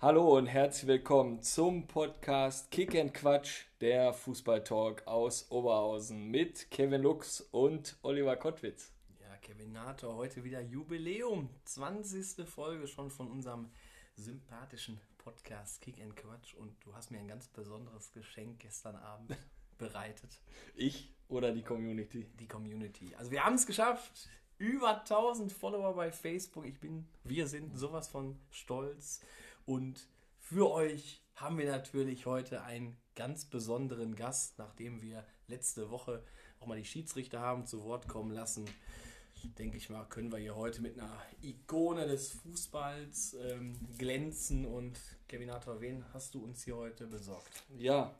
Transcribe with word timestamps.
Hallo 0.00 0.36
und 0.36 0.46
herzlich 0.46 0.86
willkommen 0.86 1.42
zum 1.42 1.88
Podcast 1.88 2.70
Kick 2.70 2.94
and 2.94 3.12
Quatsch, 3.12 3.64
der 3.80 4.12
Fußballtalk 4.12 5.04
aus 5.08 5.50
Oberhausen 5.50 6.30
mit 6.30 6.70
Kevin 6.70 7.02
Lux 7.02 7.40
und 7.40 7.96
Oliver 8.02 8.36
Kottwitz. 8.36 8.92
Ja, 9.20 9.36
Kevin 9.38 9.72
Nator, 9.72 10.14
heute 10.14 10.44
wieder 10.44 10.60
Jubiläum. 10.60 11.50
20. 11.64 12.48
Folge 12.48 12.86
schon 12.86 13.10
von 13.10 13.28
unserem 13.28 13.72
sympathischen 14.14 15.00
Podcast 15.18 15.80
Kick 15.80 16.00
and 16.00 16.14
Quatsch 16.14 16.54
und 16.54 16.76
du 16.84 16.94
hast 16.94 17.10
mir 17.10 17.18
ein 17.18 17.26
ganz 17.26 17.48
besonderes 17.48 18.12
Geschenk 18.12 18.60
gestern 18.60 18.94
Abend 18.94 19.36
bereitet. 19.78 20.38
Ich 20.76 21.12
oder 21.26 21.50
die 21.50 21.64
Community? 21.64 22.30
Die 22.38 22.46
Community. 22.46 23.16
Also 23.16 23.32
wir 23.32 23.44
haben 23.44 23.56
es 23.56 23.66
geschafft. 23.66 24.28
Über 24.58 25.00
1000 25.00 25.52
Follower 25.52 25.92
bei 25.94 26.12
Facebook. 26.12 26.66
Ich 26.66 26.78
bin, 26.78 27.08
wir 27.24 27.48
sind 27.48 27.76
sowas 27.76 28.06
von 28.06 28.38
stolz. 28.52 29.22
Und 29.68 30.08
für 30.40 30.70
euch 30.70 31.20
haben 31.36 31.58
wir 31.58 31.70
natürlich 31.70 32.24
heute 32.24 32.62
einen 32.62 32.96
ganz 33.14 33.44
besonderen 33.44 34.16
Gast, 34.16 34.58
nachdem 34.58 35.02
wir 35.02 35.26
letzte 35.46 35.90
Woche 35.90 36.24
auch 36.58 36.66
mal 36.66 36.78
die 36.78 36.86
Schiedsrichter 36.86 37.40
haben 37.40 37.66
zu 37.66 37.84
Wort 37.84 38.08
kommen 38.08 38.32
lassen. 38.32 38.64
Denke 39.58 39.76
ich 39.76 39.90
mal, 39.90 40.04
können 40.04 40.32
wir 40.32 40.38
hier 40.38 40.56
heute 40.56 40.80
mit 40.80 40.98
einer 40.98 41.12
Ikone 41.42 42.06
des 42.06 42.30
Fußballs 42.30 43.36
ähm, 43.46 43.78
glänzen. 43.98 44.64
Und 44.64 44.98
Kevin 45.28 45.50
Arthur, 45.50 45.82
wen 45.82 46.02
hast 46.14 46.34
du 46.34 46.42
uns 46.42 46.64
hier 46.64 46.76
heute 46.76 47.06
besorgt? 47.06 47.62
Ja, 47.76 48.14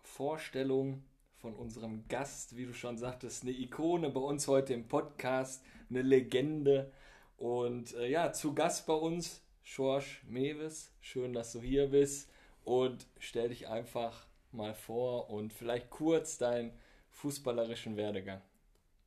Vorstellung 0.00 1.04
von 1.36 1.54
unserem 1.54 2.08
Gast, 2.08 2.56
wie 2.56 2.64
du 2.64 2.72
schon 2.72 2.96
sagtest, 2.96 3.42
eine 3.42 3.52
Ikone 3.52 4.08
bei 4.08 4.20
uns 4.20 4.48
heute 4.48 4.72
im 4.72 4.88
Podcast, 4.88 5.62
eine 5.90 6.00
Legende. 6.00 6.90
Und 7.36 7.92
äh, 7.92 8.08
ja, 8.08 8.32
zu 8.32 8.54
Gast 8.54 8.86
bei 8.86 8.94
uns 8.94 9.43
Schorsch 9.64 10.22
Mewes. 10.28 10.92
Schön, 11.00 11.32
dass 11.32 11.52
du 11.52 11.60
hier 11.60 11.88
bist 11.88 12.30
und 12.64 13.06
stell 13.18 13.48
dich 13.48 13.66
einfach 13.66 14.26
mal 14.52 14.74
vor 14.74 15.30
und 15.30 15.52
vielleicht 15.52 15.90
kurz 15.90 16.38
deinen 16.38 16.70
fußballerischen 17.10 17.96
Werdegang. 17.96 18.40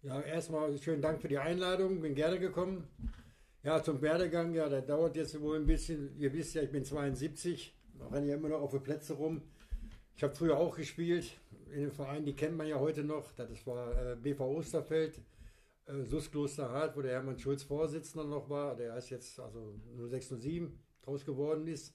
Ja, 0.02 0.20
erstmal 0.20 0.78
schönen 0.80 1.02
Dank 1.02 1.22
für 1.22 1.28
die 1.28 1.38
Einladung, 1.38 2.02
bin 2.02 2.16
gerne 2.16 2.40
gekommen. 2.40 2.88
Ja, 3.64 3.82
zum 3.84 4.02
Werdegang, 4.02 4.54
ja, 4.54 4.68
der 4.68 4.82
dauert 4.82 5.16
jetzt 5.16 5.40
wohl 5.40 5.58
ein 5.58 5.68
bisschen. 5.68 6.18
Ihr 6.20 6.34
wisst 6.34 6.56
ja, 6.56 6.64
ich 6.64 6.72
bin 6.72 6.84
72, 6.84 7.74
renne 8.12 8.28
ja 8.28 8.36
immer 8.36 8.50
noch 8.50 8.62
auf 8.62 8.72
den 8.72 8.82
Plätze 8.82 9.14
rum. 9.14 9.44
Ich 10.16 10.24
habe 10.24 10.34
früher 10.34 10.58
auch 10.58 10.76
gespielt 10.76 11.38
in 11.72 11.82
dem 11.82 11.92
Verein, 11.92 12.26
die 12.26 12.34
kennt 12.34 12.58
man 12.58 12.68
ja 12.68 12.80
heute 12.80 13.04
noch. 13.04 13.32
Das 13.34 13.68
war 13.68 13.92
äh, 13.92 14.16
BV 14.16 14.40
Osterfeld, 14.42 15.20
äh, 15.88 16.04
SUS 16.04 16.32
Klosterhardt, 16.32 16.96
wo 16.96 17.02
der 17.02 17.14
Hermann 17.14 17.40
Schulz 17.40 17.64
Vorsitzender 17.64 18.28
noch 18.28 18.50
war. 18.50 18.76
Der 18.76 18.96
ist 18.98 19.10
jetzt 19.10 19.40
also 19.40 19.76
0607 19.98 20.78
draus 21.02 21.26
geworden 21.26 21.68
ist. 21.68 21.94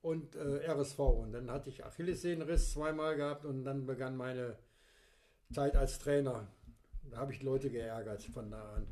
Und 0.00 0.34
äh, 0.34 0.66
RSV. 0.68 0.98
Und 0.98 1.32
dann 1.32 1.50
hatte 1.50 1.70
ich 1.70 1.84
Achillessehnenriss 1.84 2.72
zweimal 2.72 3.16
gehabt 3.16 3.44
und 3.44 3.64
dann 3.64 3.86
begann 3.86 4.16
meine 4.16 4.56
Zeit 5.52 5.76
als 5.76 5.98
Trainer. 5.98 6.48
Da 7.10 7.18
habe 7.18 7.32
ich 7.32 7.42
Leute 7.42 7.70
geärgert 7.70 8.22
von 8.22 8.50
da 8.50 8.74
an. 8.74 8.86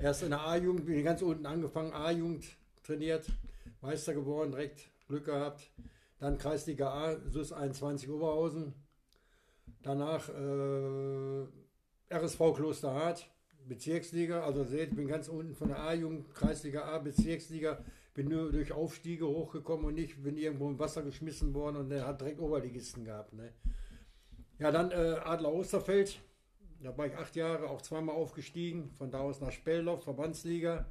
Erst 0.00 0.22
in 0.22 0.30
der 0.30 0.40
A-Jugend, 0.40 0.86
bin 0.86 0.98
ich 0.98 1.04
ganz 1.04 1.22
unten 1.22 1.46
angefangen, 1.46 1.92
A-Jugend 1.92 2.44
trainiert, 2.82 3.26
Meister 3.80 4.14
geworden, 4.14 4.52
direkt 4.52 4.88
Glück 5.06 5.26
gehabt. 5.26 5.70
Dann 6.18 6.38
Kreisliga 6.38 6.88
A, 6.88 7.16
SUS 7.28 7.52
21 7.52 8.08
Oberhausen. 8.10 8.74
Danach 9.82 10.28
äh, 10.30 11.46
RSV 12.10 12.54
Klosterhardt, 12.54 13.28
Bezirksliga. 13.68 14.44
Also 14.44 14.64
seht, 14.64 14.90
ich 14.90 14.96
bin 14.96 15.08
ganz 15.08 15.28
unten 15.28 15.54
von 15.54 15.68
der 15.68 15.80
A-Jugend, 15.80 16.34
Kreisliga 16.34 16.84
A, 16.84 16.98
Bezirksliga. 16.98 17.82
Bin 18.14 18.28
nur 18.28 18.52
durch 18.52 18.72
Aufstiege 18.72 19.26
hochgekommen 19.26 19.86
und 19.86 19.94
nicht 19.94 20.22
bin 20.22 20.36
irgendwo 20.36 20.68
im 20.68 20.78
Wasser 20.78 21.02
geschmissen 21.02 21.52
worden 21.52 21.76
und 21.76 21.88
der 21.88 22.06
hat 22.06 22.20
direkt 22.20 22.38
Oberligisten 22.38 23.04
gehabt. 23.04 23.32
Ne? 23.32 23.52
Ja, 24.58 24.70
dann 24.70 24.90
äh, 24.92 25.18
Adler 25.24 25.52
Osterfeld. 25.52 26.20
Da 26.80 26.96
war 26.96 27.06
ich 27.06 27.16
acht 27.16 27.34
Jahre, 27.34 27.68
auch 27.70 27.82
zweimal 27.82 28.14
aufgestiegen. 28.14 28.90
Von 28.92 29.10
da 29.10 29.20
aus 29.20 29.40
nach 29.40 29.50
Spellloff, 29.50 30.04
Verbandsliga. 30.04 30.86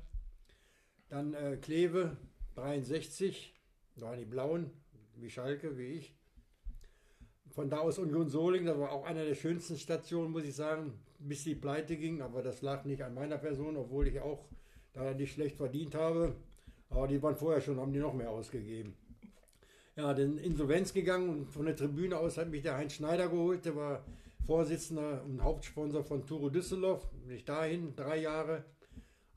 Dann 1.07 1.33
äh, 1.33 1.57
Kleve, 1.61 2.17
63. 2.55 3.53
Da 3.95 4.07
waren 4.07 4.19
die 4.19 4.25
Blauen, 4.25 4.71
wie 5.15 5.29
Schalke, 5.29 5.77
wie 5.77 5.93
ich. 5.93 6.15
Von 7.51 7.69
da 7.69 7.77
aus 7.77 7.99
Union 7.99 8.27
Soling, 8.27 8.65
das 8.65 8.79
war 8.79 8.91
auch 8.91 9.05
einer 9.05 9.23
der 9.23 9.35
schönsten 9.35 9.77
Stationen, 9.77 10.31
muss 10.31 10.43
ich 10.43 10.55
sagen, 10.55 10.99
bis 11.27 11.43
die 11.43 11.55
pleite 11.55 11.97
ging. 11.97 12.21
Aber 12.21 12.41
das 12.41 12.61
lag 12.61 12.85
nicht 12.85 13.03
an 13.03 13.13
meiner 13.13 13.37
Person, 13.37 13.77
obwohl 13.77 14.07
ich 14.07 14.19
auch 14.19 14.45
da 14.93 15.13
nicht 15.13 15.33
schlecht 15.33 15.57
verdient 15.57 15.95
habe. 15.95 16.35
Aber 16.89 17.07
die 17.07 17.21
waren 17.21 17.35
vorher 17.35 17.61
schon, 17.61 17.79
haben 17.79 17.93
die 17.93 17.99
noch 17.99 18.13
mehr 18.13 18.29
ausgegeben. 18.29 18.95
Ja, 19.95 20.13
dann 20.13 20.37
Insolvenz 20.37 20.93
gegangen 20.93 21.29
und 21.29 21.49
von 21.49 21.65
der 21.65 21.75
Tribüne 21.75 22.17
aus 22.17 22.37
hat 22.37 22.49
mich 22.49 22.63
der 22.63 22.77
Heinz 22.77 22.93
Schneider 22.93 23.29
geholt. 23.29 23.65
Der 23.65 23.75
war 23.75 24.03
Vorsitzender 24.45 25.23
und 25.23 25.43
Hauptsponsor 25.43 26.03
von 26.03 26.25
Turo 26.25 26.49
Düsseldorf. 26.49 27.07
Bin 27.11 27.35
ich 27.35 27.45
dahin, 27.45 27.95
drei 27.95 28.17
Jahre, 28.17 28.65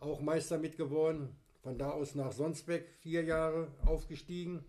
auch 0.01 0.21
Meister 0.21 0.59
mitgeworden. 0.59 1.37
Von 1.63 1.79
da 1.79 1.91
aus 1.91 2.15
nach 2.15 2.33
Sonsbeck, 2.33 2.89
vier 3.01 3.25
Jahre 3.25 3.69
aufgestiegen. 3.85 4.65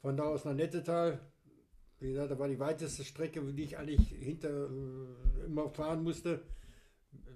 Von 0.00 0.16
da 0.16 0.24
aus 0.24 0.44
nach 0.44 0.54
Nettetal. 0.54 1.20
Wie 1.98 2.08
gesagt, 2.08 2.30
da 2.30 2.38
war 2.38 2.48
die 2.48 2.58
weiteste 2.58 3.04
Strecke, 3.04 3.40
die 3.42 3.64
ich 3.64 3.78
eigentlich 3.78 4.08
hinter 4.08 4.68
äh, 4.68 5.44
immer 5.46 5.70
fahren 5.70 6.02
musste. 6.02 6.42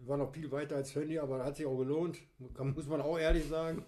War 0.05 0.19
noch 0.19 0.33
viel 0.33 0.51
weiter 0.51 0.77
als 0.77 0.95
Hönny, 0.95 1.19
aber 1.19 1.45
hat 1.45 1.57
sich 1.57 1.67
auch 1.67 1.79
gelohnt. 1.79 2.19
Muss 2.59 2.87
man 2.87 3.01
auch 3.01 3.19
ehrlich 3.19 3.49
sagen. 3.49 3.85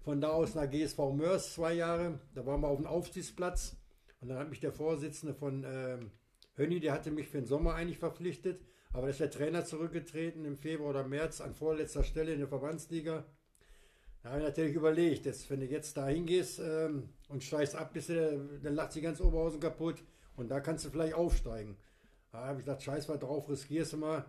Von 0.00 0.20
da 0.20 0.30
aus 0.30 0.54
nach 0.54 0.70
GSV 0.70 0.98
Mörs 1.14 1.52
zwei 1.54 1.74
Jahre. 1.74 2.18
Da 2.34 2.46
waren 2.46 2.60
wir 2.62 2.68
auf 2.68 2.78
dem 2.78 2.86
Aufsichtsplatz. 2.86 3.76
Und 4.20 4.28
dann 4.28 4.38
hat 4.38 4.48
mich 4.48 4.60
der 4.60 4.72
Vorsitzende 4.72 5.34
von 5.34 5.64
ähm, 5.66 6.10
Hönny, 6.54 6.80
der 6.80 6.92
hatte 6.92 7.10
mich 7.10 7.28
für 7.28 7.38
den 7.38 7.46
Sommer 7.46 7.74
eigentlich 7.74 7.98
verpflichtet. 7.98 8.62
Aber 8.92 9.02
da 9.02 9.08
ist 9.08 9.20
der 9.20 9.30
Trainer 9.30 9.64
zurückgetreten 9.64 10.44
im 10.44 10.56
Februar 10.56 10.90
oder 10.90 11.06
März 11.06 11.40
an 11.40 11.54
vorletzter 11.54 12.04
Stelle 12.04 12.32
in 12.32 12.38
der 12.38 12.48
Verbandsliga. 12.48 13.26
Da 14.22 14.30
habe 14.30 14.40
ich 14.40 14.46
natürlich 14.46 14.74
überlegt, 14.74 15.26
dass, 15.26 15.48
wenn 15.50 15.60
du 15.60 15.66
jetzt 15.66 15.96
da 15.96 16.06
hingehst 16.08 16.58
ähm, 16.58 17.10
und 17.28 17.42
steigst 17.42 17.76
ab, 17.76 17.92
bist 17.92 18.08
du, 18.08 18.60
dann 18.62 18.74
lacht 18.74 18.92
sie 18.92 19.00
ganz 19.00 19.20
Oberhausen 19.20 19.60
kaputt 19.60 20.02
und 20.36 20.48
da 20.50 20.60
kannst 20.60 20.84
du 20.84 20.90
vielleicht 20.90 21.14
aufsteigen. 21.14 21.76
Da 22.32 22.46
habe 22.46 22.60
ich 22.60 22.64
gesagt, 22.64 22.82
scheiß 22.82 23.08
mal 23.08 23.18
drauf, 23.18 23.48
riskierst 23.48 23.94
du 23.94 23.96
mal. 23.98 24.24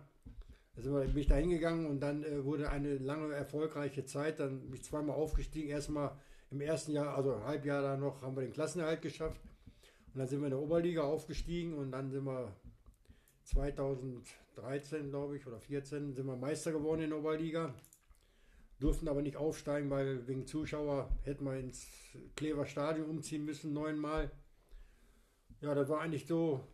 Da 0.74 0.82
sind 0.82 0.92
wir, 0.92 1.00
bin 1.00 1.18
ich 1.18 1.26
da 1.26 1.34
hingegangen 1.34 1.86
und 1.86 2.00
dann 2.00 2.24
äh, 2.24 2.44
wurde 2.44 2.70
eine 2.70 2.96
lange 2.98 3.34
erfolgreiche 3.34 4.04
Zeit. 4.04 4.40
Dann 4.40 4.60
bin 4.60 4.74
ich 4.74 4.84
zweimal 4.84 5.16
aufgestiegen. 5.16 5.68
Erstmal 5.68 6.16
im 6.50 6.60
ersten 6.60 6.92
Jahr, 6.92 7.16
also 7.16 7.44
Halbjahr 7.44 7.82
da 7.82 7.96
noch, 7.96 8.22
haben 8.22 8.36
wir 8.36 8.42
den 8.42 8.52
Klassenerhalt 8.52 9.02
geschafft. 9.02 9.40
Und 10.12 10.18
dann 10.18 10.28
sind 10.28 10.40
wir 10.40 10.46
in 10.46 10.52
der 10.52 10.60
Oberliga 10.60 11.02
aufgestiegen 11.02 11.74
und 11.74 11.92
dann 11.92 12.10
sind 12.10 12.24
wir 12.24 12.52
2013, 13.44 15.10
glaube 15.10 15.36
ich, 15.36 15.46
oder 15.46 15.60
14, 15.60 16.14
sind 16.14 16.26
wir 16.26 16.36
Meister 16.36 16.72
geworden 16.72 17.02
in 17.02 17.10
der 17.10 17.18
Oberliga. 17.18 17.74
Durften 18.80 19.08
aber 19.08 19.20
nicht 19.20 19.36
aufsteigen, 19.36 19.90
weil 19.90 20.26
wegen 20.26 20.46
Zuschauer 20.46 21.14
hätten 21.22 21.44
wir 21.44 21.58
ins 21.58 21.86
Klever 22.34 22.64
Stadion 22.64 23.10
umziehen 23.10 23.44
müssen, 23.44 23.74
neunmal. 23.74 24.30
Ja, 25.60 25.74
das 25.74 25.90
war 25.90 26.00
eigentlich 26.00 26.26
so 26.26 26.66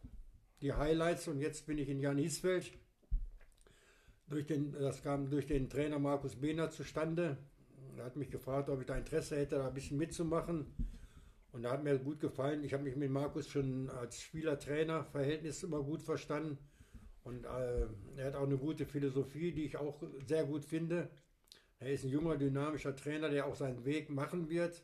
die 0.61 0.72
Highlights 0.72 1.27
und 1.27 1.41
jetzt 1.41 1.67
bin 1.67 1.78
ich 1.78 1.89
in 1.89 1.99
Jan 1.99 2.17
Hiesfeld. 2.17 2.71
Durch 4.28 4.47
den, 4.47 4.71
das 4.72 5.03
kam 5.03 5.31
durch 5.31 5.49
den 5.49 5.69
Trainer 5.69 5.99
Markus 5.99 6.37
Behner 6.37 6.71
zustande. 6.71 7.39
Er 7.97 8.05
hat 8.05 8.17
mich 8.17 8.31
gefragt, 8.31 8.71
ob 8.71 8.81
ich 8.81 8.87
da 8.87 8.97
Interesse 8.97 9.37
hätte, 9.37 9.56
da 9.56 9.69
ein 9.69 9.75
bisschen 9.75 9.99
mitzumachen. 9.99 10.67
Und 11.50 11.62
da 11.62 11.73
hat 11.73 11.83
mir 11.83 11.99
gut 11.99 12.21
gefallen. 12.21 12.62
Ich 12.62 12.73
habe 12.73 12.84
mich 12.84 12.94
mit 12.94 13.11
Markus 13.11 13.49
schon 13.49 13.91
als 13.91 14.21
Spieler-Trainer-Verhältnis 14.21 15.65
immer 15.65 15.83
gut 15.83 16.03
verstanden. 16.03 16.59
Und 17.25 17.44
äh, 17.44 17.87
er 18.17 18.27
hat 18.27 18.34
auch 18.37 18.47
eine 18.47 18.59
gute 18.59 18.87
Philosophie, 18.87 19.50
die 19.50 19.65
ich 19.65 19.77
auch 19.77 20.00
sehr 20.27 20.44
gut 20.44 20.65
finde. 20.65 21.09
Er 21.78 21.92
ist 21.92 22.04
ein 22.04 22.10
junger, 22.10 22.37
dynamischer 22.37 22.97
Trainer, 22.97 23.28
der 23.28 23.47
auch 23.47 23.54
seinen 23.54 23.84
Weg 23.84 24.09
machen 24.09 24.48
wird. 24.48 24.82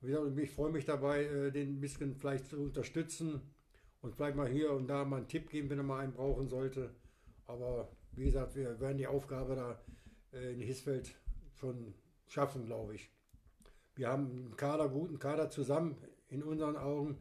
Ich 0.00 0.50
freue 0.50 0.70
mich 0.70 0.84
dabei, 0.84 1.24
äh, 1.24 1.50
den 1.50 1.76
ein 1.76 1.80
bisschen 1.80 2.14
vielleicht 2.14 2.46
zu 2.46 2.58
unterstützen 2.58 3.40
und 4.00 4.14
vielleicht 4.14 4.36
mal 4.36 4.48
hier 4.48 4.72
und 4.72 4.86
da 4.86 5.04
mal 5.04 5.16
einen 5.16 5.28
Tipp 5.28 5.50
geben, 5.50 5.70
wenn 5.70 5.78
er 5.78 5.84
mal 5.84 6.00
einen 6.00 6.12
brauchen 6.12 6.48
sollte. 6.48 6.90
Aber 7.46 7.88
wie 8.12 8.24
gesagt, 8.24 8.54
wir 8.54 8.78
werden 8.78 8.98
die 8.98 9.06
Aufgabe 9.06 9.56
da 9.56 9.80
äh, 10.32 10.52
in 10.52 10.60
Hisfeld 10.60 11.14
schon 11.54 11.94
schaffen, 12.26 12.66
glaube 12.66 12.94
ich. 12.94 13.10
Wir 13.96 14.08
haben 14.08 14.30
einen 14.30 14.56
Kader, 14.56 14.88
guten 14.88 15.18
Kader 15.18 15.50
zusammen 15.50 15.96
in 16.28 16.42
unseren 16.42 16.76
Augen. 16.76 17.18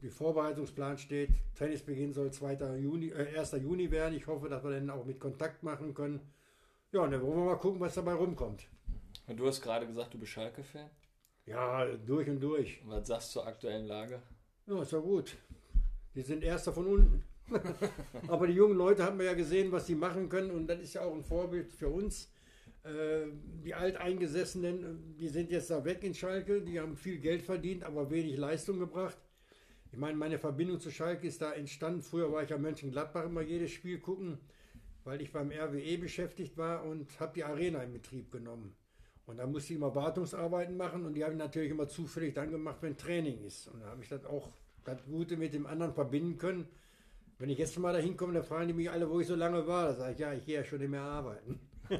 Der 0.00 0.10
Vorbereitungsplan 0.10 0.96
steht, 0.98 1.30
Tennisbeginn 1.54 2.12
soll 2.12 2.30
2. 2.30 2.76
Juni, 2.78 3.08
äh, 3.08 3.36
1. 3.36 3.52
Juni 3.52 3.90
werden. 3.90 4.14
Ich 4.14 4.26
hoffe, 4.26 4.48
dass 4.48 4.62
wir 4.62 4.70
dann 4.70 4.90
auch 4.90 5.04
mit 5.04 5.18
Kontakt 5.18 5.62
machen 5.62 5.92
können. 5.92 6.20
Ja, 6.94 7.00
und 7.00 7.10
dann 7.10 7.22
wollen 7.22 7.38
wir 7.38 7.44
mal 7.46 7.56
gucken, 7.56 7.80
was 7.80 7.96
dabei 7.96 8.12
rumkommt. 8.12 8.68
Und 9.26 9.36
du 9.36 9.48
hast 9.48 9.60
gerade 9.60 9.84
gesagt, 9.84 10.14
du 10.14 10.18
bist 10.18 10.30
Schalke-Fan? 10.30 10.88
Ja, 11.44 11.84
durch 11.86 12.28
und 12.30 12.38
durch. 12.38 12.80
Und 12.84 12.90
was 12.90 13.08
sagst 13.08 13.30
du 13.30 13.40
zur 13.40 13.48
aktuellen 13.48 13.86
Lage? 13.86 14.22
Ja, 14.68 14.80
ist 14.80 14.92
ja 14.92 15.00
gut. 15.00 15.36
Die 16.14 16.22
sind 16.22 16.44
Erster 16.44 16.72
von 16.72 16.86
unten. 16.86 17.24
Aber 18.28 18.46
die 18.46 18.52
jungen 18.52 18.76
Leute 18.76 19.02
haben 19.02 19.18
wir 19.18 19.26
ja 19.26 19.34
gesehen, 19.34 19.72
was 19.72 19.88
sie 19.88 19.96
machen 19.96 20.28
können 20.28 20.52
und 20.52 20.68
das 20.68 20.78
ist 20.78 20.94
ja 20.94 21.00
auch 21.00 21.12
ein 21.12 21.24
Vorbild 21.24 21.72
für 21.72 21.88
uns. 21.88 22.30
Äh, 22.84 23.26
die 23.64 23.74
Alteingesessenen, 23.74 25.16
die 25.18 25.28
sind 25.28 25.50
jetzt 25.50 25.70
da 25.70 25.84
weg 25.84 26.04
in 26.04 26.14
Schalke, 26.14 26.62
die 26.62 26.78
haben 26.78 26.96
viel 26.96 27.18
Geld 27.18 27.42
verdient, 27.42 27.82
aber 27.82 28.08
wenig 28.08 28.36
Leistung 28.36 28.78
gebracht. 28.78 29.18
Ich 29.90 29.98
meine, 29.98 30.16
meine 30.16 30.38
Verbindung 30.38 30.78
zu 30.78 30.92
Schalke 30.92 31.26
ist 31.26 31.42
da 31.42 31.54
entstanden. 31.54 32.02
Früher 32.02 32.30
war 32.30 32.44
ich 32.44 32.50
ja 32.50 32.58
Mönchengladbach 32.58 33.24
immer 33.24 33.42
jedes 33.42 33.72
Spiel 33.72 33.98
gucken, 33.98 34.38
weil 35.04 35.20
ich 35.20 35.32
beim 35.32 35.50
RWE 35.50 35.98
beschäftigt 35.98 36.56
war 36.56 36.84
und 36.84 37.20
habe 37.20 37.32
die 37.34 37.44
Arena 37.44 37.82
in 37.82 37.92
Betrieb 37.92 38.32
genommen. 38.32 38.74
Und 39.26 39.38
da 39.38 39.46
musste 39.46 39.72
ich 39.72 39.78
immer 39.78 39.94
Wartungsarbeiten 39.94 40.76
machen 40.76 41.06
und 41.06 41.14
die 41.14 41.24
habe 41.24 41.32
ich 41.32 41.38
natürlich 41.38 41.70
immer 41.70 41.88
zufällig 41.88 42.34
dann 42.34 42.50
gemacht, 42.50 42.78
wenn 42.80 42.96
Training 42.96 43.42
ist. 43.44 43.68
Und 43.68 43.80
da 43.80 43.86
habe 43.86 44.02
ich 44.02 44.08
das 44.08 44.24
auch 44.26 44.50
das 44.84 45.02
Gute 45.04 45.36
mit 45.36 45.54
dem 45.54 45.66
anderen 45.66 45.94
verbinden 45.94 46.36
können. 46.36 46.68
Wenn 47.38 47.48
ich 47.48 47.58
jetzt 47.58 47.78
mal 47.78 47.92
da 47.92 47.98
hinkomme, 47.98 48.34
dann 48.34 48.44
fragen 48.44 48.68
die 48.68 48.74
mich 48.74 48.90
alle, 48.90 49.10
wo 49.10 49.20
ich 49.20 49.26
so 49.26 49.34
lange 49.34 49.66
war. 49.66 49.86
Da 49.86 49.94
sage 49.94 50.12
ich, 50.12 50.18
ja, 50.18 50.32
ich 50.34 50.44
gehe 50.44 50.56
ja 50.56 50.64
schon 50.64 50.78
nicht 50.78 50.90
mehr 50.90 51.02
arbeiten. 51.02 51.58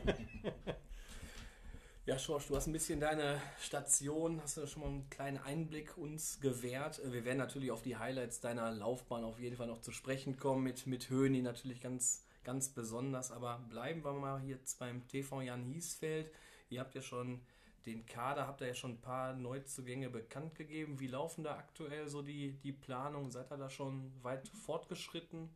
ja, 2.06 2.18
Schorsch, 2.18 2.46
du 2.46 2.56
hast 2.56 2.66
ein 2.66 2.72
bisschen 2.72 3.00
deine 3.00 3.40
Station, 3.58 4.40
hast 4.42 4.58
du 4.58 4.66
schon 4.66 4.82
mal 4.82 4.88
einen 4.88 5.10
kleinen 5.10 5.38
Einblick 5.38 5.96
uns 5.96 6.40
gewährt. 6.40 7.00
Wir 7.04 7.24
werden 7.24 7.38
natürlich 7.38 7.70
auf 7.70 7.82
die 7.82 7.96
Highlights 7.96 8.40
deiner 8.40 8.70
Laufbahn 8.70 9.24
auf 9.24 9.40
jeden 9.40 9.56
Fall 9.56 9.66
noch 9.66 9.80
zu 9.80 9.92
sprechen 9.92 10.36
kommen, 10.36 10.62
mit, 10.62 10.86
mit 10.86 11.10
Höhni 11.10 11.42
natürlich 11.42 11.80
ganz, 11.80 12.24
ganz 12.44 12.69
besonders. 12.69 13.32
Aber 13.32 13.64
bleiben 13.69 14.05
wir 14.05 14.12
mal 14.12 14.44
jetzt 14.44 14.79
beim 14.79 15.06
TV 15.08 15.43
Jan 15.43 15.64
Hiesfeld. 15.64 16.31
Ihr 16.70 16.81
habt 16.81 16.94
ja 16.94 17.02
schon 17.02 17.41
den 17.87 18.06
Kader, 18.06 18.46
habt 18.46 18.61
ihr 18.61 18.69
ja 18.69 18.75
schon 18.75 18.93
ein 18.93 19.00
paar 19.00 19.35
Neuzugänge 19.35 20.08
bekannt 20.08 20.55
gegeben. 20.55 21.00
Wie 21.00 21.06
laufen 21.06 21.44
da 21.44 21.56
aktuell 21.56 22.08
so 22.08 22.23
die, 22.23 22.52
die 22.62 22.73
Planungen? 22.73 23.31
Seid 23.31 23.50
ihr 23.52 23.58
da 23.58 23.69
schon 23.69 24.12
weit 24.23 24.49
fortgeschritten? 24.49 25.50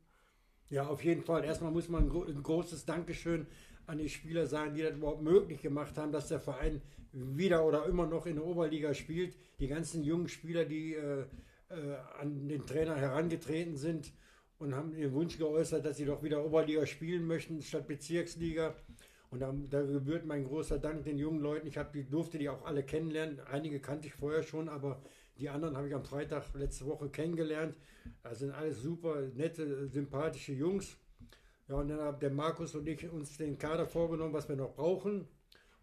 Ja, 0.71 0.87
auf 0.87 1.03
jeden 1.03 1.23
Fall. 1.23 1.45
Erstmal 1.45 1.73
muss 1.73 1.89
man 1.89 2.11
ein 2.11 2.43
großes 2.43 2.85
Dankeschön 2.85 3.47
an 3.87 3.99
die 3.99 4.11
Spieler 4.11 4.47
sagen, 4.47 4.75
die 4.75 4.83
das 4.83 4.97
überhaupt 4.97 5.23
möglich 5.23 5.63
gemacht 5.63 5.97
haben, 5.97 6.13
dass 6.13 6.29
der 6.29 6.41
Verein 6.41 6.83
wieder 7.13 7.65
oder 7.65 7.87
immer 7.87 8.07
noch 8.07 8.27
in 8.27 8.37
der 8.37 8.45
Oberliga 8.45 8.93
spielt. 8.93 9.35
Die 9.61 9.67
ganzen 9.67 10.05
jungen 10.05 10.29
Spieler, 10.29 10.67
die 10.67 10.95
äh, 10.95 11.25
äh, 11.71 11.97
an 12.21 12.49
den 12.49 12.67
Trainer 12.67 12.97
herangetreten 12.97 13.77
sind 13.77 14.13
und 14.59 14.75
haben 14.75 14.93
den 14.93 15.13
Wunsch 15.13 15.39
geäußert, 15.39 15.85
dass 15.85 15.97
sie 15.97 16.05
doch 16.05 16.23
wieder 16.23 16.45
Oberliga 16.45 16.85
spielen 16.87 17.27
möchten 17.27 17.63
statt 17.63 17.87
Bezirksliga. 17.87 18.75
Und 19.31 19.41
da, 19.41 19.55
da 19.71 19.83
gebührt 19.83 20.25
mein 20.25 20.45
großer 20.45 20.79
Dank 20.79 21.05
den 21.05 21.19
jungen 21.19 21.41
Leuten. 21.41 21.67
Ich 21.67 21.77
hab, 21.77 21.93
die, 21.93 22.05
durfte 22.05 22.39
die 22.39 22.49
auch 22.49 22.65
alle 22.65 22.83
kennenlernen. 22.83 23.41
Einige 23.41 23.79
kannte 23.79 24.09
ich 24.09 24.15
vorher 24.15 24.43
schon, 24.43 24.69
aber 24.69 25.03
die 25.39 25.49
anderen 25.51 25.77
habe 25.77 25.89
ich 25.89 25.95
am 25.95 26.03
Freitag 26.03 26.45
letzte 26.55 26.87
Woche 26.87 27.11
kennengelernt. 27.11 27.77
Das 28.23 28.39
sind 28.39 28.53
alles 28.53 28.83
super 28.83 29.23
nette, 29.35 29.89
sympathische 29.89 30.53
Jungs. 30.53 30.97
Ja, 31.69 31.77
und 31.77 31.89
dann 31.89 32.01
haben 32.01 32.19
der 32.19 32.31
Markus 32.31 32.75
und 32.75 32.89
ich 32.89 33.09
uns 33.11 33.37
den 33.37 33.59
Kader 33.59 33.87
vorgenommen, 33.87 34.33
was 34.33 34.49
wir 34.49 34.57
noch 34.57 34.75
brauchen. 34.75 35.29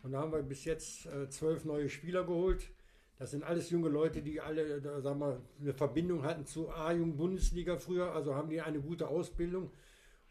Und 0.01 0.12
da 0.12 0.19
haben 0.19 0.31
wir 0.31 0.42
bis 0.42 0.66
jetzt 0.66 1.06
äh, 1.06 1.30
zwölf 1.30 1.66
neue 1.66 1.89
Spieler 1.89 2.24
geholt. 2.25 2.71
Das 3.17 3.31
sind 3.31 3.44
alles 3.44 3.69
junge 3.69 3.89
Leute, 3.89 4.21
die 4.21 4.41
alle, 4.41 4.81
sagen 5.01 5.19
wir, 5.19 5.41
eine 5.62 5.73
Verbindung 5.73 6.23
hatten 6.23 6.45
zu 6.45 6.69
A-Jugend-Bundesliga 6.69 7.77
früher, 7.77 8.12
also 8.12 8.35
haben 8.35 8.50
die 8.50 8.62
eine 8.62 8.79
gute 8.79 9.07
Ausbildung 9.07 9.71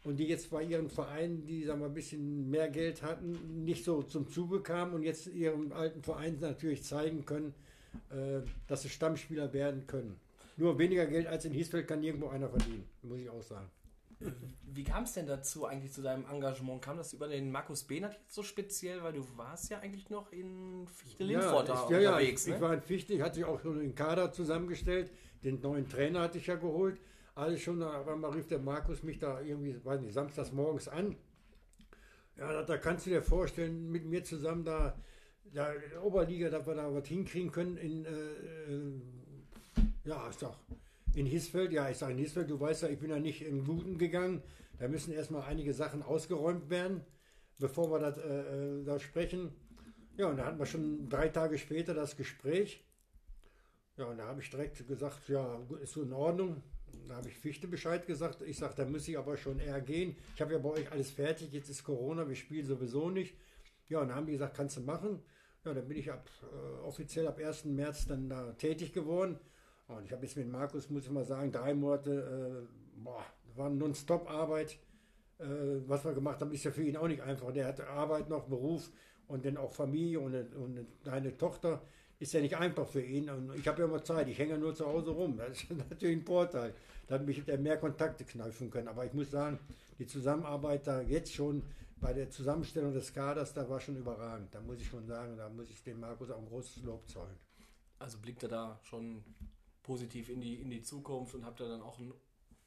und 0.03 0.17
die 0.17 0.27
jetzt 0.27 0.51
bei 0.51 0.63
ihren 0.63 0.89
Vereinen, 0.89 1.45
die 1.45 1.63
sagen 1.63 1.79
wir, 1.79 1.87
ein 1.87 1.93
bisschen 1.93 2.49
mehr 2.49 2.69
Geld 2.69 3.01
hatten, 3.01 3.63
nicht 3.65 3.83
so 3.83 4.03
zum 4.03 4.29
Zuge 4.29 4.61
kamen 4.61 4.93
und 4.93 5.03
jetzt 5.03 5.27
ihrem 5.27 5.71
alten 5.71 6.03
Verein 6.03 6.37
natürlich 6.39 6.83
zeigen 6.83 7.25
können, 7.25 7.55
äh, 8.11 8.41
dass 8.67 8.83
sie 8.83 8.89
Stammspieler 8.89 9.51
werden 9.51 9.87
können. 9.87 10.19
Nur 10.57 10.77
weniger 10.77 11.07
Geld 11.07 11.25
als 11.25 11.45
in 11.45 11.53
Hiesfeld 11.53 11.87
kann 11.87 12.03
irgendwo 12.03 12.27
einer 12.27 12.49
verdienen, 12.49 12.87
muss 13.01 13.19
ich 13.19 13.29
auch 13.29 13.41
sagen. 13.41 13.69
Wie 14.63 14.83
kam 14.83 15.03
es 15.03 15.13
denn 15.13 15.27
dazu 15.27 15.65
eigentlich 15.65 15.91
zu 15.93 16.01
deinem 16.01 16.25
Engagement? 16.25 16.81
Kam 16.81 16.97
das 16.97 17.13
über 17.13 17.27
den 17.27 17.51
Markus 17.51 17.83
Behnert 17.83 18.13
jetzt 18.13 18.33
so 18.33 18.43
speziell, 18.43 19.03
weil 19.03 19.13
du 19.13 19.25
warst 19.37 19.69
ja 19.69 19.79
eigentlich 19.79 20.09
noch 20.09 20.31
in 20.31 20.87
Fichte-Lindfort 20.87 21.67
ja, 21.67 21.75
ja, 21.75 21.81
unterwegs. 21.81 22.03
Ja, 22.03 22.19
ich, 22.19 22.47
ne? 22.47 22.55
ich 22.55 22.61
war 22.61 22.73
in 22.73 22.81
Fichte, 22.81 23.13
ich 23.13 23.21
hatte 23.21 23.47
auch 23.47 23.59
schon 23.59 23.79
den 23.79 23.95
Kader 23.95 24.31
zusammengestellt, 24.31 25.11
den 25.43 25.61
neuen 25.61 25.87
Trainer 25.87 26.21
hatte 26.21 26.37
ich 26.37 26.47
ja 26.47 26.55
geholt 26.55 26.99
alles 27.35 27.61
schon, 27.61 27.83
auf 27.83 28.07
einmal 28.07 28.31
rief 28.31 28.47
der 28.47 28.59
Markus 28.59 29.03
mich 29.03 29.19
da 29.19 29.41
irgendwie, 29.41 29.83
weiß 29.83 30.01
nicht, 30.01 30.13
samstags 30.13 30.51
morgens 30.51 30.87
an. 30.87 31.15
Ja, 32.37 32.63
da, 32.63 32.77
kannst 32.77 33.05
du 33.05 33.09
dir 33.11 33.21
vorstellen, 33.21 33.91
mit 33.91 34.05
mir 34.05 34.23
zusammen 34.23 34.65
da, 34.65 34.97
da 35.53 35.71
in 35.73 35.89
der 35.89 36.03
Oberliga, 36.03 36.49
dass 36.49 36.65
wir 36.65 36.75
da 36.75 36.93
was 36.93 37.07
hinkriegen 37.07 37.51
können 37.51 37.77
in, 37.77 38.05
äh, 38.05 38.09
äh, 38.09 39.01
ja, 40.05 40.27
ich 40.29 40.37
sag, 40.37 40.55
in 41.15 41.25
Hisfeld, 41.25 41.71
ja, 41.71 41.89
ich 41.89 41.97
sage 41.97 42.13
in 42.13 42.19
Hisfeld, 42.19 42.49
du 42.49 42.59
weißt 42.59 42.83
ja, 42.83 42.89
ich 42.89 42.99
bin 42.99 43.09
ja 43.09 43.19
nicht 43.19 43.41
im 43.41 43.65
Guten 43.65 43.97
gegangen. 43.97 44.43
Da 44.79 44.87
müssen 44.87 45.13
erstmal 45.13 45.43
einige 45.43 45.73
Sachen 45.73 46.03
ausgeräumt 46.03 46.69
werden, 46.69 47.01
bevor 47.59 47.89
wir 47.91 47.99
das, 47.99 48.17
äh, 48.17 48.79
äh, 48.79 48.83
da 48.83 48.99
sprechen. 48.99 49.51
Ja, 50.17 50.27
und 50.27 50.37
da 50.37 50.45
hatten 50.45 50.59
wir 50.59 50.65
schon 50.65 51.09
drei 51.09 51.29
Tage 51.29 51.57
später 51.57 51.93
das 51.93 52.17
Gespräch. 52.17 52.83
Ja, 53.97 54.05
und 54.05 54.17
da 54.17 54.27
habe 54.27 54.41
ich 54.41 54.49
direkt 54.49 54.85
gesagt, 54.87 55.29
ja, 55.29 55.61
ist 55.81 55.93
so 55.93 56.03
in 56.03 56.11
Ordnung. 56.11 56.61
Da 57.07 57.15
habe 57.15 57.29
ich 57.29 57.35
Fichte 57.35 57.67
Bescheid 57.67 58.05
gesagt. 58.05 58.41
Ich 58.41 58.57
sage, 58.57 58.73
da 58.75 58.85
muss 58.85 59.07
ich 59.07 59.17
aber 59.17 59.37
schon 59.37 59.59
eher 59.59 59.79
gehen. 59.79 60.17
Ich 60.35 60.41
habe 60.41 60.53
ja 60.53 60.59
bei 60.59 60.69
euch 60.69 60.91
alles 60.91 61.11
fertig. 61.11 61.51
Jetzt 61.53 61.69
ist 61.69 61.83
Corona, 61.83 62.27
wir 62.27 62.35
spielen 62.35 62.65
sowieso 62.65 63.09
nicht. 63.09 63.35
Ja, 63.87 64.01
und 64.01 64.09
dann 64.09 64.17
haben 64.17 64.25
die 64.25 64.33
gesagt, 64.33 64.55
kannst 64.57 64.77
du 64.77 64.81
machen. 64.81 65.21
Ja, 65.63 65.73
dann 65.73 65.87
bin 65.87 65.97
ich 65.97 66.11
ab, 66.11 66.29
äh, 66.43 66.85
offiziell 66.85 67.27
ab 67.27 67.39
1. 67.39 67.65
März 67.65 68.07
dann 68.07 68.29
da 68.29 68.51
tätig 68.53 68.91
geworden. 68.93 69.39
Und 69.87 70.05
ich 70.05 70.11
habe 70.11 70.25
jetzt 70.25 70.35
mit 70.35 70.49
Markus, 70.51 70.89
muss 70.89 71.05
ich 71.05 71.11
mal 71.11 71.25
sagen, 71.25 71.51
drei 71.51 71.73
Monate, 71.73 72.65
äh, 72.65 73.03
boah, 73.03 73.25
war 73.55 73.69
Non-Stop-Arbeit. 73.69 74.77
Äh, 75.37 75.45
was 75.87 76.03
wir 76.05 76.13
gemacht 76.13 76.41
haben, 76.41 76.51
ist 76.51 76.63
ja 76.63 76.71
für 76.71 76.83
ihn 76.83 76.97
auch 76.97 77.07
nicht 77.07 77.21
einfach. 77.21 77.51
Der 77.51 77.67
hat 77.67 77.81
Arbeit 77.81 78.29
noch, 78.29 78.45
Beruf 78.45 78.91
und 79.27 79.45
dann 79.45 79.57
auch 79.57 79.71
Familie 79.71 80.19
und, 80.19 80.33
und 80.55 80.87
eine 81.07 81.37
Tochter 81.37 81.81
ist 82.19 82.33
ja 82.33 82.41
nicht 82.41 82.55
einfach 82.55 82.87
für 82.87 83.01
ihn. 83.01 83.29
Und 83.29 83.53
ich 83.55 83.67
habe 83.67 83.81
ja 83.81 83.87
immer 83.87 84.03
Zeit, 84.03 84.27
ich 84.27 84.39
hänge 84.39 84.57
nur 84.57 84.73
zu 84.73 84.85
Hause 84.85 85.11
rum. 85.11 85.37
Das 85.47 85.63
ist 85.63 85.71
natürlich 85.89 86.17
ein 86.17 86.25
Vorteil. 86.25 86.73
Da 87.07 87.19
habe 87.19 87.31
ich 87.31 87.45
mehr 87.45 87.77
Kontakte 87.77 88.23
kneifen 88.23 88.71
können. 88.71 88.87
Aber 88.87 89.05
ich 89.05 89.13
muss 89.13 89.31
sagen, 89.31 89.59
die 89.99 90.07
Zusammenarbeit 90.07 90.87
da 90.87 91.01
jetzt 91.01 91.33
schon 91.33 91.63
bei 91.97 92.13
der 92.13 92.29
Zusammenstellung 92.29 92.93
des 92.93 93.13
Kaders, 93.13 93.53
da 93.53 93.69
war 93.69 93.79
schon 93.79 93.97
überragend. 93.97 94.53
Da 94.53 94.61
muss 94.61 94.79
ich 94.79 94.87
schon 94.87 95.05
sagen, 95.05 95.37
da 95.37 95.49
muss 95.49 95.69
ich 95.69 95.83
dem 95.83 95.99
Markus 95.99 96.31
auch 96.31 96.39
ein 96.39 96.47
großes 96.47 96.83
Lob 96.83 97.07
zollen. 97.07 97.37
Also 97.99 98.17
blickt 98.19 98.43
er 98.43 98.49
da 98.49 98.79
schon 98.83 99.23
positiv 99.85 100.29
in 100.29 100.41
die, 100.41 100.55
in 100.55 100.69
die 100.69 100.81
Zukunft 100.81 101.35
und 101.35 101.45
habt 101.45 101.61
ihr 101.61 101.67
dann 101.67 101.81
auch 101.81 101.99
ein, 101.99 102.13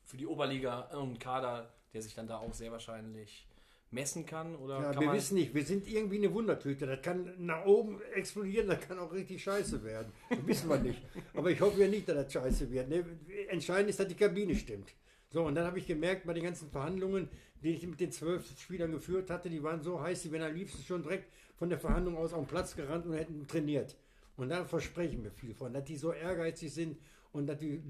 für 0.04 0.16
die 0.16 0.26
Oberliga 0.26 0.88
einen 0.92 1.18
Kader, 1.18 1.72
der 1.92 2.02
sich 2.02 2.14
dann 2.14 2.26
da 2.26 2.38
auch 2.38 2.54
sehr 2.54 2.70
wahrscheinlich 2.70 3.46
messen 3.90 4.24
kann? 4.24 4.54
Oder 4.56 4.80
ja, 4.80 4.92
kann 4.92 5.02
wir 5.02 5.12
wissen 5.12 5.34
nicht. 5.34 5.54
Wir 5.54 5.64
sind 5.64 5.88
irgendwie 5.88 6.18
eine 6.18 6.32
Wundertüte. 6.32 6.86
Das 6.86 7.02
kann 7.02 7.34
nach 7.38 7.64
oben 7.66 8.00
explodieren, 8.14 8.68
das 8.68 8.80
kann 8.80 8.98
auch 8.98 9.12
richtig 9.12 9.42
scheiße 9.42 9.82
werden. 9.82 10.12
Das 10.30 10.46
wissen 10.46 10.68
wir 10.68 10.78
nicht. 10.78 11.02
Aber 11.34 11.50
ich 11.50 11.60
hoffe 11.60 11.80
ja 11.80 11.88
nicht, 11.88 12.08
dass 12.08 12.16
das 12.16 12.32
scheiße 12.32 12.70
wird. 12.70 12.88
Ne? 12.88 13.04
Entscheidend 13.48 13.90
ist, 13.90 13.98
dass 13.98 14.08
die 14.08 14.14
Kabine 14.14 14.54
stimmt. 14.54 14.94
So, 15.30 15.44
und 15.44 15.54
dann 15.54 15.66
habe 15.66 15.78
ich 15.78 15.86
gemerkt, 15.86 16.26
bei 16.26 16.32
den 16.32 16.44
ganzen 16.44 16.70
Verhandlungen, 16.70 17.28
die 17.62 17.74
ich 17.74 17.86
mit 17.86 18.00
den 18.00 18.12
zwölf 18.12 18.58
Spielern 18.58 18.92
geführt 18.92 19.28
hatte, 19.28 19.50
die 19.50 19.62
waren 19.62 19.82
so 19.82 20.00
heiß, 20.00 20.22
die 20.22 20.32
wären 20.32 20.48
am 20.48 20.54
liebsten 20.54 20.82
schon 20.82 21.02
direkt 21.02 21.30
von 21.56 21.68
der 21.68 21.78
Verhandlung 21.78 22.16
aus 22.16 22.32
auf 22.32 22.44
den 22.44 22.46
Platz 22.46 22.74
gerannt 22.74 23.04
und 23.04 23.12
hätten 23.12 23.46
trainiert. 23.46 23.96
Und 24.38 24.50
da 24.50 24.64
versprechen 24.64 25.24
wir 25.24 25.32
viel 25.32 25.52
von, 25.52 25.72
dass 25.72 25.84
die 25.84 25.96
so 25.96 26.12
ehrgeizig 26.12 26.72
sind 26.72 26.96
und 27.32 27.48
dass 27.48 27.58
die, 27.58 27.82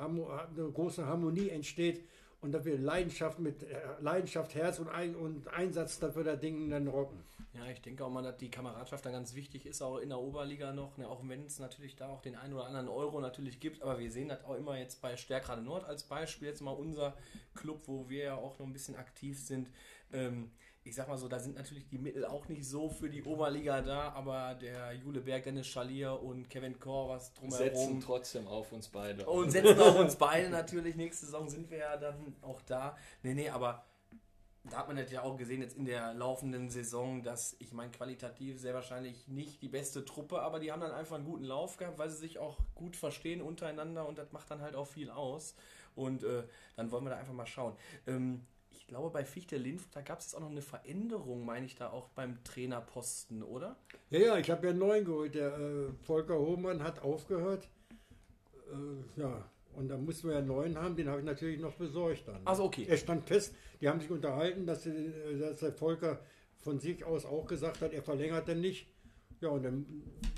eine 0.00 0.70
große 0.72 1.04
Harmonie 1.04 1.50
entsteht 1.50 2.04
und 2.40 2.52
dass 2.52 2.64
wir 2.64 2.78
Leidenschaft 2.78 3.40
mit 3.40 3.64
äh, 3.64 3.80
Leidenschaft, 4.00 4.54
Herz 4.54 4.78
und, 4.78 4.88
Ein 4.88 5.16
und 5.16 5.48
Einsatz, 5.48 5.98
dass 5.98 6.14
wir 6.14 6.22
das 6.22 6.38
Ding 6.38 6.70
dann 6.70 6.86
rocken. 6.86 7.18
Ja, 7.52 7.66
ich 7.66 7.80
denke 7.82 8.04
auch 8.04 8.10
mal, 8.10 8.22
dass 8.22 8.36
die 8.36 8.48
Kameradschaft 8.48 9.04
dann 9.04 9.12
ganz 9.12 9.34
wichtig 9.34 9.66
ist, 9.66 9.82
auch 9.82 9.98
in 9.98 10.10
der 10.10 10.20
Oberliga 10.20 10.72
noch, 10.72 10.96
ne, 10.98 11.08
auch 11.08 11.20
wenn 11.26 11.44
es 11.44 11.58
natürlich 11.58 11.96
da 11.96 12.08
auch 12.08 12.22
den 12.22 12.36
einen 12.36 12.54
oder 12.54 12.66
anderen 12.66 12.86
Euro 12.86 13.20
natürlich 13.20 13.58
gibt, 13.58 13.82
aber 13.82 13.98
wir 13.98 14.12
sehen 14.12 14.28
das 14.28 14.44
auch 14.44 14.54
immer 14.54 14.78
jetzt 14.78 15.02
bei 15.02 15.16
Stärkrade 15.16 15.62
Nord 15.62 15.84
als 15.84 16.04
Beispiel, 16.04 16.46
jetzt 16.46 16.60
mal 16.60 16.70
unser 16.70 17.16
Club, 17.56 17.80
wo 17.86 18.08
wir 18.08 18.24
ja 18.24 18.34
auch 18.36 18.56
noch 18.60 18.66
ein 18.66 18.72
bisschen 18.72 18.94
aktiv 18.94 19.36
sind. 19.40 19.68
Ähm, 20.12 20.52
ich 20.88 20.94
sag 20.94 21.06
mal 21.06 21.18
so, 21.18 21.28
da 21.28 21.38
sind 21.38 21.56
natürlich 21.56 21.86
die 21.86 21.98
Mittel 21.98 22.24
auch 22.24 22.48
nicht 22.48 22.66
so 22.66 22.88
für 22.88 23.10
die 23.10 23.22
Oberliga 23.22 23.82
da, 23.82 24.12
aber 24.12 24.54
der 24.54 24.94
Jule 24.94 25.20
Berg, 25.20 25.44
Dennis 25.44 25.66
Schalier 25.66 26.20
und 26.22 26.48
Kevin 26.48 26.78
Kor, 26.78 27.10
was 27.10 27.34
drumherum. 27.34 27.58
Setzen 27.58 28.00
trotzdem 28.00 28.48
auf 28.48 28.72
uns 28.72 28.88
beide. 28.88 29.26
Und 29.26 29.50
setzen 29.50 29.78
auf 29.78 29.98
uns 29.98 30.16
beide 30.18 30.48
natürlich. 30.48 30.96
Nächste 30.96 31.26
Saison 31.26 31.48
sind 31.48 31.70
wir 31.70 31.78
ja 31.78 31.96
dann 31.98 32.34
auch 32.40 32.62
da. 32.62 32.96
Nee, 33.22 33.34
nee, 33.34 33.50
aber 33.50 33.84
da 34.70 34.78
hat 34.78 34.88
man 34.88 34.98
ja 35.10 35.22
auch 35.22 35.36
gesehen 35.36 35.60
jetzt 35.60 35.76
in 35.76 35.84
der 35.84 36.14
laufenden 36.14 36.70
Saison, 36.70 37.22
dass 37.22 37.56
ich 37.58 37.72
meine, 37.72 37.90
qualitativ 37.90 38.58
sehr 38.58 38.74
wahrscheinlich 38.74 39.28
nicht 39.28 39.62
die 39.62 39.68
beste 39.68 40.04
Truppe, 40.04 40.40
aber 40.40 40.58
die 40.58 40.72
haben 40.72 40.80
dann 40.80 40.92
einfach 40.92 41.16
einen 41.16 41.24
guten 41.26 41.44
Lauf 41.44 41.76
gehabt, 41.76 41.98
weil 41.98 42.10
sie 42.10 42.16
sich 42.16 42.38
auch 42.38 42.58
gut 42.74 42.96
verstehen 42.96 43.42
untereinander 43.42 44.08
und 44.08 44.18
das 44.18 44.32
macht 44.32 44.50
dann 44.50 44.62
halt 44.62 44.74
auch 44.74 44.86
viel 44.86 45.10
aus. 45.10 45.54
Und 45.94 46.22
äh, 46.22 46.44
dann 46.76 46.90
wollen 46.90 47.04
wir 47.04 47.10
da 47.10 47.16
einfach 47.16 47.32
mal 47.32 47.46
schauen. 47.46 47.76
Ähm, 48.06 48.46
glaube, 48.88 49.10
bei 49.10 49.24
Fichte 49.24 49.56
Linf, 49.56 49.88
da 49.92 50.00
gab 50.00 50.18
es 50.18 50.26
jetzt 50.26 50.34
auch 50.34 50.40
noch 50.40 50.50
eine 50.50 50.62
Veränderung, 50.62 51.44
meine 51.44 51.66
ich 51.66 51.76
da 51.76 51.90
auch 51.90 52.08
beim 52.08 52.42
Trainerposten, 52.42 53.42
oder? 53.42 53.76
Ja, 54.10 54.18
ja, 54.18 54.38
ich 54.38 54.50
habe 54.50 54.66
ja 54.66 54.70
einen 54.70 54.80
neuen 54.80 55.04
geholt. 55.04 55.34
Der 55.34 55.56
äh, 55.56 55.92
Volker 56.02 56.38
Hohmann 56.38 56.82
hat 56.82 57.00
aufgehört. 57.00 57.68
Äh, 58.72 59.20
ja, 59.20 59.48
und 59.76 59.88
da 59.88 59.96
mussten 59.96 60.26
wir 60.28 60.32
ja 60.32 60.38
einen 60.38 60.48
neuen 60.48 60.76
haben, 60.76 60.96
den 60.96 61.08
habe 61.08 61.20
ich 61.20 61.26
natürlich 61.26 61.60
noch 61.60 61.74
besorgt 61.74 62.26
dann. 62.26 62.40
Also 62.44 62.64
okay. 62.64 62.86
Er 62.88 62.96
stand 62.96 63.24
fest, 63.24 63.54
die 63.80 63.88
haben 63.88 64.00
sich 64.00 64.10
unterhalten, 64.10 64.66
dass, 64.66 64.88
dass 65.38 65.60
der 65.60 65.72
Volker 65.72 66.18
von 66.56 66.80
sich 66.80 67.04
aus 67.04 67.24
auch 67.24 67.46
gesagt 67.46 67.82
hat, 67.82 67.92
er 67.92 68.02
verlängert 68.02 68.48
denn 68.48 68.60
nicht. 68.60 68.88
Ja, 69.40 69.50
und 69.50 69.62
dann 69.62 69.86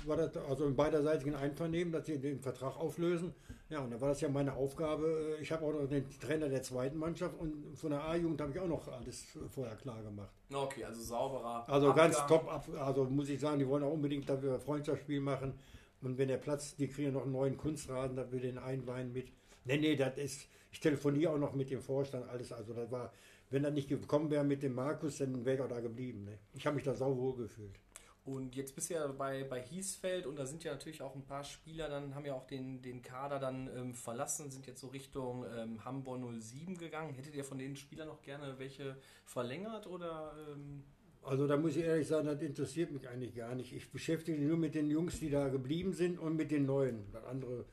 war 0.05 0.17
das 0.17 0.35
also 0.37 0.65
im 0.65 0.75
beiderseitigen 0.75 1.35
Einvernehmen, 1.35 1.91
dass 1.91 2.05
sie 2.05 2.19
den 2.19 2.39
Vertrag 2.39 2.77
auflösen. 2.77 3.33
Ja, 3.69 3.79
und 3.79 3.91
dann 3.91 4.01
war 4.01 4.09
das 4.09 4.21
ja 4.21 4.29
meine 4.29 4.53
Aufgabe. 4.53 5.37
Ich 5.41 5.51
habe 5.51 5.65
auch 5.65 5.73
noch 5.73 5.87
den 5.87 6.07
Trainer 6.19 6.49
der 6.49 6.61
zweiten 6.61 6.97
Mannschaft 6.97 7.39
und 7.39 7.75
von 7.75 7.91
der 7.91 8.03
A-Jugend 8.03 8.41
habe 8.41 8.51
ich 8.51 8.59
auch 8.59 8.67
noch 8.67 8.87
alles 8.89 9.25
vorher 9.49 9.75
klar 9.75 10.03
gemacht. 10.03 10.29
Okay, 10.53 10.83
also 10.83 11.01
sauberer. 11.01 11.67
Also 11.67 11.89
Abgang. 11.89 12.11
ganz 12.11 12.27
top, 12.27 12.51
ab, 12.51 12.67
also 12.77 13.05
muss 13.05 13.29
ich 13.29 13.39
sagen, 13.39 13.59
die 13.59 13.67
wollen 13.67 13.83
auch 13.83 13.93
unbedingt 13.93 14.27
dafür 14.29 14.55
ein 14.55 14.59
Freundschaftsspiel 14.59 15.21
machen. 15.21 15.53
Und 16.01 16.17
wenn 16.17 16.27
der 16.27 16.37
Platz, 16.37 16.75
die 16.75 16.87
kriegen 16.87 17.13
noch 17.13 17.23
einen 17.23 17.31
neuen 17.31 17.57
Kunstrasen, 17.57 18.15
da 18.15 18.31
will 18.31 18.41
den 18.41 18.57
einweihen 18.57 19.13
mit. 19.13 19.31
Nee, 19.65 19.77
nee, 19.77 19.95
das 19.95 20.17
ist, 20.17 20.47
ich 20.71 20.79
telefoniere 20.79 21.33
auch 21.33 21.37
noch 21.37 21.53
mit 21.53 21.69
dem 21.69 21.81
Vorstand, 21.81 22.27
alles. 22.29 22.51
Also 22.51 22.73
das 22.73 22.91
war, 22.91 23.13
wenn 23.51 23.63
er 23.63 23.71
nicht 23.71 23.87
gekommen 23.87 24.29
wäre 24.31 24.43
mit 24.43 24.63
dem 24.63 24.73
Markus, 24.73 25.19
dann 25.19 25.45
wäre 25.45 25.55
ich 25.55 25.61
auch 25.61 25.69
da 25.69 25.79
geblieben. 25.79 26.25
Ne? 26.25 26.37
Ich 26.53 26.65
habe 26.65 26.75
mich 26.75 26.83
da 26.83 26.93
sauwohl 26.93 27.37
gefühlt. 27.37 27.79
Und 28.23 28.55
jetzt 28.55 28.75
bist 28.75 28.91
du 28.91 28.93
ja 28.93 29.07
bei, 29.07 29.43
bei 29.43 29.61
Hiesfeld 29.61 30.27
und 30.27 30.37
da 30.37 30.45
sind 30.45 30.63
ja 30.63 30.71
natürlich 30.71 31.01
auch 31.01 31.15
ein 31.15 31.25
paar 31.25 31.43
Spieler, 31.43 31.89
dann 31.89 32.13
haben 32.13 32.25
ja 32.25 32.35
auch 32.35 32.45
den, 32.45 32.81
den 32.83 33.01
Kader 33.01 33.39
dann 33.39 33.67
ähm, 33.75 33.95
verlassen, 33.95 34.51
sind 34.51 34.67
jetzt 34.67 34.79
so 34.79 34.87
Richtung 34.87 35.43
ähm, 35.57 35.83
Hamburg 35.83 36.21
07 36.39 36.77
gegangen. 36.77 37.15
Hättet 37.15 37.33
ihr 37.33 37.43
von 37.43 37.57
den 37.57 37.75
Spielern 37.75 38.07
noch 38.07 38.21
gerne 38.21 38.59
welche 38.59 38.95
verlängert 39.25 39.87
oder? 39.87 40.35
Ähm 40.51 40.83
Also 41.23 41.47
da 41.47 41.57
muss 41.57 41.75
ich 41.75 41.83
ehrlich 41.83 42.07
sagen, 42.07 42.27
das 42.27 42.39
interessiert 42.43 42.91
mich 42.91 43.09
eigentlich 43.09 43.33
gar 43.33 43.55
nicht. 43.55 43.73
Ich 43.73 43.91
beschäftige 43.91 44.37
mich 44.37 44.47
nur 44.47 44.57
mit 44.57 44.75
den 44.75 44.91
Jungs, 44.91 45.19
die 45.19 45.31
da 45.31 45.49
geblieben 45.49 45.93
sind 45.93 46.19
und 46.19 46.35
mit 46.35 46.51
den 46.51 46.67
Neuen. 46.67 47.11
Das 47.11 47.25
andere, 47.25 47.65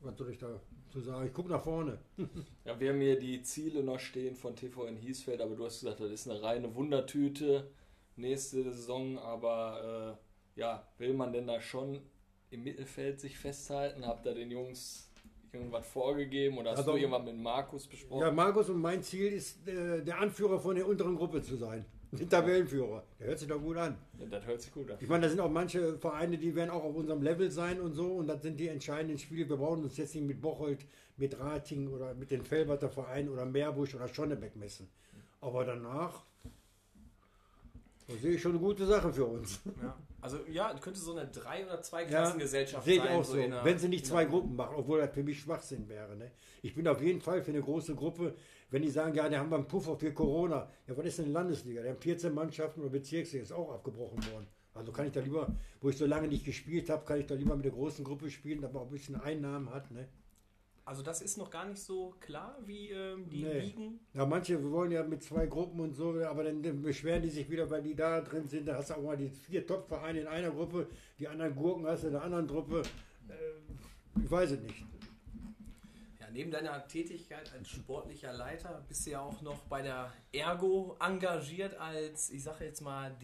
was 0.00 0.14
soll 0.18 0.30
ich 0.30 0.38
da 0.38 0.60
zu 0.90 1.00
sagen? 1.00 1.26
Ich 1.26 1.32
gucke 1.32 1.48
nach 1.48 1.64
vorne. 1.64 1.98
Ja, 2.66 2.78
wir 2.78 2.90
haben 2.90 3.00
hier 3.00 3.18
die 3.18 3.42
Ziele 3.42 3.82
noch 3.82 3.98
stehen 3.98 4.36
von 4.36 4.54
TV 4.54 4.84
in 4.84 4.96
Hiesfeld, 4.96 5.40
aber 5.40 5.56
du 5.56 5.64
hast 5.64 5.80
gesagt, 5.80 6.00
das 6.00 6.10
ist 6.10 6.28
eine 6.28 6.42
reine 6.42 6.74
Wundertüte 6.74 7.70
nächste 8.18 8.62
Saison, 8.64 9.18
aber 9.18 10.18
äh, 10.56 10.60
ja, 10.60 10.86
will 10.98 11.14
man 11.14 11.32
denn 11.32 11.46
da 11.46 11.60
schon 11.60 12.00
im 12.50 12.64
Mittelfeld 12.64 13.20
sich 13.20 13.38
festhalten? 13.38 14.06
Habt 14.06 14.26
ihr 14.26 14.34
den 14.34 14.50
Jungs 14.50 15.10
irgendwas 15.52 15.86
vorgegeben 15.86 16.58
oder 16.58 16.70
hast 16.72 16.78
Also- 16.78 16.92
du 16.92 16.98
irgendwas 16.98 17.24
mit 17.24 17.36
Markus 17.38 17.86
besprochen? 17.86 18.20
Ja, 18.22 18.30
Markus 18.30 18.68
und 18.68 18.80
mein 18.80 19.02
Ziel 19.02 19.32
ist, 19.32 19.66
äh, 19.68 20.02
der 20.02 20.18
Anführer 20.18 20.58
von 20.58 20.74
der 20.74 20.86
unteren 20.86 21.16
Gruppe 21.16 21.42
zu 21.42 21.56
sein. 21.56 21.84
Den 22.10 22.28
Tabellenführer. 22.28 23.04
Der 23.20 23.26
hört 23.26 23.38
sich 23.38 23.48
doch 23.48 23.60
gut 23.60 23.76
an. 23.76 23.98
Ja, 24.18 24.24
das 24.26 24.46
hört 24.46 24.62
sich 24.62 24.72
gut 24.72 24.90
an. 24.90 24.96
Ich 24.98 25.08
meine, 25.08 25.24
da 25.24 25.28
sind 25.28 25.40
auch 25.40 25.50
manche 25.50 25.98
Vereine, 25.98 26.38
die 26.38 26.54
werden 26.54 26.70
auch 26.70 26.82
auf 26.82 26.94
unserem 26.96 27.20
Level 27.22 27.50
sein 27.50 27.78
und 27.82 27.92
so. 27.92 28.14
Und 28.14 28.28
das 28.28 28.40
sind 28.40 28.58
die 28.58 28.68
entscheidenden 28.68 29.18
Spiele. 29.18 29.46
Wir 29.46 29.56
brauchen 29.58 29.82
uns 29.84 29.98
jetzt 29.98 30.14
nicht 30.14 30.26
mit 30.26 30.40
Bocholt, 30.40 30.86
mit 31.18 31.38
Rating 31.38 31.88
oder 31.88 32.14
mit 32.14 32.30
den 32.30 32.42
Felberter 32.42 32.88
Vereinen 32.88 33.28
oder 33.28 33.44
Meerbusch 33.44 33.94
oder 33.94 34.08
Schonnebeck 34.08 34.56
messen. 34.56 34.88
Aber 35.42 35.66
danach 35.66 36.24
da 38.08 38.14
sehe 38.16 38.32
ich 38.32 38.42
schon 38.42 38.52
eine 38.52 38.60
gute 38.60 38.86
Sache 38.86 39.12
für 39.12 39.24
uns. 39.26 39.60
ja. 39.82 39.96
Also 40.20 40.38
ja, 40.50 40.74
könnte 40.80 40.98
so 40.98 41.12
eine 41.12 41.28
Drei- 41.28 41.64
oder 41.64 41.76
Ja, 41.76 41.80
Zweiklassengesellschaft 41.82 42.84
sehe 42.84 42.96
ich 42.96 43.02
sein. 43.02 43.16
auch 43.16 43.24
so. 43.24 43.36
in 43.36 43.52
einer- 43.52 43.64
Wenn 43.64 43.78
sie 43.78 43.88
nicht 43.88 44.04
zwei 44.06 44.24
Gruppen 44.24 44.56
machen, 44.56 44.74
obwohl 44.76 44.98
das 44.98 45.12
für 45.14 45.22
mich 45.22 45.38
Schwachsinn 45.40 45.88
wäre. 45.88 46.16
Ne? 46.16 46.32
Ich 46.62 46.74
bin 46.74 46.88
auf 46.88 47.00
jeden 47.00 47.20
Fall 47.20 47.42
für 47.42 47.52
eine 47.52 47.60
große 47.62 47.94
Gruppe. 47.94 48.34
Wenn 48.70 48.82
die 48.82 48.90
sagen, 48.90 49.14
ja, 49.14 49.28
die 49.28 49.36
haben 49.36 49.48
wir 49.50 49.56
einen 49.56 49.68
Puffer 49.68 49.96
für 49.96 50.12
Corona. 50.12 50.68
Ja, 50.88 50.96
was 50.96 51.06
ist 51.06 51.18
denn 51.20 51.32
Landesliga? 51.32 51.82
Die 51.82 51.88
haben 51.88 52.00
14 52.00 52.34
Mannschaften 52.34 52.80
oder 52.80 52.90
Bezirksliga, 52.90 53.42
ist 53.44 53.52
auch 53.52 53.70
abgebrochen 53.72 54.18
worden. 54.32 54.48
Also 54.74 54.90
kann 54.92 55.06
ich 55.06 55.12
da 55.12 55.20
lieber, 55.20 55.54
wo 55.80 55.88
ich 55.88 55.96
so 55.96 56.06
lange 56.06 56.26
nicht 56.28 56.44
gespielt 56.44 56.90
habe, 56.90 57.04
kann 57.04 57.20
ich 57.20 57.26
da 57.26 57.34
lieber 57.34 57.54
mit 57.56 57.64
der 57.64 57.72
großen 57.72 58.04
Gruppe 58.04 58.28
spielen, 58.30 58.60
dass 58.60 58.72
man 58.72 58.82
auch 58.82 58.86
ein 58.86 58.92
bisschen 58.92 59.16
Einnahmen 59.20 59.72
hat. 59.72 59.90
Ne? 59.90 60.08
Also 60.88 61.02
das 61.02 61.20
ist 61.20 61.36
noch 61.36 61.50
gar 61.50 61.66
nicht 61.66 61.82
so 61.82 62.14
klar, 62.18 62.56
wie 62.64 62.88
ähm, 62.90 63.28
die 63.28 63.42
Nee. 63.44 63.60
Ligen. 63.60 64.00
Ja, 64.14 64.24
manche 64.24 64.70
wollen 64.70 64.90
ja 64.90 65.02
mit 65.02 65.22
zwei 65.22 65.44
Gruppen 65.46 65.80
und 65.80 65.92
so, 65.94 66.14
aber 66.24 66.44
dann, 66.44 66.62
dann 66.62 66.80
beschweren 66.80 67.20
die 67.20 67.28
sich 67.28 67.50
wieder, 67.50 67.68
weil 67.68 67.82
die 67.82 67.94
da 67.94 68.22
drin 68.22 68.48
sind. 68.48 68.66
Da 68.66 68.76
hast 68.76 68.88
du 68.88 68.94
auch 68.94 69.02
mal 69.02 69.16
die 69.16 69.28
vier 69.28 69.66
Top-Vereine 69.66 70.20
in 70.20 70.26
einer 70.26 70.50
Gruppe, 70.50 70.86
die 71.18 71.28
anderen 71.28 71.54
Gurken 71.54 71.86
hast 71.86 72.04
du 72.04 72.06
in 72.06 72.14
der 72.14 72.22
anderen 72.22 72.46
Gruppe. 72.46 72.80
Äh, 73.28 74.22
ich 74.24 74.30
weiß 74.30 74.52
es 74.52 74.60
nicht. 74.60 74.82
Ja, 76.20 76.26
neben 76.32 76.50
deiner 76.50 76.88
Tätigkeit 76.88 77.52
als 77.52 77.68
sportlicher 77.68 78.32
Leiter 78.32 78.82
bist 78.88 79.06
du 79.06 79.10
ja 79.10 79.20
auch 79.20 79.42
noch 79.42 79.58
bei 79.64 79.82
der 79.82 80.10
Ergo 80.32 80.96
engagiert 81.00 81.78
als, 81.78 82.30
ich 82.30 82.42
sage 82.42 82.64
jetzt 82.64 82.80
mal, 82.80 83.14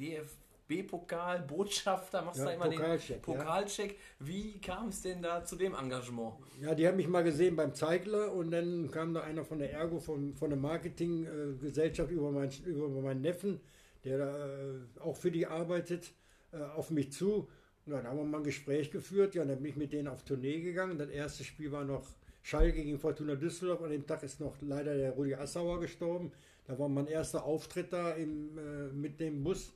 DFB-Pokal-Botschafter. 0.69 2.23
Machst 2.23 2.39
Ja, 2.39 2.47
da 2.47 2.53
immer 2.53 2.69
Pokalcheck, 2.69 3.23
den 3.23 3.35
ja. 3.35 3.39
Pokalcheck. 3.41 3.99
Wie 4.19 4.61
kam 4.61 4.89
es 4.89 5.03
denn 5.03 5.23
da 5.23 5.45
zu 5.45 5.57
dem 5.57 5.75
Engagement? 5.75 6.35
Ja, 6.61 6.75
die 6.75 6.87
haben 6.87 6.97
mich 6.97 7.09
mal 7.09 7.25
gesehen 7.25 7.57
beim 7.57 7.75
Zeigler 7.75 8.33
und 8.33 8.51
dann 8.51 8.91
kam 8.91 9.15
da 9.15 9.23
einer 9.23 9.45
von 9.45 9.59
der 9.59 9.73
Ergo, 9.73 9.99
von, 9.99 10.35
von 10.35 10.51
der 10.51 10.59
Marketinggesellschaft 10.59 12.11
über, 12.11 12.31
mein, 12.31 12.51
über 12.65 12.89
meinen 12.89 13.21
Neffen, 13.21 13.61
der 14.05 14.19
da 14.19 14.49
äh, 14.49 15.01
auch 15.01 15.17
für 15.17 15.31
die 15.31 15.47
arbeitet, 15.47 16.13
äh, 16.53 16.59
auf 16.59 16.91
mich 16.91 17.13
zu. 17.13 17.49
Und 17.87 17.93
dann 17.93 18.07
haben 18.07 18.17
wir 18.17 18.25
mal 18.25 18.39
ein 18.39 18.45
Gespräch 18.45 18.91
geführt. 18.91 19.35
Ja, 19.35 19.43
und 19.43 19.49
dann 19.49 19.59
bin 19.59 19.71
ich 19.71 19.77
mit 19.77 19.93
denen 19.93 20.09
auf 20.09 20.23
Tournee 20.23 20.61
gegangen. 20.61 20.99
Das 20.99 21.11
erste 21.11 21.45
Spiel 21.45 21.71
war 21.71 21.85
noch 21.85 22.07
Schalke 22.43 22.83
gegen 22.83 22.99
Fortuna 22.99 23.35
Düsseldorf. 23.35 23.83
An 23.83 23.91
dem 23.91 24.07
Tag 24.07 24.23
ist 24.23 24.41
noch 24.41 24.57
leider 24.63 24.97
der 24.97 25.13
Rudi 25.13 25.35
Assauer 25.35 25.81
gestorben. 25.81 26.33
Da 26.67 26.79
war 26.79 26.89
mein 26.89 27.07
erster 27.07 27.45
Auftritt 27.45 27.93
da 27.93 28.13
im, 28.13 28.57
äh, 28.57 28.93
mit 28.93 29.21
dem 29.21 29.43
Bus. 29.43 29.75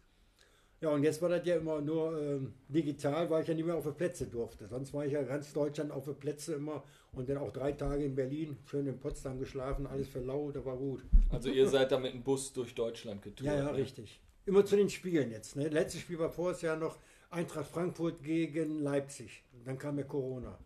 Ja, 0.80 0.90
und 0.90 1.02
jetzt 1.02 1.20
war 1.20 1.28
das 1.28 1.44
ja 1.44 1.56
immer 1.56 1.80
nur 1.80 2.20
ähm, 2.20 2.54
digital, 2.68 3.28
weil 3.30 3.42
ich 3.42 3.48
ja 3.48 3.54
nicht 3.54 3.66
mehr 3.66 3.74
auf 3.74 3.84
die 3.84 3.90
Plätze 3.90 4.26
durfte. 4.26 4.68
Sonst 4.68 4.94
war 4.94 5.04
ich 5.04 5.12
ja 5.12 5.22
ganz 5.22 5.52
Deutschland 5.52 5.90
auf 5.90 6.04
die 6.04 6.12
Plätze 6.12 6.54
immer 6.54 6.84
und 7.12 7.28
dann 7.28 7.38
auch 7.38 7.52
drei 7.52 7.72
Tage 7.72 8.04
in 8.04 8.14
Berlin, 8.14 8.56
schön 8.64 8.86
in 8.86 9.00
Potsdam 9.00 9.40
geschlafen, 9.40 9.88
alles 9.88 10.06
für 10.06 10.20
lau, 10.20 10.52
da 10.52 10.64
war 10.64 10.76
gut. 10.76 11.02
Also 11.30 11.50
ihr 11.50 11.68
seid 11.68 11.90
da 11.90 11.98
mit 11.98 12.14
dem 12.14 12.22
Bus 12.22 12.52
durch 12.52 12.74
Deutschland 12.74 13.22
getourt. 13.22 13.46
Ja, 13.46 13.56
ja, 13.56 13.72
ne? 13.72 13.74
richtig. 13.74 14.20
Immer 14.46 14.64
zu 14.64 14.76
den 14.76 14.88
Spielen 14.88 15.32
jetzt. 15.32 15.56
Ne? 15.56 15.68
Letztes 15.68 16.02
Spiel 16.02 16.18
war 16.20 16.30
vorher 16.30 16.60
Jahr 16.60 16.76
noch 16.76 16.96
Eintracht 17.30 17.68
Frankfurt 17.68 18.22
gegen 18.22 18.80
Leipzig. 18.80 19.42
Dann 19.64 19.78
kam 19.78 19.98
ja 19.98 20.04
Corona. 20.04 20.58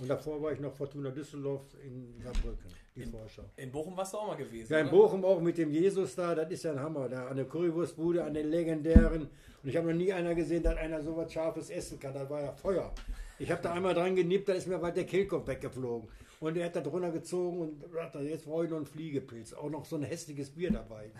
Und 0.00 0.08
davor 0.08 0.42
war 0.42 0.52
ich 0.52 0.60
noch 0.60 0.72
Fortuna 0.74 1.10
Düsseldorf 1.10 1.62
in 1.82 2.20
Saarbrücken, 2.20 2.70
die 2.96 3.04
Vorschau. 3.04 3.42
In 3.56 3.72
Bochum 3.72 3.96
warst 3.96 4.12
du 4.12 4.18
auch 4.18 4.28
mal 4.28 4.36
gewesen. 4.36 4.72
Ja, 4.72 4.78
in 4.78 4.88
oder? 4.88 4.96
Bochum 4.96 5.24
auch 5.24 5.40
mit 5.40 5.58
dem 5.58 5.70
Jesus 5.70 6.14
da, 6.14 6.34
das 6.34 6.50
ist 6.50 6.64
ja 6.64 6.72
ein 6.72 6.80
Hammer. 6.80 7.08
Da 7.08 7.26
an 7.26 7.36
der 7.36 7.46
Currywurstbude, 7.46 8.22
an 8.22 8.34
den 8.34 8.50
legendären. 8.50 9.22
Und 9.62 9.68
ich 9.68 9.76
habe 9.76 9.88
noch 9.88 9.94
nie 9.94 10.12
einer 10.12 10.34
gesehen, 10.34 10.62
dass 10.62 10.76
einer 10.76 11.02
so 11.02 11.16
was 11.16 11.32
Scharfes 11.32 11.70
essen 11.70 11.98
kann. 11.98 12.14
Das 12.14 12.28
war 12.30 12.42
ja 12.42 12.52
Feuer. 12.52 12.92
Ich 13.38 13.50
habe 13.50 13.62
da 13.62 13.72
einmal 13.72 13.94
dran 13.94 14.14
genippt, 14.14 14.48
da 14.48 14.52
ist 14.52 14.68
mir 14.68 14.78
bald 14.78 14.96
der 14.96 15.06
Kehlkopf 15.06 15.46
weggeflogen. 15.48 16.08
Und 16.40 16.56
er 16.56 16.66
hat 16.66 16.76
da 16.76 16.80
drunter 16.80 17.10
gezogen 17.10 17.60
und 17.60 17.92
sagte, 17.92 18.18
jetzt 18.20 18.44
brauche 18.44 18.64
ich 18.64 18.70
noch 18.70 18.76
einen 18.76 18.86
Fliegepilz. 18.86 19.54
Auch 19.54 19.70
noch 19.70 19.84
so 19.84 19.96
ein 19.96 20.02
hässliches 20.02 20.50
Bier 20.50 20.70
dabei. 20.70 21.10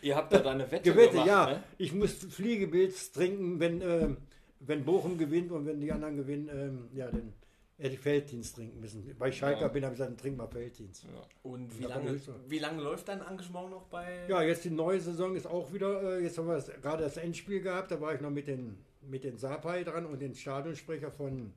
Ihr 0.00 0.16
habt 0.16 0.32
da 0.32 0.38
deine 0.38 0.68
Wette 0.70 0.90
Gewette, 0.90 1.12
gemacht, 1.12 1.26
ja. 1.28 1.46
ne? 1.46 1.62
Ich 1.78 1.92
muss 1.92 2.12
Fliegepilz 2.14 3.12
trinken, 3.12 3.60
wenn, 3.60 3.80
ähm, 3.82 4.16
wenn 4.58 4.84
Bochum 4.84 5.16
gewinnt 5.16 5.52
und 5.52 5.66
wenn 5.66 5.80
die 5.80 5.92
anderen 5.92 6.16
gewinnen, 6.16 6.48
ähm, 6.52 6.88
ja, 6.92 7.08
dann 7.08 7.34
hätte 7.78 7.94
ich 7.94 8.00
Felddienst 8.00 8.54
trinken 8.56 8.80
müssen. 8.80 9.14
Weil 9.18 9.30
ich 9.30 9.38
Schalker 9.38 9.62
Ja. 9.62 9.68
bin, 9.68 9.84
habe 9.84 9.94
ich 9.94 9.98
gesagt, 9.98 10.10
dann 10.10 10.18
trink 10.18 10.36
mal 10.36 10.46
Felddienst. 10.46 11.04
Ja. 11.04 11.10
Und 11.42 11.78
wie 11.78 11.84
lange, 11.84 12.20
wie 12.46 12.58
lange 12.58 12.82
läuft 12.82 13.08
dein 13.08 13.20
Engagement 13.20 13.70
noch 13.70 13.84
bei... 13.86 14.26
Ja, 14.28 14.42
jetzt 14.42 14.64
die 14.64 14.70
neue 14.70 15.00
Saison 15.00 15.34
ist 15.34 15.46
auch 15.46 15.72
wieder, 15.72 16.18
äh, 16.18 16.22
jetzt 16.22 16.38
haben 16.38 16.46
wir 16.46 16.54
das, 16.54 16.70
gerade 16.80 17.02
das 17.02 17.16
Endspiel 17.16 17.60
gehabt, 17.60 17.90
da 17.90 18.00
war 18.00 18.14
ich 18.14 18.20
noch 18.20 18.30
mit 18.30 18.46
den, 18.46 18.78
mit 19.00 19.24
den 19.24 19.36
Sapai 19.36 19.84
dran 19.84 20.06
und 20.06 20.20
den 20.20 20.34
Stadionsprecher 20.34 21.10
von, 21.10 21.52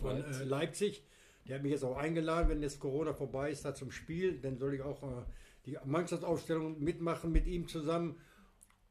von 0.00 0.16
Leipzig. 0.18 0.40
äh, 0.40 0.44
Leipzig. 0.44 1.04
Der 1.46 1.56
hat 1.56 1.62
mich 1.62 1.72
jetzt 1.72 1.84
auch 1.84 1.96
eingeladen, 1.98 2.48
wenn 2.48 2.62
jetzt 2.62 2.80
Corona 2.80 3.12
vorbei 3.12 3.50
ist, 3.50 3.64
da 3.64 3.74
zum 3.74 3.90
Spiel, 3.90 4.40
dann 4.40 4.56
soll 4.56 4.74
ich 4.74 4.82
auch 4.82 5.02
äh, 5.02 5.24
die 5.66 5.76
Mannschaftsaufstellung 5.84 6.82
mitmachen 6.82 7.30
mit 7.32 7.46
ihm 7.46 7.68
zusammen. 7.68 8.16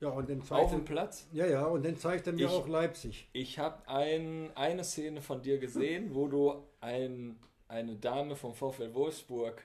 Ja, 0.03 0.09
und 0.09 0.29
dann 0.29 0.41
Auf 0.41 0.47
zeigt 0.47 0.71
dem 0.71 0.79
er, 0.79 0.85
Platz? 0.85 1.27
ja, 1.31 1.45
ja, 1.47 1.65
und 1.65 1.85
dann 1.85 1.97
zeigt 1.97 2.27
er 2.27 2.33
mir 2.33 2.45
Ich- 2.47 2.51
auch 2.51 2.67
Leipzig. 2.67 3.27
Ich 3.33 3.57
habe 3.59 3.87
ein, 3.87 4.51
eine 4.55 4.83
Szene 4.83 5.21
von 5.21 5.41
dir 5.41 5.57
gesehen, 5.59 6.13
wo 6.13 6.27
du 6.27 6.55
ein, 6.81 7.39
eine 7.67 7.95
Dame 7.95 8.35
vom 8.35 8.53
VfL 8.53 8.93
Wolfsburg 8.93 9.63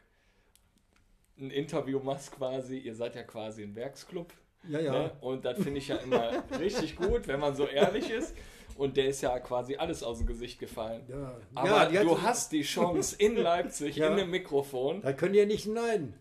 ein 1.38 1.50
Interview 1.50 2.00
machst 2.00 2.32
quasi. 2.32 2.78
Ihr 2.78 2.94
seid 2.94 3.14
ja 3.14 3.22
quasi 3.22 3.62
ein 3.62 3.74
Werksclub. 3.74 4.32
Ja, 4.68 4.80
ja. 4.80 4.92
Ne? 4.92 5.12
Und 5.20 5.44
das 5.44 5.56
finde 5.62 5.78
ich 5.78 5.88
ja 5.88 5.96
immer 5.96 6.42
richtig 6.58 6.96
gut, 6.96 7.28
wenn 7.28 7.38
man 7.40 7.54
so 7.54 7.66
ehrlich 7.66 8.10
ist. 8.10 8.34
Und 8.76 8.96
der 8.96 9.06
ist 9.08 9.20
ja 9.22 9.38
quasi 9.40 9.76
alles 9.76 10.02
aus 10.04 10.18
dem 10.18 10.26
Gesicht 10.26 10.58
gefallen. 10.60 11.02
ja. 11.08 11.36
Aber 11.54 11.90
ja, 11.90 12.02
du 12.04 12.20
hast 12.22 12.52
die 12.52 12.62
Chance 12.62 13.16
in 13.18 13.36
Leipzig, 13.36 13.96
Ja. 13.96 14.10
in 14.10 14.16
dem 14.16 14.30
Mikrofon. 14.30 15.00
Da 15.02 15.12
können 15.12 15.32
die 15.32 15.40
ja 15.40 15.46
nicht 15.46 15.66
neiden. 15.66 16.14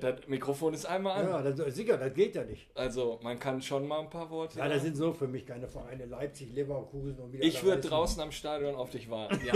Das, 0.00 0.26
Mikrofon 0.28 0.74
ist 0.74 0.84
einmal 0.86 1.22
an. 1.22 1.28
Ja, 1.28 1.42
das, 1.50 1.74
sicher, 1.74 1.96
das 1.96 2.12
geht 2.14 2.34
ja 2.34 2.44
nicht. 2.44 2.68
Also 2.74 3.18
man 3.22 3.38
kann 3.38 3.60
schon 3.62 3.86
mal 3.86 4.00
ein 4.00 4.10
paar 4.10 4.28
Worte. 4.30 4.58
Ja, 4.58 4.68
das 4.68 4.82
sind 4.82 4.96
so 4.96 5.12
für 5.12 5.28
mich 5.28 5.46
keine 5.46 5.68
Vereine. 5.68 6.06
Leipzig, 6.06 6.52
Leverkusen 6.52 7.18
und 7.18 7.32
wie 7.32 7.38
die 7.38 7.48
ich 7.48 7.62
würde 7.62 7.80
draußen 7.80 8.20
am 8.22 8.32
Stadion 8.32 8.74
auf 8.74 8.90
dich 8.90 9.08
warten. 9.10 9.40
Ja, 9.44 9.52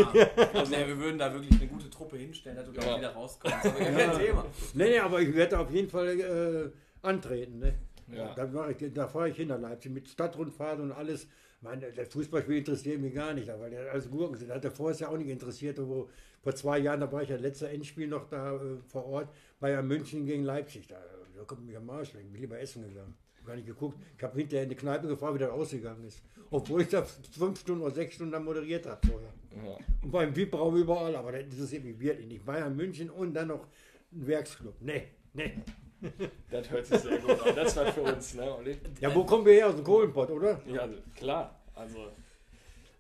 also 0.54 0.70
nee, 0.74 0.86
wir 0.86 0.98
würden 0.98 1.18
da 1.18 1.32
wirklich 1.32 1.60
eine 1.60 1.68
gute 1.68 1.90
Truppe 1.90 2.16
hinstellen, 2.16 2.56
dass 2.56 2.66
du 2.66 2.72
da 2.72 2.82
Ja. 2.82 2.98
wieder 2.98 3.10
rauskommst. 3.14 3.66
Aber 3.66 3.80
Ja. 3.80 3.90
kein 3.90 4.18
Thema. 4.18 4.46
Nee, 4.74 4.84
nee, 4.90 4.98
aber 4.98 5.20
ich 5.20 5.34
werde 5.34 5.58
auf 5.58 5.70
jeden 5.70 5.88
Fall 5.90 6.20
äh, 6.20 7.06
antreten. 7.06 7.58
Ne? 7.58 7.74
Ja. 8.14 8.34
Da, 8.34 8.46
da 8.46 9.08
fahre 9.08 9.30
ich 9.30 9.36
hin 9.36 9.48
nach 9.48 9.60
Leipzig 9.60 9.92
mit 9.92 10.08
Stadtrundfahrt 10.08 10.80
und 10.80 10.92
alles. 10.92 11.26
Meine, 11.62 11.92
das 11.92 12.08
Fußballspiel 12.08 12.58
interessiert 12.58 13.00
mich 13.00 13.14
gar 13.14 13.32
nicht, 13.32 13.46
weil 13.46 13.70
der 13.70 13.92
alles 13.92 14.10
Gurken 14.10 14.36
sind. 14.36 14.50
Hat 14.50 14.64
er 14.64 14.72
vorher 14.72 14.98
ja 14.98 15.08
auch 15.08 15.16
nicht 15.16 15.28
interessiert. 15.28 15.78
Wo, 15.78 16.08
vor 16.42 16.54
zwei 16.56 16.78
Jahren, 16.78 17.00
da 17.00 17.10
war 17.10 17.22
ich 17.22 17.28
ja 17.28 17.36
letzter 17.36 17.70
Endspiel 17.70 18.08
noch 18.08 18.28
da 18.28 18.56
äh, 18.56 18.78
vor 18.88 19.06
Ort, 19.06 19.28
Bayern 19.60 19.86
München 19.86 20.26
gegen 20.26 20.42
Leipzig. 20.42 20.88
Da, 20.88 21.00
da 21.36 21.44
kommt 21.44 21.64
mich 21.64 21.76
am 21.76 21.86
Marsch 21.86 22.14
weg. 22.14 22.22
Ich 22.26 22.32
bin 22.32 22.40
lieber 22.40 22.58
essen 22.58 22.82
gegangen. 22.82 23.14
Gar 23.46 23.56
nicht 23.56 23.66
geguckt. 23.66 23.96
Ich 24.16 24.22
habe 24.22 24.36
hinterher 24.38 24.64
in 24.64 24.70
die 24.70 24.76
Kneipe 24.76 25.06
gefragt, 25.06 25.34
wie 25.34 25.38
das 25.38 25.50
ausgegangen 25.50 26.04
ist. 26.04 26.22
Obwohl 26.50 26.82
ich 26.82 26.88
da 26.88 27.02
fünf 27.02 27.60
Stunden 27.60 27.82
oder 27.82 27.94
sechs 27.94 28.16
Stunden 28.16 28.42
moderiert 28.42 28.86
habe 28.86 29.06
vorher. 29.06 29.32
Ja. 29.64 29.78
Und 30.02 30.10
beim 30.10 30.34
VIP-Raum 30.34 30.76
überall, 30.76 31.14
aber 31.14 31.32
das 31.32 31.42
interessiert 31.42 31.84
mich 31.84 31.98
wirklich 31.98 32.26
nicht. 32.26 32.44
Bayern 32.44 32.76
München 32.76 33.08
und 33.08 33.34
dann 33.34 33.48
noch 33.48 33.66
ein 34.12 34.26
Werksclub. 34.26 34.74
Nee, 34.80 35.08
nee. 35.32 35.54
Das 36.50 36.70
hört 36.70 36.86
sich 36.86 36.98
sehr 37.00 37.18
gut 37.18 37.40
an. 37.40 37.54
Das 37.56 37.76
war 37.76 37.92
für 37.92 38.02
uns, 38.02 38.34
ne, 38.34 38.54
Olli? 38.56 38.78
Ja, 39.00 39.14
wo 39.14 39.24
kommen 39.24 39.44
wir 39.46 39.52
her? 39.54 39.68
Aus 39.68 39.76
dem 39.76 39.84
Kohlenpott, 39.84 40.30
oder? 40.30 40.60
Ja, 40.66 40.88
klar. 41.16 41.60
Also, 41.74 42.10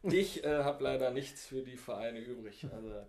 ich 0.04 0.42
äh, 0.44 0.62
habe 0.64 0.82
leider 0.84 1.10
nichts 1.10 1.46
für 1.46 1.62
die 1.62 1.76
Vereine 1.76 2.18
übrig. 2.20 2.64
Also, 2.72 2.88
das, 2.90 3.06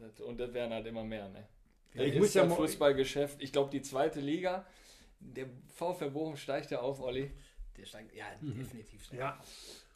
das, 0.00 0.20
und 0.20 0.38
das 0.38 0.52
werden 0.52 0.72
halt 0.72 0.86
immer 0.86 1.04
mehr, 1.04 1.28
ne? 1.28 1.46
Ja, 1.94 2.02
ich 2.02 2.12
Das 2.12 2.18
muss 2.18 2.28
ist 2.28 2.34
ja 2.34 2.42
das 2.42 2.50
mal- 2.50 2.56
Fußballgeschäft. 2.56 3.42
Ich 3.42 3.52
glaube, 3.52 3.70
die 3.70 3.82
zweite 3.82 4.20
Liga, 4.20 4.66
der 5.20 5.46
VfL 5.74 6.10
Bochum 6.10 6.36
steigt 6.36 6.70
ja 6.70 6.80
auf, 6.80 7.00
Olli. 7.00 7.30
Der 7.76 7.84
steigt, 7.86 8.14
ja, 8.14 8.24
definitiv. 8.40 9.04
steigt. 9.04 9.20
Ja, 9.20 9.40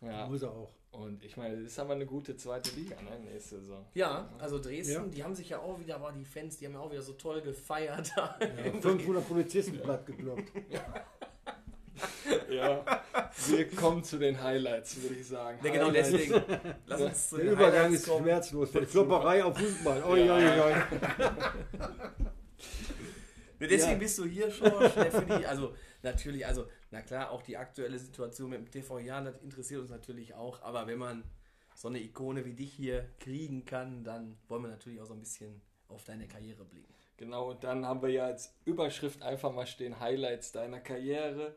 Ja. 0.01 0.27
muss 0.27 0.43
er 0.43 0.51
auch. 0.51 0.73
Und 0.91 1.23
ich 1.23 1.37
meine, 1.37 1.57
das 1.57 1.73
ist 1.73 1.79
aber 1.79 1.95
eine 1.95 2.07
gute 2.07 2.35
zweite 2.37 2.71
Liga, 2.75 2.97
ne? 3.03 3.19
Nächste 3.31 3.61
Saison. 3.61 3.85
Ja, 3.95 4.29
also 4.39 4.59
Dresden, 4.59 4.93
Ja. 4.95 5.03
die 5.05 5.23
haben 5.23 5.35
sich 5.35 5.51
ja 5.51 5.59
auch 5.59 5.79
wieder, 5.79 5.97
aber 5.97 6.13
die 6.13 6.25
Fans, 6.25 6.57
die 6.59 6.67
haben 6.67 6.73
ja 6.75 6.81
auch 6.81 6.91
wieder 6.91 7.03
so 7.03 7.13
toll 7.13 7.41
gefeiert. 7.43 8.11
Ja, 8.17 8.39
500 8.81 9.27
Polizisten 9.29 9.79
platt 9.83 10.07
gekloppt. 10.07 10.51
Ja, 12.51 12.85
wir 13.49 13.69
kommen 13.71 14.03
zu 14.05 14.19
den 14.19 14.41
Highlights, 14.43 15.01
würde 15.03 15.17
ich 15.17 15.27
sagen. 15.27 15.59
Ja, 15.63 15.71
genau 15.73 15.87
Highlights. 15.89 16.11
deswegen. 16.13 16.43
Lass 16.87 17.01
uns 17.01 17.29
zu 17.29 17.37
Der 17.37 17.45
den 17.47 17.53
Übergang 17.55 17.73
Highlights 17.85 17.95
ist 18.03 18.09
kommen. 18.09 18.23
schmerzlos. 18.25 18.71
Von 18.71 18.87
Klopperei 18.87 19.45
auf 19.45 19.59
Fußball. 19.59 20.05
Oi, 20.05 20.25
Ja. 20.27 20.35
oi, 20.37 20.61
oi. 20.61 20.71
Ja, 23.61 23.67
deswegen 23.67 23.93
Ja. 23.93 23.99
bist 23.99 24.19
du 24.19 24.25
hier 24.25 24.51
schon. 24.51 24.69
ne, 24.69 24.89
für 25.11 25.39
die, 25.39 25.47
also 25.47 25.75
natürlich, 26.03 26.47
also 26.47 26.67
na 26.91 27.03
klar, 27.03 27.31
auch 27.31 27.43
die 27.43 27.57
aktuelle 27.57 27.99
Situation 27.99 28.51
mit 28.51 28.61
dem 28.61 28.71
TV 28.71 28.99
Jan, 28.99 29.25
das 29.25 29.39
interessiert 29.39 29.81
uns 29.81 29.91
natürlich 29.91 30.35
auch. 30.35 30.63
Aber 30.63 30.87
wenn 30.87 30.99
man 30.99 31.25
so 31.75 31.89
eine 31.89 32.01
Ikone 32.01 32.45
wie 32.45 32.55
dich 32.55 32.73
hier 32.73 33.09
kriegen 33.21 33.65
kann, 33.65 34.05
dann 34.05 34.37
wollen 34.49 34.63
wir 34.63 34.71
natürlich 34.71 35.01
auch 35.01 35.07
so 35.07 35.15
ein 35.15 35.21
bisschen 35.21 35.61
auf 35.89 36.05
deine 36.05 36.27
Karriere 36.27 36.65
blicken. 36.65 36.93
Genau, 37.17 37.51
und 37.51 37.65
dann 37.65 37.85
haben 37.85 38.03
wir 38.03 38.11
ja 38.11 38.27
als 38.27 38.55
Überschrift 38.65 39.23
einfach 39.23 39.53
mal 39.53 39.67
stehen 39.67 39.99
Highlights 39.99 40.53
deiner 40.53 40.81
Karriere. 40.81 41.55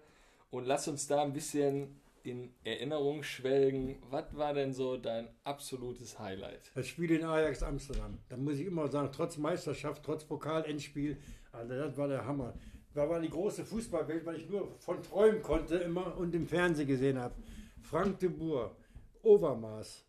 Und 0.50 0.66
lass 0.66 0.88
uns 0.88 1.08
da 1.08 1.22
ein 1.22 1.34
bisschen 1.34 2.02
in 2.24 2.54
Erinnerung 2.64 3.24
schwelgen. 3.24 4.02
Was 4.10 4.36
war 4.36 4.54
denn 4.54 4.74
so 4.74 4.98
dein 4.98 5.30
absolutes 5.44 6.20
Highlight? 6.20 6.72
Das 6.76 6.88
Spiel 6.88 7.12
in 7.12 7.24
Ajax 7.24 7.64
Amsterdam. 7.64 8.20
Da 8.30 8.38
muss 8.38 8.56
ich 8.56 8.66
immer 8.66 8.88
sagen, 8.88 9.10
trotz 9.12 9.38
Meisterschaft, 9.38 10.04
trotz 10.04 10.24
Pokal-Endspiel, 10.24 11.18
also 11.52 11.76
das 11.76 11.98
war 11.98 12.08
der 12.08 12.26
Hammer. 12.26 12.54
Da 12.94 13.10
war 13.10 13.22
die 13.22 13.30
große 13.30 13.64
Fußballwelt, 13.64 14.26
weil 14.26 14.38
ich 14.38 14.50
nur 14.50 14.76
von 14.80 15.02
träumen 15.02 15.42
konnte 15.42 15.76
immer 15.78 16.18
und 16.18 16.36
im 16.36 16.46
Fernsehen 16.46 16.88
gesehen 16.88 17.18
habe. 17.18 17.36
Frank 17.82 18.20
de 18.20 18.30
Boer, 18.30 18.76
Overmaß 19.24 20.06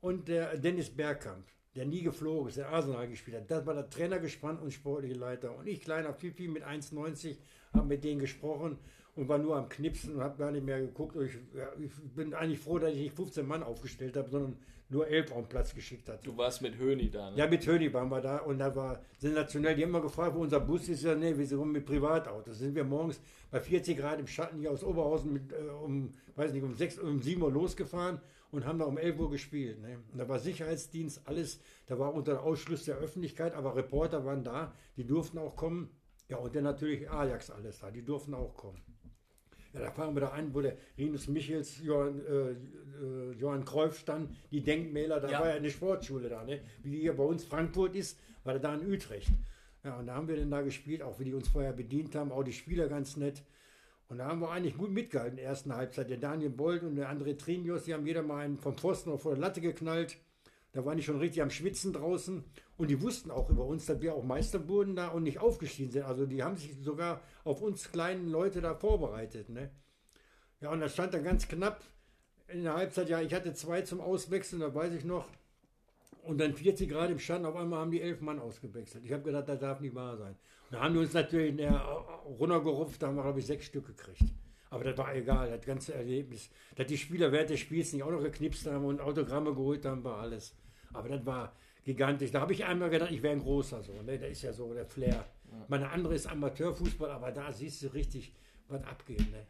und 0.00 0.28
der 0.28 0.56
Dennis 0.58 0.90
Bergkamp, 0.90 1.44
der 1.76 1.86
nie 1.86 2.02
geflogen 2.02 2.48
ist, 2.48 2.56
der 2.56 2.70
Arsenal 2.70 3.08
gespielt 3.08 3.36
hat. 3.36 3.50
Das 3.50 3.64
war 3.66 3.74
der 3.74 3.88
Trainergespann 3.88 4.58
und 4.58 4.72
sportliche 4.72 5.14
Leiter. 5.14 5.56
Und 5.56 5.66
ich, 5.66 5.80
kleiner 5.80 6.12
Pipi 6.12 6.48
mit 6.48 6.64
1,90, 6.64 7.36
habe 7.72 7.86
mit 7.86 8.02
denen 8.02 8.20
gesprochen 8.20 8.78
und 9.14 9.28
war 9.28 9.38
nur 9.38 9.56
am 9.56 9.68
Knipsen 9.68 10.16
und 10.16 10.22
habe 10.22 10.36
gar 10.36 10.50
nicht 10.50 10.64
mehr 10.64 10.80
geguckt. 10.80 11.16
Ich, 11.16 11.36
ich 11.78 12.14
bin 12.14 12.34
eigentlich 12.34 12.60
froh, 12.60 12.78
dass 12.78 12.92
ich 12.92 13.00
nicht 13.00 13.16
15 13.16 13.46
Mann 13.46 13.62
aufgestellt 13.62 14.16
habe, 14.16 14.28
sondern 14.28 14.56
nur 14.94 15.08
11 15.08 15.32
auf 15.32 15.42
den 15.42 15.48
Platz 15.48 15.74
geschickt 15.74 16.08
hatte. 16.08 16.22
Du 16.22 16.36
warst 16.36 16.62
mit 16.62 16.78
Höni 16.78 17.10
da, 17.10 17.30
ne? 17.30 17.36
Ja, 17.36 17.46
mit 17.46 17.66
Höni 17.66 17.92
waren 17.92 18.08
wir 18.08 18.20
da 18.20 18.38
und 18.38 18.58
da 18.58 18.74
war 18.74 19.02
sensationell. 19.18 19.74
Die 19.74 19.82
haben 19.82 19.90
immer 19.90 20.00
gefragt, 20.00 20.34
wo 20.34 20.40
unser 20.40 20.60
Bus 20.60 20.88
ist. 20.88 21.02
Ja, 21.02 21.14
nee, 21.14 21.36
wir 21.36 21.46
sind 21.46 21.72
mit 21.72 21.84
Privatautos. 21.84 22.58
Sind 22.58 22.74
wir 22.74 22.84
morgens 22.84 23.20
bei 23.50 23.60
40 23.60 23.98
Grad 23.98 24.20
im 24.20 24.26
Schatten 24.26 24.60
hier 24.60 24.70
aus 24.70 24.84
Oberhausen 24.84 25.32
mit, 25.32 25.52
äh, 25.52 25.56
um, 25.84 26.14
weiß 26.36 26.52
nicht, 26.52 26.62
um 26.62 26.74
6, 26.74 26.98
um 27.00 27.20
7 27.20 27.42
Uhr 27.42 27.52
losgefahren 27.52 28.20
und 28.52 28.64
haben 28.64 28.78
da 28.78 28.84
um 28.84 28.96
11 28.96 29.18
Uhr 29.18 29.30
gespielt. 29.30 29.80
Ne? 29.80 29.98
Und 30.12 30.18
da 30.18 30.28
war 30.28 30.38
Sicherheitsdienst, 30.38 31.22
alles, 31.26 31.60
da 31.86 31.98
war 31.98 32.14
unter 32.14 32.42
Ausschluss 32.42 32.84
der 32.84 32.96
Öffentlichkeit, 32.96 33.54
aber 33.54 33.74
Reporter 33.74 34.24
waren 34.24 34.44
da, 34.44 34.72
die 34.96 35.04
durften 35.04 35.38
auch 35.38 35.56
kommen. 35.56 35.90
Ja, 36.28 36.38
und 36.38 36.54
dann 36.54 36.64
natürlich 36.64 37.10
Ajax 37.10 37.50
alles 37.50 37.80
da, 37.80 37.90
die 37.90 38.02
durften 38.02 38.32
auch 38.32 38.54
kommen. 38.54 38.80
Ja, 39.74 39.80
da 39.80 39.90
fahren 39.90 40.14
wir 40.14 40.20
da 40.20 40.32
ein, 40.32 40.54
wo 40.54 40.60
der 40.60 40.76
Rinus 40.96 41.28
Michels, 41.28 41.80
Johann, 41.82 42.20
äh, 42.26 42.50
äh, 42.52 43.32
Johann 43.38 43.64
Kreuf 43.64 43.98
stand, 43.98 44.30
die 44.50 44.62
Denkmäler, 44.62 45.20
da 45.20 45.28
Ja. 45.28 45.40
war 45.40 45.48
ja 45.48 45.54
eine 45.54 45.70
Sportschule 45.70 46.28
da, 46.28 46.44
ne? 46.44 46.60
wie 46.82 47.00
hier 47.00 47.16
bei 47.16 47.24
uns 47.24 47.44
Frankfurt 47.44 47.96
ist, 47.96 48.18
war 48.44 48.52
der 48.54 48.62
da 48.62 48.74
in 48.74 48.90
Utrecht. 48.92 49.28
Ja, 49.82 49.98
und 49.98 50.06
da 50.06 50.14
haben 50.14 50.28
wir 50.28 50.36
dann 50.36 50.50
da 50.50 50.62
gespielt, 50.62 51.02
auch 51.02 51.18
wie 51.18 51.24
die 51.24 51.34
uns 51.34 51.48
vorher 51.48 51.72
bedient 51.72 52.14
haben, 52.14 52.32
auch 52.32 52.44
die 52.44 52.52
Spieler 52.52 52.88
ganz 52.88 53.16
nett. 53.16 53.42
Und 54.08 54.18
da 54.18 54.26
haben 54.26 54.40
wir 54.40 54.50
eigentlich 54.50 54.76
gut 54.78 54.90
mitgehalten 54.90 55.32
in 55.38 55.42
der 55.42 55.46
ersten 55.46 55.74
Halbzeit. 55.74 56.08
Der 56.08 56.18
Daniel 56.18 56.50
Bold 56.50 56.82
und 56.84 56.96
der 56.96 57.10
André 57.10 57.36
Trinios, 57.36 57.84
die 57.84 57.94
haben 57.94 58.06
jeder 58.06 58.22
mal 58.22 58.44
einen 58.44 58.58
vom 58.58 58.76
Pfosten 58.76 59.10
auf 59.10 59.22
vor 59.22 59.32
der 59.32 59.40
Latte 59.40 59.60
geknallt. 59.60 60.16
Da 60.74 60.84
waren 60.84 60.96
die 60.96 61.04
schon 61.04 61.18
richtig 61.18 61.40
am 61.40 61.50
Schwitzen 61.50 61.92
draußen. 61.92 62.44
Und 62.76 62.90
die 62.90 63.00
wussten 63.00 63.30
auch 63.30 63.48
über 63.48 63.64
uns, 63.64 63.86
dass 63.86 64.02
wir 64.02 64.14
auch 64.14 64.24
Meister 64.24 64.68
wurden 64.68 64.96
da 64.96 65.08
und 65.08 65.22
nicht 65.22 65.38
aufgestiegen 65.38 65.90
sind. 65.90 66.04
Also 66.04 66.26
die 66.26 66.42
haben 66.42 66.56
sich 66.56 66.76
sogar 66.82 67.22
auf 67.44 67.62
uns 67.62 67.90
kleinen 67.90 68.28
Leute 68.28 68.60
da 68.60 68.74
vorbereitet. 68.74 69.48
Ne? 69.48 69.70
Ja, 70.60 70.70
und 70.70 70.80
da 70.80 70.88
stand 70.88 71.14
dann 71.14 71.22
ganz 71.22 71.46
knapp 71.46 71.80
in 72.48 72.64
der 72.64 72.74
Halbzeit, 72.74 73.08
ja, 73.08 73.20
ich 73.20 73.32
hatte 73.32 73.54
zwei 73.54 73.82
zum 73.82 74.00
Auswechseln, 74.00 74.60
da 74.60 74.74
weiß 74.74 74.92
ich 74.94 75.04
noch. 75.04 75.28
Und 76.22 76.38
dann 76.38 76.54
40 76.54 76.90
Grad 76.90 77.10
im 77.10 77.18
Stand, 77.18 77.46
auf 77.46 77.54
einmal 77.54 77.80
haben 77.80 77.90
die 77.90 78.00
elf 78.00 78.20
Mann 78.20 78.38
ausgewechselt. 78.38 79.04
Ich 79.04 79.12
habe 79.12 79.22
gedacht, 79.22 79.48
das 79.48 79.60
darf 79.60 79.80
nicht 79.80 79.94
wahr 79.94 80.16
sein. 80.16 80.36
Da 80.70 80.80
haben 80.80 80.94
die 80.94 81.00
uns 81.00 81.12
natürlich 81.12 81.58
äh, 81.60 81.68
runtergerupft, 81.68 83.02
da 83.02 83.08
haben 83.08 83.16
wir, 83.16 83.22
glaube 83.22 83.40
ich, 83.40 83.46
sechs 83.46 83.66
Stück 83.66 83.86
gekriegt. 83.86 84.24
Aber 84.70 84.84
das 84.84 84.96
war 84.98 85.14
egal, 85.14 85.50
das 85.50 85.64
ganze 85.64 85.94
Erlebnis. 85.94 86.50
Dass 86.74 86.86
die 86.86 86.98
Spieler 86.98 87.30
während 87.30 87.50
des 87.50 87.60
Spiels 87.60 87.92
nicht 87.92 88.02
auch 88.02 88.10
noch 88.10 88.22
geknipst 88.22 88.66
haben 88.66 88.84
und 88.86 89.00
Autogramme 89.00 89.54
geholt 89.54 89.84
haben, 89.84 90.02
war 90.02 90.18
alles. 90.18 90.54
Aber 90.94 91.08
das 91.08 91.24
war 91.26 91.52
gigantisch. 91.84 92.30
Da 92.30 92.40
habe 92.40 92.52
ich 92.52 92.64
einmal 92.64 92.88
gedacht, 92.90 93.10
ich 93.10 93.22
wäre 93.22 93.34
ein 93.34 93.40
großer 93.40 93.82
so. 93.82 93.92
Ne? 94.02 94.18
Das 94.18 94.30
ist 94.30 94.42
ja 94.42 94.52
so 94.52 94.72
der 94.72 94.86
Flair. 94.86 95.24
Meine 95.68 95.88
andere 95.90 96.14
ist 96.14 96.26
Amateurfußball, 96.26 97.10
aber 97.10 97.30
da 97.30 97.52
siehst 97.52 97.82
du 97.82 97.88
richtig, 97.88 98.34
was 98.68 98.82
abgeht. 98.84 99.20
Ne? 99.30 99.46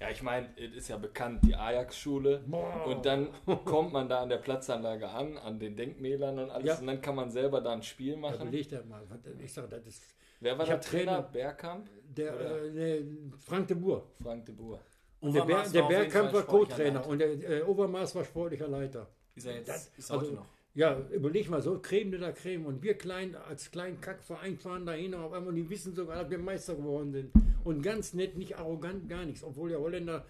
Ja, 0.00 0.10
ich 0.10 0.22
meine, 0.22 0.48
es 0.56 0.74
ist 0.74 0.88
ja 0.88 0.96
bekannt, 0.96 1.40
die 1.44 1.54
Ajax-Schule. 1.54 2.42
Und 2.86 3.06
dann 3.06 3.28
kommt 3.64 3.92
man 3.92 4.08
da 4.08 4.22
an 4.22 4.28
der 4.28 4.38
Platzanlage 4.38 5.08
an, 5.08 5.38
an 5.38 5.58
den 5.58 5.76
Denkmälern 5.76 6.38
und 6.38 6.50
alles. 6.50 6.66
Ja. 6.66 6.78
Und 6.78 6.86
dann 6.88 7.00
kann 7.00 7.14
man 7.14 7.30
selber 7.30 7.60
da 7.60 7.72
ein 7.72 7.82
Spiel 7.82 8.14
Da 8.14 8.18
machen. 8.20 8.52
er 8.52 8.84
mal. 8.84 9.02
Ich 9.42 9.52
sage, 9.52 9.68
das 9.68 9.86
ist 9.86 10.02
Wer 10.40 10.58
war 10.58 10.66
der 10.66 10.80
Trainer? 10.80 11.12
Trainer- 11.12 11.22
Bergkamp? 11.22 11.88
der, 12.16 12.40
äh, 12.64 12.72
der 12.72 12.98
Frank 13.38 13.68
de 13.68 13.76
Boer. 13.76 14.04
Frank 14.22 14.44
de 14.44 14.54
Boer. 14.54 14.80
Und 15.20 15.32
der, 15.34 15.44
Ber, 15.44 15.62
der 15.72 15.82
Bergkamp 15.84 16.32
war 16.32 16.42
Co-Trainer 16.42 17.06
und 17.06 17.18
der 17.18 17.28
äh, 17.50 17.62
Overmaß 17.62 18.14
war 18.16 18.24
sportlicher 18.24 18.68
Leiter. 18.68 19.08
Ist 19.34 19.46
er 19.46 19.54
jetzt, 19.56 19.68
Das- 19.68 19.90
ist 19.96 20.10
er 20.10 20.16
heute 20.16 20.26
also- 20.26 20.36
noch. 20.40 20.46
Ja, 20.74 20.98
überleg 21.12 21.48
mal 21.48 21.62
so, 21.62 21.78
Creme 21.78 22.10
de 22.10 22.20
la 22.20 22.32
Creme. 22.32 22.66
Und 22.66 22.82
wir 22.82 22.94
klein, 22.94 23.36
als 23.36 23.70
kleinen 23.70 24.00
Kackverein 24.00 24.58
fahren 24.58 24.84
dahin 24.84 25.14
und 25.14 25.22
auf 25.22 25.32
einmal, 25.32 25.54
die 25.54 25.68
wissen 25.70 25.94
sogar, 25.94 26.20
dass 26.20 26.30
wir 26.30 26.38
Meister 26.38 26.74
geworden 26.74 27.12
sind. 27.12 27.32
Und 27.62 27.82
ganz 27.82 28.12
nett, 28.12 28.36
nicht 28.36 28.58
arrogant, 28.58 29.08
gar 29.08 29.24
nichts. 29.24 29.44
Obwohl 29.44 29.68
der 29.68 29.78
Holländer 29.78 30.26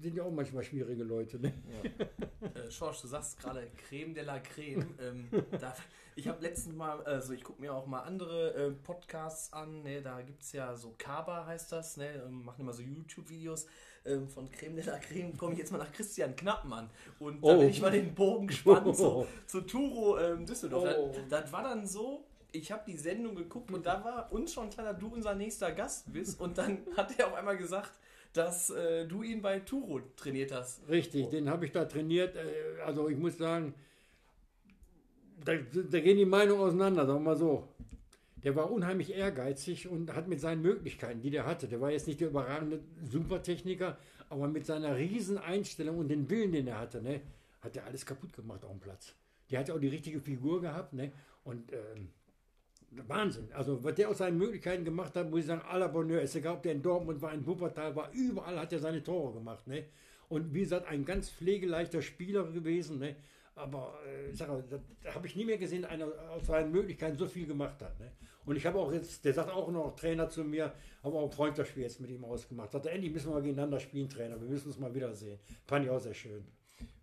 sind 0.00 0.16
ja 0.16 0.24
auch 0.24 0.32
manchmal 0.32 0.64
schwierige 0.64 1.04
Leute. 1.04 1.38
Ne? 1.38 1.52
Äh, 2.42 2.70
Schorsch, 2.70 3.02
du 3.02 3.08
sagst 3.08 3.38
gerade 3.38 3.68
Creme 3.88 4.14
de 4.14 4.24
la 4.24 4.40
Creme. 4.40 4.86
ähm, 5.00 5.28
da, 5.60 5.76
ich 6.18 6.26
habe 6.28 6.42
letztens 6.42 6.74
mal, 6.74 7.00
also 7.04 7.32
ich 7.32 7.44
gucke 7.44 7.60
mir 7.60 7.72
auch 7.72 7.86
mal 7.86 8.00
andere 8.00 8.52
äh, 8.54 8.70
Podcasts 8.72 9.52
an. 9.52 9.82
Ne, 9.82 10.02
da 10.02 10.20
gibt 10.20 10.42
es 10.42 10.52
ja 10.52 10.74
so 10.74 10.94
Kaba 10.98 11.46
heißt 11.46 11.70
das, 11.72 11.96
ne, 11.96 12.22
ähm, 12.26 12.44
machen 12.44 12.60
immer 12.62 12.72
so 12.72 12.82
YouTube-Videos. 12.82 13.66
Ähm, 14.04 14.28
von 14.28 14.50
Creme 14.50 14.76
de 14.76 14.84
la 14.86 14.98
Creme 14.98 15.36
komme 15.36 15.52
ich 15.52 15.58
jetzt 15.60 15.70
mal 15.72 15.78
nach 15.78 15.92
Christian 15.92 16.34
Knappmann. 16.34 16.90
Und 17.18 17.42
da 17.44 17.54
Oh. 17.54 17.58
bin 17.60 17.68
ich 17.68 17.80
mal 17.80 17.90
den 17.90 18.14
Bogen 18.14 18.46
gespannt 18.48 18.86
Oh. 18.98 19.26
zu 19.46 19.60
Turo 19.62 20.18
ähm, 20.18 20.44
Düsseldorf. 20.44 20.88
Oh. 20.98 21.12
Das, 21.28 21.42
das 21.42 21.52
war 21.52 21.62
dann 21.62 21.86
so. 21.86 22.24
Ich 22.50 22.72
habe 22.72 22.82
die 22.86 22.96
Sendung 22.96 23.34
geguckt 23.36 23.70
und 23.72 23.84
da 23.86 24.02
war 24.02 24.32
uns 24.32 24.54
schon 24.54 24.70
klar, 24.70 24.92
dass 24.92 24.98
du 24.98 25.08
unser 25.08 25.34
nächster 25.34 25.70
Gast 25.72 26.12
bist. 26.12 26.40
Und 26.40 26.58
dann 26.58 26.78
hat 26.96 27.16
er 27.18 27.28
auf 27.28 27.34
einmal 27.34 27.56
gesagt, 27.56 27.92
dass 28.32 28.70
äh, 28.70 29.06
du 29.06 29.22
ihn 29.22 29.40
bei 29.42 29.60
Turo 29.60 30.00
trainiert 30.16 30.50
hast. 30.52 30.80
Richtig, 30.88 31.28
den 31.30 31.48
habe 31.48 31.64
ich 31.66 31.72
da 31.72 31.84
trainiert. 31.84 32.34
Äh, 32.36 32.80
Also 32.84 33.08
ich 33.08 33.16
muss 33.18 33.36
sagen, 33.38 33.74
da, 35.44 35.54
da 35.54 36.00
gehen 36.00 36.16
die 36.16 36.24
Meinungen 36.24 36.60
auseinander, 36.60 37.06
sagen 37.06 37.20
wir 37.20 37.30
mal 37.30 37.36
so. 37.36 37.68
Der 38.44 38.54
war 38.54 38.70
unheimlich 38.70 39.12
ehrgeizig 39.12 39.88
und 39.88 40.14
hat 40.14 40.28
mit 40.28 40.40
seinen 40.40 40.62
Möglichkeiten, 40.62 41.20
die 41.20 41.30
der 41.30 41.44
hatte, 41.44 41.66
der 41.66 41.80
war 41.80 41.90
jetzt 41.90 42.06
nicht 42.06 42.20
der 42.20 42.28
überragende 42.28 42.80
Supertechniker, 43.10 43.98
aber 44.28 44.46
mit 44.46 44.64
seiner 44.64 44.96
riesen 44.96 45.38
Einstellung 45.38 45.98
und 45.98 46.08
den 46.08 46.30
Willen, 46.30 46.52
den 46.52 46.68
er 46.68 46.78
hatte, 46.78 47.02
ne, 47.02 47.20
hat 47.60 47.76
er 47.76 47.86
alles 47.86 48.06
kaputt 48.06 48.32
gemacht 48.32 48.64
auf 48.64 48.70
dem 48.70 48.80
Platz. 48.80 49.14
Der 49.50 49.60
hat 49.60 49.70
auch 49.70 49.80
die 49.80 49.88
richtige 49.88 50.20
Figur 50.20 50.60
gehabt, 50.60 50.92
ne? 50.92 51.10
Und 51.42 51.72
ähm, 51.72 52.10
Wahnsinn. 52.90 53.48
Also, 53.52 53.82
was 53.84 53.94
der 53.94 54.08
aus 54.08 54.18
seinen 54.18 54.38
Möglichkeiten 54.38 54.84
gemacht 54.84 55.14
hat, 55.16 55.30
muss 55.30 55.40
ich 55.40 55.46
sagen, 55.46 55.62
à 55.62 55.78
la 55.78 55.88
Bonheur. 55.88 56.22
Es 56.22 56.34
egal, 56.34 56.54
ob 56.54 56.62
der 56.62 56.72
in 56.72 56.82
Dortmund 56.82 57.20
war, 57.20 57.32
in 57.32 57.46
Wuppertal 57.46 57.94
war, 57.96 58.10
überall 58.12 58.58
hat 58.58 58.72
er 58.72 58.78
seine 58.78 59.02
Tore 59.02 59.34
gemacht. 59.34 59.66
Ne? 59.66 59.84
Und 60.28 60.54
wie 60.54 60.60
gesagt, 60.60 60.86
ein 60.86 61.04
ganz 61.04 61.30
pflegeleichter 61.30 62.02
Spieler 62.02 62.44
gewesen. 62.44 62.98
Ne? 62.98 63.16
Aber 63.58 63.98
äh, 64.06 64.30
ich 64.30 64.38
sage, 64.38 64.64
da, 64.68 64.78
da 65.02 65.14
habe 65.14 65.26
ich 65.26 65.36
nie 65.36 65.44
mehr 65.44 65.58
gesehen, 65.58 65.84
einer 65.84 66.06
aus 66.30 66.46
seinen 66.46 66.70
Möglichkeiten 66.72 67.16
so 67.16 67.26
viel 67.26 67.46
gemacht 67.46 67.82
hat. 67.82 67.98
Ne? 68.00 68.12
Und 68.44 68.56
ich 68.56 68.64
habe 68.64 68.78
auch 68.78 68.92
jetzt, 68.92 69.24
der 69.24 69.34
sagt 69.34 69.50
auch 69.50 69.70
noch 69.70 69.94
Trainer 69.96 70.28
zu 70.28 70.44
mir, 70.44 70.72
habe 71.02 71.16
auch 71.16 71.24
ein 71.24 71.30
Freundschaftsspiel 71.32 71.82
jetzt 71.82 72.00
mit 72.00 72.10
ihm 72.10 72.24
ausgemacht. 72.24 72.72
Sagt, 72.72 72.86
endlich 72.86 73.12
müssen 73.12 73.28
wir 73.28 73.34
mal 73.34 73.42
gegeneinander 73.42 73.78
spielen, 73.80 74.08
Trainer. 74.08 74.40
Wir 74.40 74.48
müssen 74.48 74.68
uns 74.68 74.78
mal 74.78 74.94
wiedersehen. 74.94 75.38
Fand 75.66 75.84
ich 75.84 75.90
auch 75.90 76.00
sehr 76.00 76.14
schön. 76.14 76.44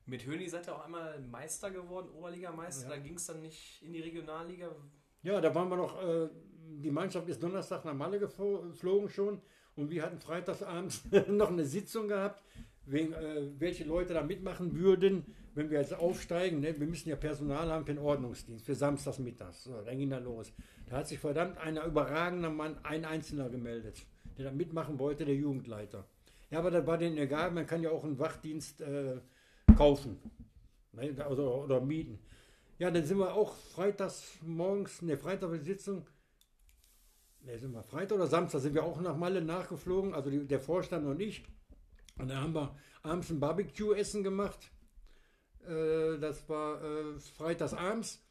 Mit 0.08 0.26
Höni 0.26 0.48
seid 0.48 0.68
ihr 0.68 0.76
auch 0.76 0.86
einmal 0.86 1.20
Meister 1.20 1.72
geworden, 1.72 2.10
Oberligameister. 2.10 2.90
Ja. 2.90 2.96
Da 2.96 3.02
ging 3.02 3.16
es 3.16 3.26
dann 3.26 3.42
nicht 3.42 3.82
in 3.84 3.94
die 3.94 4.02
Regionalliga. 4.02 4.76
Ja, 5.24 5.42
da 5.42 5.54
waren 5.54 5.70
wir 5.70 5.78
noch, 5.78 6.02
äh, 6.04 6.30
die 6.78 6.92
Mannschaft 6.92 7.28
ist 7.28 7.42
Donnerstag 7.42 7.86
nach 7.86 7.94
Malle 7.96 8.20
geflo- 8.20 8.70
geflogen 8.70 9.10
schon 9.10 9.42
und 9.76 9.90
wir 9.90 10.04
hatten 10.04 10.20
freitagsabends 10.20 11.04
noch 11.28 11.50
eine 11.50 11.66
Sitzung 11.66 12.08
gehabt, 12.08 12.44
wegen, 12.86 13.14
äh, 13.14 13.50
welche 13.60 13.84
Leute 13.84 14.14
da 14.14 14.22
mitmachen 14.24 14.76
würden, 14.76 15.26
wenn 15.56 15.72
wir 15.72 15.80
jetzt 15.80 15.94
aufsteigen. 15.94 16.60
Ne? 16.60 16.78
Wir 16.78 16.86
müssen 16.86 17.10
ja 17.10 17.16
Personal 17.16 17.72
haben 17.72 17.86
für 17.86 17.94
den 17.94 18.04
Ordnungsdienst, 18.04 18.66
für 18.66 18.76
samstags 18.76 19.20
mittags. 19.20 19.64
So, 19.64 19.82
dann 19.82 19.98
ging 19.98 20.10
da 20.10 20.20
los. 20.20 20.54
Da 20.86 20.98
hat 20.98 21.08
sich 21.08 21.18
verdammt 21.18 21.58
einer 21.58 21.86
überragender 21.86 22.52
Mann, 22.52 22.78
ein 22.84 23.06
Einzelner 23.06 23.50
gemeldet, 23.50 24.06
der 24.38 24.46
da 24.46 24.52
mitmachen 24.52 25.00
wollte, 25.00 25.26
der 25.26 25.36
Jugendleiter. 25.36 26.06
Ja, 26.52 26.60
aber 26.60 26.72
das 26.72 26.86
war 26.86 26.98
denen 26.98 27.18
egal, 27.18 27.52
man 27.52 27.66
kann 27.66 27.82
ja 27.82 27.90
auch 27.90 28.04
einen 28.04 28.20
Wachdienst 28.20 28.82
äh, 28.82 29.18
kaufen 29.76 30.20
ne? 30.94 31.16
also, 31.26 31.64
oder 31.64 31.82
mieten. 31.82 32.20
Ja, 32.78 32.92
dann 32.92 33.06
sind 33.06 33.18
wir 33.18 33.34
auch 33.34 33.56
freitags 33.56 34.38
morgens, 34.42 35.02
ne, 35.02 35.18
Freitag 35.18 35.50
Sitzung. 35.64 36.06
Ne, 37.42 37.58
sind 37.58 37.72
wir 37.72 37.84
Freitag 37.84 38.18
oder 38.18 38.28
Samstag 38.28 38.60
sind 38.62 38.74
wir 38.74 38.84
auch 38.84 39.00
nach 39.00 39.16
Malle 39.16 39.42
nachgeflogen, 39.42 40.14
also 40.14 40.30
die, 40.30 40.46
der 40.46 40.60
Vorstand 40.60 41.06
und 41.06 41.22
ich. 41.22 41.46
Und 42.18 42.30
dann 42.30 42.42
haben 42.42 42.54
wir 42.54 42.76
abends 43.04 43.30
ein 43.30 43.40
Barbecue-Essen 43.40 44.24
gemacht. 44.24 44.72
Äh, 45.68 46.20
das 46.20 46.48
war 46.50 46.82
äh, 46.84 47.20
freitags 47.38 47.74
abends. 47.74 48.22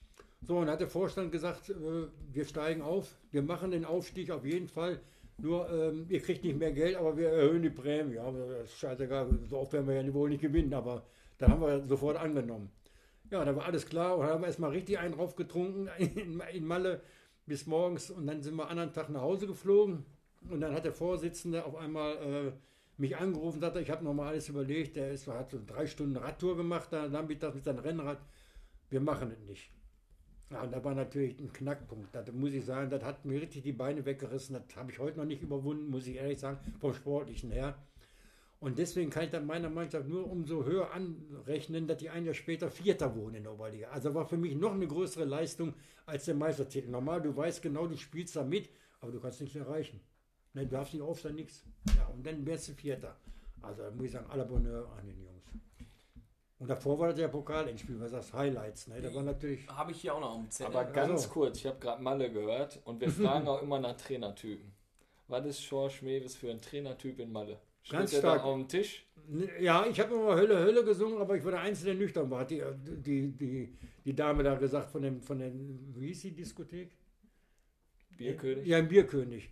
So, 0.46 0.58
und 0.58 0.68
hat 0.68 0.80
der 0.80 0.88
Vorstand 0.88 1.32
gesagt, 1.32 1.70
äh, 1.70 1.74
wir 2.32 2.44
steigen 2.44 2.82
auf, 2.82 3.16
wir 3.30 3.42
machen 3.42 3.70
den 3.70 3.84
Aufstieg 3.84 4.30
auf 4.30 4.44
jeden 4.44 4.68
Fall. 4.68 5.00
Nur, 5.38 5.68
ähm, 5.70 6.06
ihr 6.08 6.20
kriegt 6.20 6.44
nicht 6.44 6.58
mehr 6.58 6.72
Geld, 6.72 6.96
aber 6.96 7.16
wir 7.16 7.30
erhöhen 7.30 7.62
die 7.62 7.70
Prämie. 7.70 8.14
Ja, 8.14 8.30
das 8.30 8.72
scheißegal, 8.78 9.26
so 9.48 9.58
oft 9.58 9.72
werden 9.72 9.88
wir 9.88 10.00
ja 10.00 10.14
wohl 10.14 10.28
nicht 10.28 10.42
gewinnen, 10.42 10.72
aber 10.74 11.06
dann 11.38 11.50
haben 11.50 11.62
wir 11.62 11.86
sofort 11.86 12.16
angenommen. 12.16 12.70
Ja, 13.30 13.44
da 13.44 13.56
war 13.56 13.64
alles 13.64 13.86
klar 13.86 14.18
und 14.18 14.26
haben 14.26 14.42
wir 14.42 14.46
erstmal 14.46 14.70
richtig 14.70 14.98
einen 14.98 15.14
drauf 15.14 15.34
getrunken 15.34 15.88
in, 15.98 16.40
in 16.40 16.66
Malle 16.66 17.00
bis 17.46 17.66
morgens 17.66 18.10
und 18.10 18.26
dann 18.26 18.42
sind 18.42 18.54
wir 18.54 18.68
anderen 18.68 18.92
Tag 18.92 19.08
nach 19.10 19.22
Hause 19.22 19.46
geflogen 19.46 20.04
und 20.50 20.60
dann 20.60 20.74
hat 20.74 20.84
der 20.84 20.92
Vorsitzende 20.92 21.64
auf 21.64 21.74
einmal 21.76 22.16
äh, 22.16 22.52
mich 22.96 23.16
angerufen 23.16 23.60
sagte, 23.60 23.80
ich 23.80 23.90
habe 23.90 24.04
nochmal 24.04 24.28
alles 24.28 24.48
überlegt, 24.48 24.96
der 24.96 25.10
ist, 25.10 25.26
hat 25.26 25.50
so 25.50 25.60
drei 25.64 25.86
Stunden 25.86 26.16
Radtour 26.16 26.56
gemacht, 26.56 26.88
da 26.90 27.08
nachmittags 27.08 27.54
mit 27.54 27.64
seinem 27.64 27.80
Rennrad, 27.80 28.18
wir 28.90 29.00
machen 29.00 29.30
es 29.32 29.40
nicht. 29.48 29.70
Ja, 30.50 30.62
und 30.62 30.72
da 30.72 30.84
war 30.84 30.94
natürlich 30.94 31.38
ein 31.38 31.52
Knackpunkt. 31.52 32.14
Da 32.14 32.22
muss 32.32 32.52
ich 32.52 32.64
sagen, 32.64 32.90
das 32.90 33.02
hat 33.02 33.24
mir 33.24 33.40
richtig 33.40 33.62
die 33.62 33.72
Beine 33.72 34.04
weggerissen. 34.04 34.54
Das 34.54 34.76
habe 34.76 34.92
ich 34.92 34.98
heute 34.98 35.18
noch 35.18 35.24
nicht 35.24 35.42
überwunden, 35.42 35.90
muss 35.90 36.06
ich 36.06 36.16
ehrlich 36.16 36.38
sagen, 36.38 36.58
vom 36.80 36.92
Sportlichen 36.92 37.50
her. 37.50 37.76
Und 38.60 38.78
deswegen 38.78 39.10
kann 39.10 39.24
ich 39.24 39.30
dann 39.30 39.46
meiner 39.46 39.68
Mannschaft 39.68 40.08
nur 40.08 40.30
umso 40.30 40.64
höher 40.64 40.92
anrechnen, 40.92 41.86
dass 41.86 41.98
die 41.98 42.08
ein 42.08 42.24
Jahr 42.24 42.34
später 42.34 42.70
Vierter 42.70 43.14
wurden 43.14 43.34
in 43.34 43.42
der 43.42 43.52
Oberliga. 43.52 43.88
Also 43.88 44.14
war 44.14 44.26
für 44.26 44.36
mich 44.36 44.54
noch 44.54 44.72
eine 44.72 44.86
größere 44.86 45.24
Leistung 45.24 45.74
als 46.06 46.26
der 46.26 46.34
Meistertitel. 46.34 46.88
Normal, 46.88 47.20
du 47.20 47.36
weißt 47.36 47.60
genau, 47.60 47.86
du 47.86 47.96
spielst 47.96 48.36
da 48.36 48.44
mit, 48.44 48.70
aber 49.00 49.12
du 49.12 49.20
kannst 49.20 49.40
nichts 49.40 49.56
erreichen. 49.56 50.00
Du 50.54 50.66
darfst 50.66 50.94
nicht 50.94 51.02
aufstehen, 51.02 51.34
nichts. 51.34 51.64
Ja, 51.96 52.06
und 52.06 52.24
dann 52.24 52.46
wärst 52.46 52.68
du 52.68 52.72
Vierter. 52.74 53.16
Also 53.60 53.82
da 53.82 53.90
muss 53.90 54.06
ich 54.06 54.12
sagen, 54.12 54.30
à 54.30 54.36
la 54.36 54.44
Bonheur 54.44 54.88
an 54.98 55.06
den 55.06 55.20
Jungs. 55.20 55.42
Und 56.60 56.68
davor 56.70 56.98
war 56.98 57.08
das 57.10 57.18
ja 57.18 57.28
Pokalendspiel, 57.28 57.98
was 58.00 58.12
das 58.12 58.32
Highlights. 58.32 58.86
Ne? 58.86 59.00
Da 59.02 59.12
war 59.14 59.22
natürlich. 59.22 59.66
Habe 59.68 59.90
ich 59.90 60.00
hier 60.00 60.14
auch 60.14 60.20
noch 60.20 60.34
am 60.36 60.48
Zettel. 60.50 60.74
Aber 60.74 60.84
ganz 60.92 61.10
Also. 61.10 61.28
kurz, 61.30 61.58
ich 61.58 61.66
habe 61.66 61.78
gerade 61.80 62.00
Malle 62.02 62.30
gehört 62.30 62.80
und 62.84 63.00
wir 63.00 63.10
fragen 63.10 63.48
auch 63.48 63.62
immer 63.62 63.80
nach 63.80 63.96
Trainertypen. 63.96 64.72
Was 65.28 65.44
ist 65.46 65.68
George 65.68 65.98
Mewes 66.02 66.36
für 66.36 66.50
ein 66.50 66.60
Trainertyp 66.60 67.18
in 67.18 67.32
Malle? 67.32 67.58
Steht 67.82 67.98
Ganz 67.98 68.16
stark. 68.16 68.38
da 68.42 68.44
auf 68.44 68.54
dem 68.54 68.68
Tisch? 68.68 69.04
Ja, 69.60 69.84
ich 69.86 69.98
habe 70.00 70.14
immer 70.14 70.36
Hölle, 70.36 70.58
Hölle 70.58 70.84
gesungen, 70.84 71.18
aber 71.20 71.36
ich 71.36 71.44
war 71.44 71.50
der 71.52 71.60
Einzige, 71.62 71.90
der 71.90 71.94
nüchtern 72.00 72.30
war. 72.30 72.40
Hat 72.40 72.50
Die, 72.50 72.62
die, 72.84 73.32
die, 73.32 73.76
die 74.04 74.14
Dame 74.14 74.42
da 74.42 74.54
gesagt 74.54 74.90
von 74.90 75.02
dem, 75.02 75.20
von 75.20 75.38
den, 75.38 75.94
wie 75.96 76.06
hieß 76.08 76.22
die 76.22 76.30
Diskothek? 76.34 76.92
Bierkönig? 78.16 78.66
Ja, 78.66 78.78
im 78.78 78.88
Bierkönig. 78.88 79.50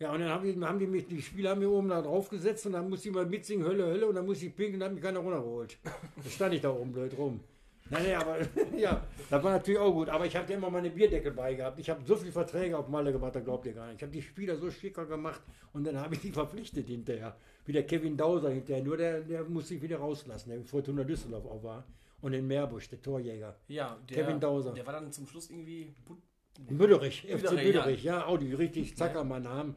Ja, 0.00 0.12
und 0.12 0.20
dann 0.20 0.28
haben 0.28 0.44
die, 0.44 0.64
haben 0.64 0.78
die 0.78 0.86
mich, 0.86 1.08
die 1.08 1.20
Spieler 1.20 1.50
haben 1.50 1.58
mir 1.58 1.70
oben 1.70 1.88
da 1.88 2.00
drauf 2.00 2.28
gesetzt 2.28 2.64
und 2.66 2.72
dann 2.72 2.88
musste 2.88 3.08
ich 3.08 3.14
mal 3.14 3.26
mitsingen, 3.26 3.66
Hölle, 3.66 3.84
Hölle, 3.86 4.06
und 4.06 4.14
dann 4.14 4.26
musste 4.26 4.46
ich 4.46 4.54
pinkeln, 4.54 4.78
dann 4.78 4.90
hat 4.90 4.94
mich 4.94 5.02
keiner 5.02 5.18
runtergeholt. 5.18 5.76
Da 5.84 6.30
stand 6.30 6.54
ich 6.54 6.60
da 6.60 6.70
oben 6.70 6.92
blöd 6.92 7.16
rum. 7.18 7.40
Nein, 7.90 8.02
nein, 8.04 8.16
aber 8.16 8.38
ja, 8.76 9.02
das 9.30 9.42
war 9.42 9.52
natürlich 9.52 9.80
auch 9.80 9.92
gut. 9.92 10.08
Aber 10.08 10.26
ich 10.26 10.36
habe 10.36 10.52
immer 10.52 10.70
meine 10.70 10.90
Bierdeckel 10.90 11.32
bei 11.32 11.54
gehabt. 11.54 11.78
Ich 11.80 11.88
habe 11.88 12.00
so 12.04 12.16
viele 12.16 12.32
Verträge 12.32 12.76
auf 12.76 12.88
Malle 12.88 13.12
gemacht, 13.12 13.34
da 13.34 13.40
glaubt 13.40 13.66
ihr 13.66 13.72
gar 13.72 13.86
nicht. 13.86 13.96
Ich 13.96 14.02
habe 14.02 14.12
die 14.12 14.22
Spieler 14.22 14.56
so 14.56 14.70
schicker 14.70 15.06
gemacht 15.06 15.40
und 15.72 15.84
dann 15.84 15.98
habe 15.98 16.14
ich 16.14 16.20
die 16.20 16.30
verpflichtet 16.30 16.86
hinterher. 16.86 17.36
Wie 17.64 17.72
der 17.72 17.86
Kevin 17.86 18.16
Dauser 18.16 18.50
hinterher. 18.50 18.84
Nur 18.84 18.96
der, 18.96 19.20
der 19.20 19.44
musste 19.44 19.74
ich 19.74 19.82
wieder 19.82 19.98
rauslassen, 19.98 20.50
der 20.50 20.62
Fortuna 20.62 21.04
Düsseldorf 21.04 21.46
auch 21.46 21.62
war. 21.62 21.84
Und 22.20 22.32
den 22.32 22.46
Meerbusch, 22.46 22.88
der 22.88 23.00
Torjäger. 23.00 23.56
ja, 23.68 23.96
der, 24.08 24.16
Kevin 24.16 24.40
Dauser. 24.40 24.72
Der 24.72 24.84
war 24.84 24.92
dann 24.92 25.12
zum 25.12 25.26
Schluss 25.26 25.50
irgendwie. 25.50 25.94
Büderich, 26.58 27.26
FC 27.28 27.56
Büderich, 27.56 28.02
ja, 28.02 28.26
auch 28.26 28.38
die 28.38 28.52
richtig 28.52 28.96
Zackermann-Namen. 28.96 29.74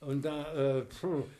Und 0.00 0.24
da, 0.24 0.78
äh, 0.78 0.84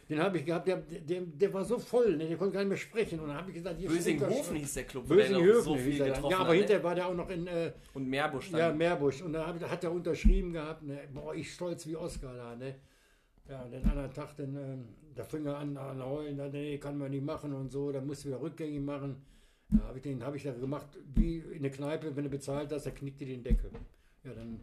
den 0.09 0.21
habe 0.21 0.39
ich 0.39 0.47
gehabt, 0.47 0.67
der, 0.67 0.79
der, 0.79 1.21
der 1.21 1.53
war 1.53 1.65
so 1.65 1.79
voll, 1.79 2.17
ne, 2.17 2.27
der 2.27 2.37
konnte 2.37 2.55
gar 2.55 2.61
nicht 2.61 2.71
mehr 2.71 2.79
sprechen. 2.79 3.21
Und 3.21 3.29
dann 3.29 3.37
habe 3.37 3.51
ich 3.51 3.57
gesagt, 3.57 3.79
hier 3.79 3.89
Bösinghofen 3.89 4.57
hieß 4.57 4.75
der 4.75 4.85
Club, 4.85 5.07
Bösinghofen 5.07 5.63
so 5.63 5.75
viel 5.77 5.93
hieß 5.93 5.99
dann. 5.99 6.09
getroffen 6.09 6.31
Ja, 6.31 6.39
aber 6.39 6.49
hat, 6.49 6.53
ne? 6.53 6.59
hinterher 6.59 6.85
war 6.85 6.95
der 6.95 7.07
auch 7.07 7.15
noch 7.15 7.29
in 7.29 7.47
äh, 7.47 7.73
Und 7.93 8.09
Meerbusch 8.09 8.51
dann. 8.51 8.61
ja, 8.61 8.73
Meerbusch. 8.73 9.23
Und 9.23 9.33
da 9.35 9.47
hab 9.47 9.61
hat 9.71 9.85
er 9.85 9.93
unterschrieben 9.93 10.53
gehabt. 10.53 10.83
Ne? 10.83 11.01
Boah, 11.13 11.35
ich 11.35 11.53
stolz 11.53 11.87
wie 11.87 11.97
Oscar 11.97 12.35
da. 12.35 12.57
Ne? 12.57 12.77
Ja, 13.49 13.63
und 13.63 13.73
den 13.73 13.85
anderen 13.85 14.13
Tag, 14.13 14.35
dann, 14.37 14.57
ähm, 14.57 14.89
da 15.15 15.25
fing 15.25 15.45
er 15.45 15.59
an, 15.59 15.77
an 15.77 16.03
heulen. 16.03 16.39
Da, 16.39 16.49
nee, 16.49 16.79
kann 16.79 16.97
man 16.97 17.11
nicht 17.11 17.25
machen 17.25 17.53
und 17.53 17.71
so. 17.71 17.93
Da 17.93 18.01
musst 18.01 18.25
du 18.25 18.29
wieder 18.29 18.41
rückgängig 18.41 18.81
machen. 18.81 19.17
Da 19.69 19.89
habe 19.89 19.99
ich 19.99 20.03
den 20.03 20.25
habe 20.25 20.37
ich 20.37 20.43
da 20.43 20.53
gemacht, 20.53 20.87
wie 21.15 21.39
in 21.39 21.63
der 21.63 21.71
Kneipe, 21.71 22.15
wenn 22.17 22.25
du 22.25 22.31
bezahlt 22.31 22.73
hast, 22.73 22.87
da 22.87 22.91
knickt 22.91 23.21
dir 23.21 23.27
den 23.27 23.43
Deckel. 23.43 23.71
Ja, 24.25 24.33
dann. 24.33 24.61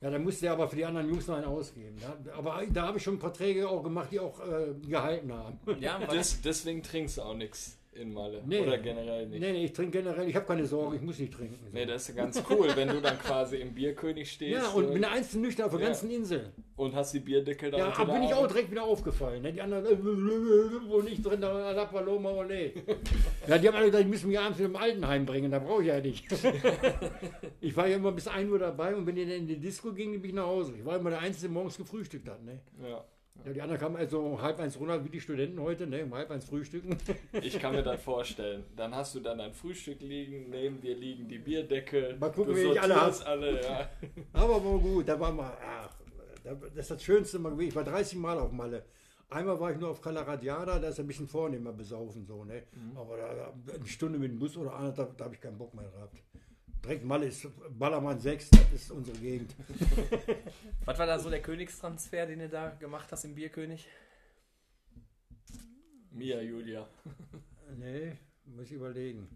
Ja, 0.00 0.10
dann 0.10 0.24
musste 0.24 0.46
er 0.46 0.54
aber 0.54 0.68
für 0.68 0.74
die 0.74 0.84
anderen 0.84 1.08
Jungs 1.08 1.28
noch 1.28 1.36
einen 1.36 1.44
ausgeben. 1.44 1.96
Da, 2.00 2.34
aber 2.34 2.60
da 2.72 2.88
habe 2.88 2.98
ich 2.98 3.04
schon 3.04 3.20
Verträge 3.20 3.68
auch 3.68 3.84
gemacht, 3.84 4.08
die 4.10 4.18
auch 4.18 4.40
äh, 4.40 4.74
gehalten 4.84 5.32
haben. 5.32 5.60
ja, 5.78 5.98
Des, 6.06 6.40
deswegen 6.42 6.82
trinkst 6.82 7.18
du 7.18 7.22
auch 7.22 7.34
nichts 7.34 7.78
in 7.94 8.12
Malle. 8.14 8.42
Nee. 8.46 8.60
Oder 8.60 8.78
generell 8.78 9.26
nicht. 9.26 9.40
Nee, 9.40 9.52
nee, 9.52 9.64
ich 9.66 9.72
trinke 9.72 9.98
generell, 9.98 10.26
ich 10.28 10.34
habe 10.34 10.46
keine 10.46 10.64
Sorge, 10.64 10.96
ich 10.96 11.02
muss 11.02 11.18
nicht 11.18 11.32
trinken. 11.32 11.58
Nee, 11.72 11.84
das 11.84 12.02
ist 12.08 12.16
ja 12.16 12.22
ganz 12.24 12.42
cool, 12.48 12.68
wenn 12.74 12.88
du 12.88 13.00
dann 13.02 13.18
quasi 13.18 13.56
im 13.58 13.74
Bierkönig 13.74 14.30
stehst 14.32 14.62
ja, 14.62 14.68
und 14.70 14.92
bin 14.92 15.02
der 15.02 15.12
einzige 15.12 15.42
nüchtern 15.42 15.66
auf 15.66 15.72
der 15.72 15.80
Ja. 15.80 15.86
ganzen 15.88 16.10
Insel. 16.10 16.52
und 16.76 16.94
hast 16.94 17.12
die 17.12 17.20
Bierdeckel 17.20 17.70
da 17.70 17.78
Ja, 17.78 17.96
aber 17.96 18.14
bin 18.14 18.22
ich 18.22 18.32
auch 18.34 18.46
direkt 18.46 18.70
wieder 18.70 18.82
aufgefallen. 18.84 19.42
Ne? 19.42 19.52
Die 19.52 19.60
anderen, 19.60 19.84
äh, 19.84 19.98
wo 20.88 21.02
nicht 21.02 21.24
drin, 21.24 21.40
da 21.40 21.70
La 21.72 21.84
Paloma, 21.84 22.30
ole. 22.30 22.72
Ja, 23.46 23.58
die 23.58 23.68
haben 23.68 23.74
alle 23.76 23.86
gesagt, 23.86 24.04
die 24.04 24.08
müssen 24.08 24.28
mich 24.28 24.38
abends 24.38 24.58
wieder 24.58 24.68
im 24.70 24.76
Altenheim 24.76 25.26
bringen, 25.26 25.50
da 25.50 25.58
brauche 25.58 25.82
ich 25.82 25.88
ja 25.88 26.00
nicht. 26.00 26.26
ich 27.60 27.76
war 27.76 27.86
ja 27.88 27.96
immer 27.96 28.12
bis 28.12 28.26
1 28.26 28.50
Uhr 28.50 28.58
dabei 28.58 28.94
und 28.96 29.06
wenn 29.06 29.14
die 29.16 29.24
dann 29.24 29.36
in 29.36 29.46
die 29.46 29.58
Disco 29.58 29.92
ging, 29.92 30.12
bin 30.20 30.30
ich 30.30 30.34
nach 30.36 30.46
Hause. 30.46 30.72
Ich 30.78 30.84
war 30.84 30.96
immer 30.96 31.10
der 31.10 31.20
Einzige, 31.20 31.42
der 31.48 31.50
morgens 31.52 31.76
gefrühstückt 31.76 32.28
hat. 32.28 32.42
Ne? 32.42 32.58
Ja. 32.82 33.04
Ja, 33.44 33.52
die 33.52 33.60
anderen 33.60 33.80
kamen 33.80 33.96
also 33.96 34.20
um 34.20 34.40
halb 34.40 34.60
eins 34.60 34.78
runter, 34.78 35.04
wie 35.04 35.08
die 35.08 35.20
Studenten 35.20 35.60
heute, 35.60 35.86
ne? 35.86 36.04
um 36.04 36.14
halb 36.14 36.30
eins 36.30 36.44
frühstücken. 36.44 36.96
Ich 37.42 37.58
kann 37.58 37.74
mir 37.74 37.82
das 37.82 38.00
vorstellen. 38.00 38.62
Dann 38.76 38.94
hast 38.94 39.14
du 39.16 39.20
dann 39.20 39.38
dein 39.38 39.52
Frühstück 39.52 40.00
liegen, 40.00 40.50
neben 40.50 40.80
dir 40.80 40.94
liegen 40.94 41.26
die 41.26 41.38
Bierdeckel. 41.38 42.16
Mal 42.18 42.30
gucken, 42.30 42.54
wen 42.54 42.72
ich 42.72 42.80
alle 42.80 42.94
sortierst 42.94 43.26
alle, 43.26 43.62
ja. 43.62 43.90
Aber 44.32 44.64
war 44.64 44.78
gut, 44.78 45.08
da 45.08 45.18
war 45.18 45.32
mal, 45.32 45.56
ach, 45.60 45.90
da- 46.44 46.54
das 46.54 46.72
ist 46.76 46.90
das 46.92 47.02
Schönste 47.02 47.38
mal 47.40 47.50
gewesen. 47.50 47.70
Ich 47.70 47.74
war 47.74 47.84
30 47.84 48.16
Mal 48.18 48.38
auf 48.38 48.52
Malle. 48.52 48.84
Einmal 49.28 49.58
war 49.58 49.72
ich 49.72 49.78
nur 49.78 49.88
auf 49.90 50.00
Calaradiada, 50.02 50.78
da 50.78 50.88
ist 50.88 51.00
ein 51.00 51.06
bisschen 51.06 51.26
vornehmer 51.26 51.72
besaufen, 51.72 52.24
so, 52.26 52.44
ne? 52.44 52.64
Aber 52.94 53.16
da, 53.16 53.34
da, 53.34 53.52
eine 53.74 53.86
Stunde 53.86 54.18
mit 54.18 54.30
dem 54.30 54.38
Bus 54.38 54.56
oder 54.58 54.74
anderthalb, 54.74 55.16
da 55.16 55.24
habe 55.24 55.34
ich 55.34 55.40
keinen 55.40 55.56
Bock 55.58 55.72
mehr 55.74 55.88
gehabt. 55.90 56.16
Direkt 56.84 57.04
Malle 57.04 57.26
ist 57.26 57.46
Ballermann 57.78 58.18
6, 58.18 58.50
das 58.50 58.72
ist 58.72 58.90
unsere 58.90 59.16
Gegend. 59.18 59.54
Was 60.84 60.98
war 60.98 61.06
da 61.06 61.18
so 61.18 61.30
der 61.30 61.40
Königstransfer, 61.40 62.26
den 62.26 62.40
du 62.40 62.48
da 62.48 62.70
gemacht 62.70 63.10
hast 63.12 63.24
im 63.24 63.34
Bierkönig? 63.34 63.86
Mia 66.10 66.40
Julia. 66.40 66.88
Nee, 67.74 68.18
muss 68.44 68.66
ich 68.66 68.72
überlegen. 68.72 69.34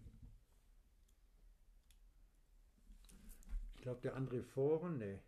Ich 3.77 3.81
glaube, 3.81 4.03
der 4.03 4.15
André 4.15 4.43
Foren, 4.43 4.99
nee. 4.99 5.21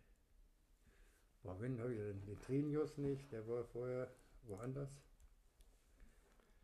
Boah, 1.41 1.59
wen 1.59 1.79
habe 1.79 1.91
ich 1.91 1.99
denn? 1.99 2.23
Den 2.27 2.39
Trinius 2.39 2.99
nicht, 2.99 3.31
der 3.31 3.47
war 3.47 3.63
vorher 3.63 4.13
woanders. 4.43 4.91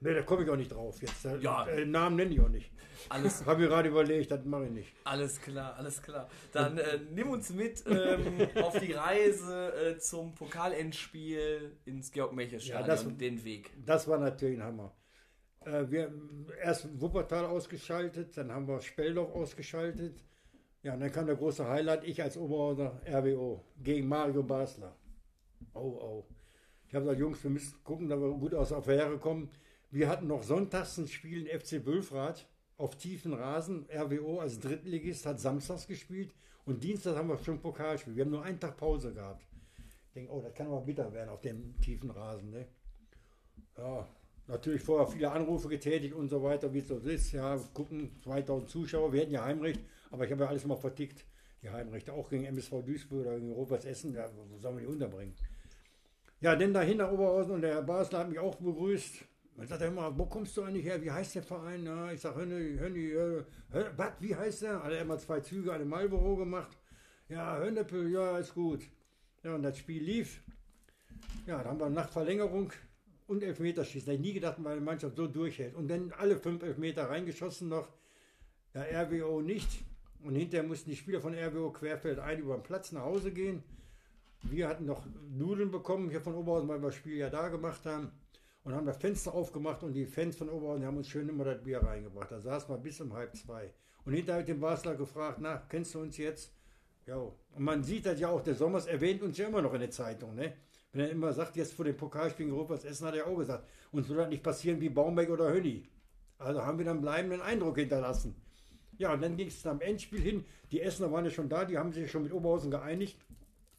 Nee, 0.06 0.14
da 0.14 0.22
komme 0.22 0.44
ich 0.44 0.50
auch 0.50 0.56
nicht 0.56 0.72
drauf 0.72 1.02
jetzt. 1.02 1.26
Ja. 1.42 1.66
äh, 1.68 1.86
Namen 1.86 2.16
nenne 2.16 2.34
ich 2.34 2.40
auch 2.40 2.48
nicht. 2.50 2.72
Alles, 3.10 3.46
Habe 3.46 3.62
mir 3.62 3.68
gerade 3.68 3.90
überlegt, 3.90 4.32
das 4.32 4.46
mache 4.46 4.66
ich 4.66 4.72
nicht. 4.72 4.94
alles 5.04 5.42
klar, 5.42 5.76
alles 5.76 6.02
klar. 6.02 6.30
Dann 6.52 6.78
äh, 6.78 7.00
nimm 7.12 7.30
uns 7.30 7.50
mit 7.52 7.84
ähm, 7.88 8.48
auf 8.64 8.78
die 8.80 8.94
Reise 8.94 9.74
äh, 9.74 9.98
zum 9.98 10.34
Pokalendspiel 10.36 11.78
ins 11.86 12.12
Georg-Melcher-Stadion, 12.12 12.82
Ja, 12.82 12.88
das- 12.88 13.18
den 13.18 13.44
Weg. 13.44 13.72
Das 13.86 14.08
war 14.08 14.18
natürlich 14.20 14.58
ein 14.60 14.64
Hammer. 14.64 14.96
Äh, 15.62 15.90
wir 15.90 16.14
erst 16.62 16.88
Wuppertal 17.02 17.46
ausgeschaltet, 17.46 18.38
dann 18.38 18.52
haben 18.52 18.68
wir 18.68 18.80
Speldorf 18.82 19.34
ausgeschaltet. 19.36 20.24
Ja, 20.84 20.94
und 20.94 21.00
dann 21.00 21.12
kam 21.12 21.26
der 21.26 21.36
große 21.36 21.68
Highlight, 21.68 22.04
ich 22.04 22.22
als 22.22 22.38
Oberhauser 22.38 23.02
RWO 23.08 23.66
gegen 23.82 24.08
Mario 24.08 24.44
Basler. 24.44 24.96
Oh, 25.74 25.80
oh. 25.80 26.26
Ich 26.88 26.94
habe 26.94 27.06
gesagt, 27.06 27.20
Jungs, 27.20 27.44
wir 27.44 27.50
müssen 27.50 27.84
gucken, 27.84 28.08
dass 28.08 28.20
wir 28.20 28.30
gut 28.30 28.54
aus 28.54 28.70
der 28.70 28.78
Affäre 28.78 29.18
kommen. 29.18 29.50
Wir 29.96 30.10
hatten 30.10 30.28
noch 30.28 30.44
sonntags 30.44 30.98
ein 30.98 31.08
Spiel 31.08 31.48
in 31.48 31.58
FC 31.58 31.82
Bülfrath 31.82 32.46
auf 32.76 32.98
tiefen 32.98 33.34
Rasen. 33.34 33.86
RWO 33.90 34.42
als 34.42 34.60
Drittligist 34.60 35.26
hat 35.26 35.40
samstags 35.40 35.88
gespielt 35.88 36.34
und 36.66 36.84
Dienstag 36.84 37.16
haben 37.16 37.30
wir 37.30 37.38
schon 37.38 37.62
Pokalspiel. 37.62 38.14
Wir 38.14 38.26
haben 38.26 38.32
nur 38.32 38.44
einen 38.44 38.60
Tag 38.60 38.76
Pause 38.76 39.14
gehabt. 39.14 39.48
Ich 40.08 40.14
denke, 40.14 40.34
oh, 40.34 40.42
das 40.42 40.54
kann 40.54 40.68
aber 40.68 40.82
bitter 40.82 41.14
werden 41.14 41.30
auf 41.30 41.40
dem 41.40 41.80
tiefen 41.80 42.12
Rasen. 42.12 42.50
Ne? 42.50 42.68
Ja, 43.78 44.06
natürlich 44.48 44.82
vorher 44.82 45.08
viele 45.08 45.32
Anrufe 45.32 45.70
getätigt 45.70 46.14
und 46.14 46.28
so 46.28 46.44
weiter, 46.44 46.74
wie 46.74 46.80
es 46.80 46.90
so 46.90 46.98
ist. 46.98 47.32
Ja, 47.32 47.58
gucken, 47.74 48.20
2000 48.22 48.70
Zuschauer, 48.70 49.14
wir 49.14 49.22
hätten 49.22 49.32
ja 49.32 49.46
Heimrecht, 49.46 49.80
aber 50.12 50.26
ich 50.26 50.32
habe 50.34 50.44
ja 50.44 50.50
alles 50.50 50.66
mal 50.66 50.76
vertickt, 50.76 51.24
die 51.62 51.70
Heimrechte, 51.70 52.12
auch 52.12 52.30
gegen 52.30 52.44
MSV 52.44 52.84
Duisburg 52.86 53.22
oder 53.22 53.40
gegen 53.40 53.54
Roberts 53.54 53.86
Essen, 53.86 54.14
ja, 54.14 54.30
wo 54.50 54.60
sollen 54.60 54.76
wir 54.76 54.88
die 54.88 54.92
unterbringen? 54.92 55.36
Ja, 56.42 56.54
denn 56.58 56.74
dahinter 56.74 57.14
Oberhausen 57.14 57.54
und 57.54 57.62
der 57.62 57.76
Herr 57.76 57.84
Basler 57.84 58.20
hat 58.20 58.30
mich 58.30 58.40
auch 58.40 58.56
begrüßt. 58.56 59.24
Man 59.58 59.68
sagt 59.68 59.82
er 59.82 59.88
immer, 59.88 60.18
wo 60.18 60.26
kommst 60.26 60.58
du 60.58 60.64
eigentlich 60.64 60.86
her? 60.86 61.02
Wie 61.02 61.12
heißt 61.12 61.36
der 61.36 61.44
Verein? 61.44 61.86
Ja, 61.86 62.12
ich 62.12 62.20
sage, 62.20 62.42
Hönni, 62.42 62.78
Hönni, 62.78 63.12
äh, 63.12 63.44
was, 63.96 64.12
wie 64.20 64.36
heißt 64.36 64.64
der? 64.64 64.84
Hat 64.84 64.92
er 64.92 65.02
immer 65.02 65.18
zwei 65.18 65.40
Züge 65.40 65.72
an 65.72 65.80
dem 65.80 65.90
Marlboro 65.90 66.36
gemacht. 66.36 66.78
Ja, 67.30 67.58
Hönneppel, 67.58 68.12
ja, 68.12 68.38
ist 68.38 68.54
gut. 68.54 68.84
Ja, 69.44 69.56
und 69.56 69.64
das 69.64 69.78
Spiel 69.78 70.04
lief. 70.04 70.42
Ja, 71.48 71.60
dann 71.60 71.68
haben 71.68 71.80
wir 71.80 71.90
nach 71.90 72.10
und 73.28 73.44
Elfmeterschießen. 73.44 74.12
Hätte 74.12 74.22
ich 74.22 74.28
nie 74.28 74.34
gedacht, 74.34 74.60
meine 74.60 74.82
Mannschaft 74.82 75.16
so 75.16 75.26
durchhält. 75.26 75.74
Und 75.76 75.88
dann 75.88 76.12
alle 76.12 76.38
fünf 76.38 76.62
Elfmeter 76.62 77.10
reingeschossen 77.10 77.70
noch. 77.70 77.88
Ja, 78.74 79.04
RWO 79.04 79.42
nicht. 79.42 79.84
Und 80.22 80.36
hinterher 80.36 80.68
mussten 80.68 80.90
die 80.90 80.96
Spieler 80.96 81.22
von 81.22 81.34
RWO 81.34 81.72
querfeld 81.72 82.20
ein 82.20 82.40
über 82.40 82.56
den 82.56 82.64
Platz 82.64 82.92
nach 82.92 83.04
Hause 83.04 83.32
gehen. 83.32 83.64
Wir 84.44 84.68
hatten 84.68 84.86
noch 84.86 85.06
Nudeln 85.30 85.72
bekommen 85.72 86.10
hier 86.10 86.22
von 86.22 86.36
Oberhausen, 86.36 86.68
weil 86.68 86.82
wir 86.82 86.88
das 86.88 86.96
Spiel 86.96 87.18
ja 87.18 87.30
da 87.30 87.48
gemacht 87.50 87.86
haben. 87.86 88.12
Und 88.66 88.74
haben 88.74 88.88
das 88.88 88.98
Fenster 88.98 89.34
aufgemacht 89.34 89.84
und 89.84 89.94
die 89.94 90.08
Fans 90.08 90.38
von 90.38 90.50
Oberhausen 90.50 90.86
haben 90.86 90.98
uns 90.98 91.08
schön 91.08 91.30
immer 91.30 91.46
das 91.46 91.64
Bier 91.64 91.84
reingebracht. 91.84 92.32
Da 92.32 92.40
saßen 92.40 92.68
wir 92.74 92.80
bis 92.80 93.00
um 93.00 93.14
halb 93.14 93.36
zwei. 93.36 93.72
Und 94.06 94.14
hinterher 94.14 94.42
hat 94.42 94.48
den 94.48 94.60
Basler 94.60 94.96
gefragt, 94.96 95.38
na, 95.40 95.62
kennst 95.70 95.94
du 95.94 96.00
uns 96.00 96.18
jetzt? 96.18 96.52
Ja. 97.06 97.18
Und 97.18 97.64
man 97.64 97.84
sieht 97.84 98.08
das 98.08 98.20
ja 98.20 98.30
auch, 98.30 98.42
der 98.42 98.56
Sommers 98.56 98.88
erwähnt 98.88 99.22
uns 99.22 99.38
ja 99.38 99.48
immer 99.48 99.62
noch 99.62 99.74
in 99.76 99.82
der 99.82 99.92
Zeitung, 99.92 100.34
ne? 100.34 100.54
Wenn 100.92 101.02
er 101.02 101.12
immer 101.12 101.32
sagt, 101.32 101.58
jetzt 101.58 101.74
vor 101.74 101.86
dem 101.86 101.96
Pokalspiel 101.96 102.48
in 102.48 102.54
Europas 102.54 102.86
Essen, 102.86 103.06
hat 103.06 103.16
er 103.16 103.28
auch 103.28 103.38
gesagt, 103.38 103.68
uns 103.92 104.08
soll 104.08 104.18
das 104.18 104.30
nicht 104.30 104.42
passieren 104.42 104.82
wie 104.82 104.90
Baumbeck 104.90 105.30
oder 105.30 105.54
Hönni. 105.54 105.88
Also 106.40 106.66
haben 106.66 106.80
wir 106.80 106.86
dann 106.86 107.02
bleibenden 107.02 107.42
Eindruck 107.42 107.78
hinterlassen. 107.78 108.36
Ja, 108.98 109.14
und 109.14 109.22
dann 109.22 109.38
ging 109.38 109.48
es 109.48 109.66
am 109.68 109.82
Endspiel 109.82 110.22
hin. 110.22 110.46
Die 110.72 110.82
Essener 110.82 111.12
waren 111.12 111.26
ja 111.26 111.32
schon 111.32 111.50
da, 111.50 111.66
die 111.66 111.78
haben 111.78 111.92
sich 111.92 112.10
schon 112.10 112.24
mit 112.24 112.34
Oberhausen 112.34 112.72
geeinigt. 112.72 113.20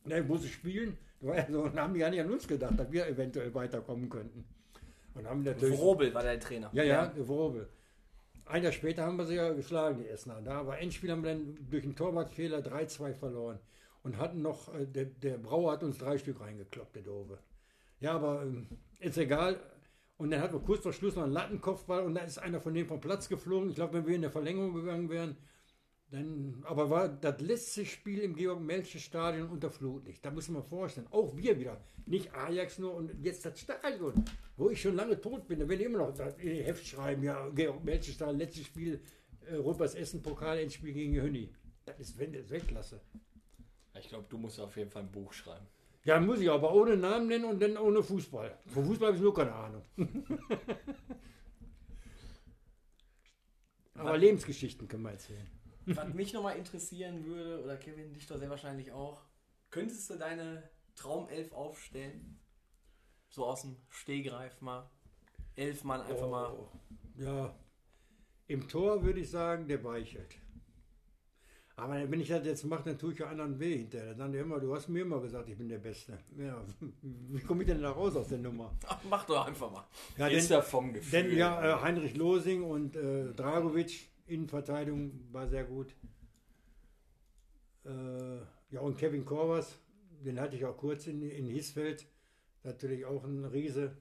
Dann, 0.04 0.28
wo 0.28 0.36
sie 0.36 0.48
spielen, 0.48 0.96
und 1.20 1.30
haben 1.76 1.94
die 1.94 2.00
ja 2.00 2.10
nicht 2.10 2.20
an 2.20 2.30
uns 2.30 2.46
gedacht, 2.46 2.78
dass 2.78 2.92
wir 2.92 3.08
eventuell 3.08 3.52
weiterkommen 3.52 4.08
könnten. 4.08 4.44
Und 5.16 5.26
haben 5.26 5.42
natürlich, 5.42 5.78
Vrobel 5.78 6.12
war 6.14 6.22
der 6.22 6.38
Trainer. 6.38 6.70
ja, 6.72 6.84
ja, 6.84 7.06
der 7.06 7.26
Vrobel. 7.26 7.68
Ein 8.44 8.62
Jahr 8.62 8.72
später 8.72 9.04
haben 9.04 9.16
wir 9.16 9.26
sie 9.26 9.34
ja 9.34 9.52
geschlagen, 9.52 9.98
die 9.98 10.08
Essener. 10.08 10.40
Da 10.40 10.66
war 10.66 10.78
Endspiel 10.78 11.10
haben 11.10 11.24
wir 11.24 11.32
dann 11.32 11.58
durch 11.68 11.82
einen 11.82 11.96
Torwartfehler 11.96 12.58
3-2 12.58 13.14
verloren. 13.14 13.58
Und 14.02 14.18
hatten 14.18 14.40
noch, 14.40 14.72
äh, 14.72 14.86
der, 14.86 15.06
der 15.06 15.36
Brauer 15.38 15.72
hat 15.72 15.82
uns 15.82 15.98
drei 15.98 16.16
Stück 16.16 16.40
reingekloppt, 16.40 16.94
der 16.94 17.02
Dove. 17.02 17.38
Ja, 17.98 18.12
aber 18.12 18.42
ähm, 18.42 18.68
ist 19.00 19.18
egal. 19.18 19.58
Und 20.16 20.30
dann 20.30 20.40
hatten 20.40 20.54
wir 20.54 20.60
kurz 20.60 20.82
vor 20.82 20.92
Schluss 20.92 21.16
noch 21.16 21.24
einen 21.24 21.32
Lattenkopfball 21.32 22.04
und 22.04 22.14
da 22.14 22.20
ist 22.20 22.38
einer 22.38 22.60
von 22.60 22.72
denen 22.72 22.86
vom 22.86 23.00
Platz 23.00 23.28
geflogen. 23.28 23.70
Ich 23.70 23.74
glaube, 23.74 23.94
wenn 23.94 24.06
wir 24.06 24.14
in 24.14 24.22
der 24.22 24.30
Verlängerung 24.30 24.74
gegangen 24.74 25.10
wären, 25.10 25.36
dann, 26.10 26.62
aber 26.64 26.88
war 26.88 27.08
das 27.08 27.40
letzte 27.40 27.84
Spiel 27.84 28.20
im 28.20 28.36
Georg-Melche-Stadion 28.36 29.48
unter 29.50 29.70
Flutlicht. 29.70 30.24
Da 30.24 30.30
muss 30.30 30.48
man 30.48 30.62
vorstellen. 30.62 31.08
Auch 31.10 31.36
wir 31.36 31.58
wieder. 31.58 31.80
Nicht 32.06 32.32
Ajax 32.32 32.78
nur 32.78 32.94
und 32.94 33.12
jetzt 33.24 33.44
das 33.44 33.58
Stadion, 33.58 34.24
wo 34.56 34.70
ich 34.70 34.80
schon 34.80 34.94
lange 34.94 35.20
tot 35.20 35.48
bin. 35.48 35.58
Da 35.58 35.68
werden 35.68 35.80
immer 35.80 35.98
noch 35.98 36.14
das 36.14 36.38
Heft 36.38 36.86
schreiben, 36.86 37.24
ja, 37.24 37.48
Georg-Melche-Stadion, 37.48 38.38
letztes 38.38 38.66
Spiel, 38.66 39.00
äh, 39.46 39.56
Ruppers 39.56 39.96
Essen, 39.96 40.22
Pokal-Endspiel 40.22 40.92
gegen 40.92 41.20
Hönni. 41.20 41.52
Das 41.84 41.98
ist 41.98 42.16
Wende- 42.18 42.48
Weltklasse. 42.48 43.00
Ich 43.98 44.08
glaube, 44.08 44.26
du 44.28 44.38
musst 44.38 44.60
auf 44.60 44.76
jeden 44.76 44.90
Fall 44.90 45.02
ein 45.02 45.10
Buch 45.10 45.32
schreiben. 45.32 45.66
Ja, 46.04 46.20
muss 46.20 46.38
ich 46.40 46.48
aber 46.48 46.72
ohne 46.72 46.96
Namen 46.96 47.26
nennen 47.26 47.46
und 47.46 47.60
dann 47.60 47.76
ohne 47.76 48.00
Fußball. 48.00 48.56
Von 48.66 48.84
Fußball 48.84 49.08
habe 49.08 49.16
ich 49.16 49.22
nur 49.22 49.34
keine 49.34 49.52
Ahnung. 49.52 49.82
aber 53.94 54.16
Lebensgeschichten 54.16 54.86
können 54.86 55.02
wir 55.02 55.10
erzählen. 55.10 55.48
Was 55.86 56.12
mich 56.14 56.32
nochmal 56.32 56.56
interessieren 56.56 57.24
würde, 57.26 57.62
oder 57.62 57.76
Kevin, 57.76 58.12
dich 58.12 58.26
doch 58.26 58.38
sehr 58.38 58.50
wahrscheinlich 58.50 58.90
auch, 58.92 59.22
könntest 59.70 60.10
du 60.10 60.16
deine 60.16 60.68
Traumelf 60.94 61.52
aufstellen? 61.52 62.38
So 63.28 63.46
aus 63.46 63.62
dem 63.62 63.76
Stehgreif 63.88 64.60
mal. 64.60 64.88
Elf 65.54 65.84
Mann 65.84 66.00
einfach 66.02 66.28
mal. 66.28 66.52
Oh, 66.52 66.68
Ja, 67.18 67.54
im 68.48 68.68
Tor 68.68 69.02
würde 69.02 69.20
ich 69.20 69.30
sagen, 69.30 69.66
der 69.68 69.82
weichelt. 69.84 70.36
Aber 71.78 72.10
wenn 72.10 72.20
ich 72.20 72.28
das 72.28 72.44
jetzt 72.46 72.64
mache, 72.64 72.84
dann 72.84 72.98
tue 72.98 73.12
ich 73.12 73.18
ja 73.18 73.26
anderen 73.26 73.58
weh 73.60 73.76
hinterher. 73.76 74.14
Dann 74.14 74.32
sagen 74.32 74.44
immer, 74.44 74.58
du 74.58 74.74
hast 74.74 74.88
mir 74.88 75.02
immer 75.02 75.20
gesagt, 75.20 75.48
ich 75.50 75.58
bin 75.58 75.68
der 75.68 75.78
Beste. 75.78 76.18
Ja, 76.38 76.64
wie 77.02 77.40
komme 77.42 77.62
ich 77.62 77.68
denn 77.68 77.82
da 77.82 77.90
raus 77.90 78.16
aus 78.16 78.28
der 78.28 78.38
Nummer? 78.38 78.72
Ach, 78.86 78.98
mach 79.10 79.26
doch 79.26 79.46
einfach 79.46 79.70
mal. 79.70 79.86
Ja, 80.16 80.26
ist 80.28 80.48
denn, 80.48 80.56
ja 80.56 80.62
vom 80.62 80.94
Gefühl. 80.94 81.22
denn 81.22 81.36
ja, 81.36 81.78
äh, 81.78 81.82
Heinrich 81.82 82.16
Losing 82.16 82.62
und 82.64 82.96
äh, 82.96 83.32
Dragovic, 83.34 84.08
Innenverteidigung 84.26 85.12
war 85.32 85.48
sehr 85.48 85.64
gut. 85.64 85.94
Äh, 87.84 88.38
ja, 88.70 88.80
und 88.80 88.98
Kevin 88.98 89.24
Korvas, 89.24 89.78
den 90.24 90.40
hatte 90.40 90.56
ich 90.56 90.64
auch 90.64 90.76
kurz 90.76 91.06
in, 91.06 91.22
in 91.22 91.46
Hisfeld. 91.46 92.06
Natürlich 92.64 93.04
auch 93.04 93.24
ein 93.24 93.44
Riese. 93.44 93.96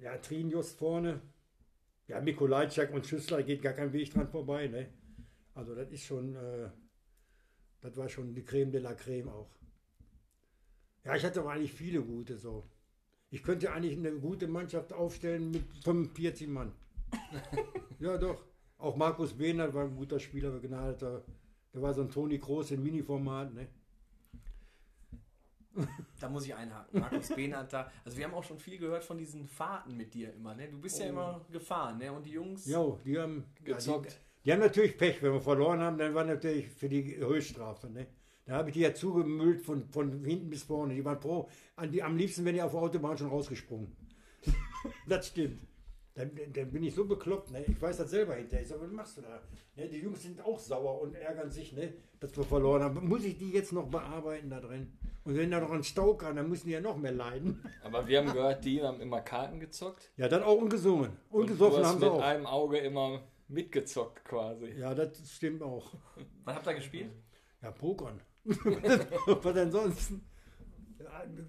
Ja, 0.00 0.16
Trin 0.18 0.50
just 0.50 0.78
vorne. 0.78 1.20
Ja, 2.06 2.20
Mikolajczak 2.20 2.92
und 2.92 3.06
Schüssler 3.06 3.42
geht 3.42 3.62
gar 3.62 3.72
kein 3.72 3.92
Weg 3.92 4.12
dran 4.12 4.28
vorbei. 4.28 4.68
Ne? 4.68 4.88
Also 5.54 5.74
das 5.74 5.90
ist 5.90 6.04
schon, 6.04 6.36
äh, 6.36 6.70
das 7.80 7.96
war 7.96 8.08
schon 8.08 8.34
die 8.34 8.44
Creme 8.44 8.70
de 8.70 8.80
la 8.80 8.94
Creme 8.94 9.28
auch. 9.28 9.50
Ja, 11.04 11.16
ich 11.16 11.24
hatte 11.24 11.40
aber 11.40 11.52
eigentlich 11.52 11.72
viele 11.72 12.02
gute 12.02 12.36
so. 12.36 12.68
Ich 13.30 13.42
könnte 13.42 13.72
eigentlich 13.72 13.96
eine 13.96 14.12
gute 14.12 14.46
Mannschaft 14.46 14.92
aufstellen 14.92 15.50
mit 15.50 15.64
45 15.84 16.48
Mann. 16.48 16.72
ja, 17.98 18.16
doch. 18.18 18.44
Auch 18.78 18.96
Markus 18.96 19.32
Behnert 19.36 19.74
war 19.74 19.84
ein 19.84 19.96
guter 19.96 20.20
Spieler, 20.20 20.50
begnadeter. 20.50 21.24
Der 21.74 21.82
war 21.82 21.92
so 21.94 22.02
ein 22.02 22.10
Toni 22.10 22.38
Groß 22.38 22.70
im 22.72 22.82
Mini-Format. 22.82 23.52
Ne? 23.52 23.68
Da 26.20 26.28
muss 26.28 26.44
ich 26.46 26.54
einhaken. 26.54 27.00
Markus 27.00 27.28
Behnert 27.28 27.72
da. 27.72 27.90
Also 28.04 28.18
wir 28.18 28.24
haben 28.24 28.34
auch 28.34 28.42
schon 28.42 28.58
viel 28.58 28.78
gehört 28.78 29.04
von 29.04 29.16
diesen 29.18 29.46
Fahrten 29.46 29.96
mit 29.96 30.12
dir 30.14 30.32
immer. 30.32 30.54
Ne? 30.54 30.68
Du 30.68 30.80
bist 30.80 30.98
ja 30.98 31.06
Oh. 31.06 31.10
immer 31.10 31.46
gefahren. 31.52 31.98
Ne? 31.98 32.12
Und 32.12 32.26
die 32.26 32.32
Jungs. 32.32 32.66
Jo, 32.66 32.98
die 33.04 33.18
haben 33.18 33.44
Gezockt. 33.62 34.06
Ja, 34.06 34.10
die, 34.12 34.44
die 34.44 34.52
haben 34.52 34.60
natürlich 34.60 34.96
Pech, 34.96 35.22
wenn 35.22 35.32
wir 35.32 35.40
verloren 35.40 35.80
haben, 35.80 35.98
dann 35.98 36.14
war 36.14 36.24
natürlich 36.24 36.68
für 36.68 36.88
die 36.88 37.16
Höchststrafe. 37.16 37.88
Ne? 37.90 38.08
Da 38.44 38.54
habe 38.54 38.70
ich 38.70 38.74
die 38.74 38.80
ja 38.80 38.94
zugemüllt 38.94 39.60
von, 39.60 39.88
von 39.90 40.24
hinten 40.24 40.50
bis 40.50 40.62
vorne. 40.64 40.94
Die 40.94 41.04
waren 41.04 41.20
pro. 41.20 41.48
An 41.76 41.92
die, 41.92 42.02
am 42.02 42.16
liebsten 42.16 42.44
wären 42.44 42.54
die 42.56 42.62
auf 42.62 42.72
der 42.72 42.80
Autobahn 42.80 43.16
schon 43.18 43.28
rausgesprungen. 43.28 43.94
das 45.06 45.28
stimmt. 45.28 45.60
Dann, 46.18 46.30
dann- 46.52 46.70
bin 46.70 46.82
ich 46.82 46.94
so 46.94 47.04
bekloppt. 47.04 47.50
Ne? 47.52 47.64
Ich 47.66 47.80
weiß 47.80 47.96
das 47.98 48.10
selber 48.10 48.34
hinterher. 48.34 48.62
Ich 48.62 48.68
sage, 48.68 48.82
was 48.82 48.90
machst 48.90 49.16
du 49.18 49.22
da? 49.22 49.40
Ne? 49.76 49.88
Die 49.88 49.98
Jungs 49.98 50.22
sind 50.22 50.44
auch 50.44 50.58
sauer 50.58 51.00
und 51.00 51.14
ärgern 51.14 51.50
sich, 51.50 51.72
ne? 51.72 51.94
dass 52.20 52.36
wir 52.36 52.44
verloren 52.44 52.82
haben. 52.82 53.08
Muss 53.08 53.24
ich 53.24 53.38
die 53.38 53.50
jetzt 53.52 53.72
noch 53.72 53.86
bearbeiten 53.88 54.50
da 54.50 54.60
drin? 54.60 54.92
Und 55.24 55.36
wenn 55.36 55.50
da 55.50 55.60
noch 55.60 55.70
ein 55.70 55.84
Stau 55.84 56.14
kam, 56.14 56.36
dann 56.36 56.48
müssen 56.48 56.66
die 56.66 56.72
ja 56.72 56.80
noch 56.80 56.96
mehr 56.96 57.12
leiden. 57.12 57.62
Aber 57.84 58.06
wir 58.08 58.18
haben 58.18 58.32
gehört, 58.32 58.64
die 58.64 58.82
haben 58.82 59.00
immer 59.00 59.20
Karten 59.20 59.60
gezockt. 59.60 60.10
Ja, 60.16 60.26
dann 60.28 60.42
auch 60.42 60.56
ungesungen. 60.56 61.12
Und, 61.30 61.42
Und 61.42 61.46
gesoffen 61.48 61.84
haben 61.84 61.98
sie 62.00 62.04
mit 62.06 62.14
auch. 62.14 62.22
einem 62.22 62.46
Auge 62.46 62.78
immer 62.78 63.22
mitgezockt 63.46 64.24
quasi. 64.24 64.72
Ja, 64.78 64.94
das 64.94 65.10
stimmt 65.30 65.62
auch. 65.62 65.92
Was 66.44 66.56
habt 66.56 66.66
ihr 66.66 66.74
gespielt? 66.74 67.10
Ja, 67.62 67.70
Pokern. 67.70 68.20
Was 68.44 69.54
denn 69.54 69.70
sonst? 69.70 70.12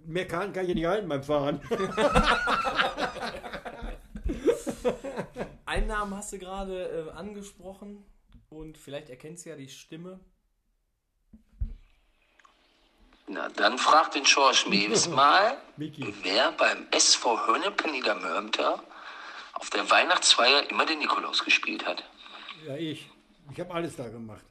Mehr 0.06 0.28
Karten 0.28 0.54
kann 0.54 0.64
ich 0.64 0.70
ja 0.70 0.76
nicht 0.76 0.86
halten 0.86 1.08
beim 1.10 1.24
Fahren. 1.24 1.60
Einen 5.80 5.88
Namen 5.88 6.14
hast 6.14 6.34
du 6.34 6.38
gerade 6.38 7.08
äh, 7.08 7.12
angesprochen. 7.12 8.04
Und 8.50 8.78
vielleicht 8.78 9.10
erkennst 9.10 9.46
du 9.46 9.52
ja 9.52 9.56
die 9.56 9.70
Stimme. 9.70 10.20
Na, 13.30 13.48
dann 13.48 13.78
fragt 13.78 14.16
den 14.16 14.26
Schorsch 14.26 14.66
Mewis 14.68 15.08
mal, 15.08 15.58
wer 15.78 16.52
beim 16.52 16.86
SV 16.92 17.48
Hönnepen 17.48 17.94
Niedermörmter 17.94 18.84
auf 19.54 19.70
der 19.70 19.90
Weihnachtsfeier 19.90 20.70
immer 20.70 20.86
den 20.86 21.00
Nikolaus 21.00 21.46
gespielt 21.46 21.86
hat. 21.86 22.04
Ja, 22.68 22.76
ich. 22.76 23.10
Ich 23.50 23.60
habe 23.62 23.74
alles 23.74 23.96
da 23.96 24.10
gemacht. 24.10 24.44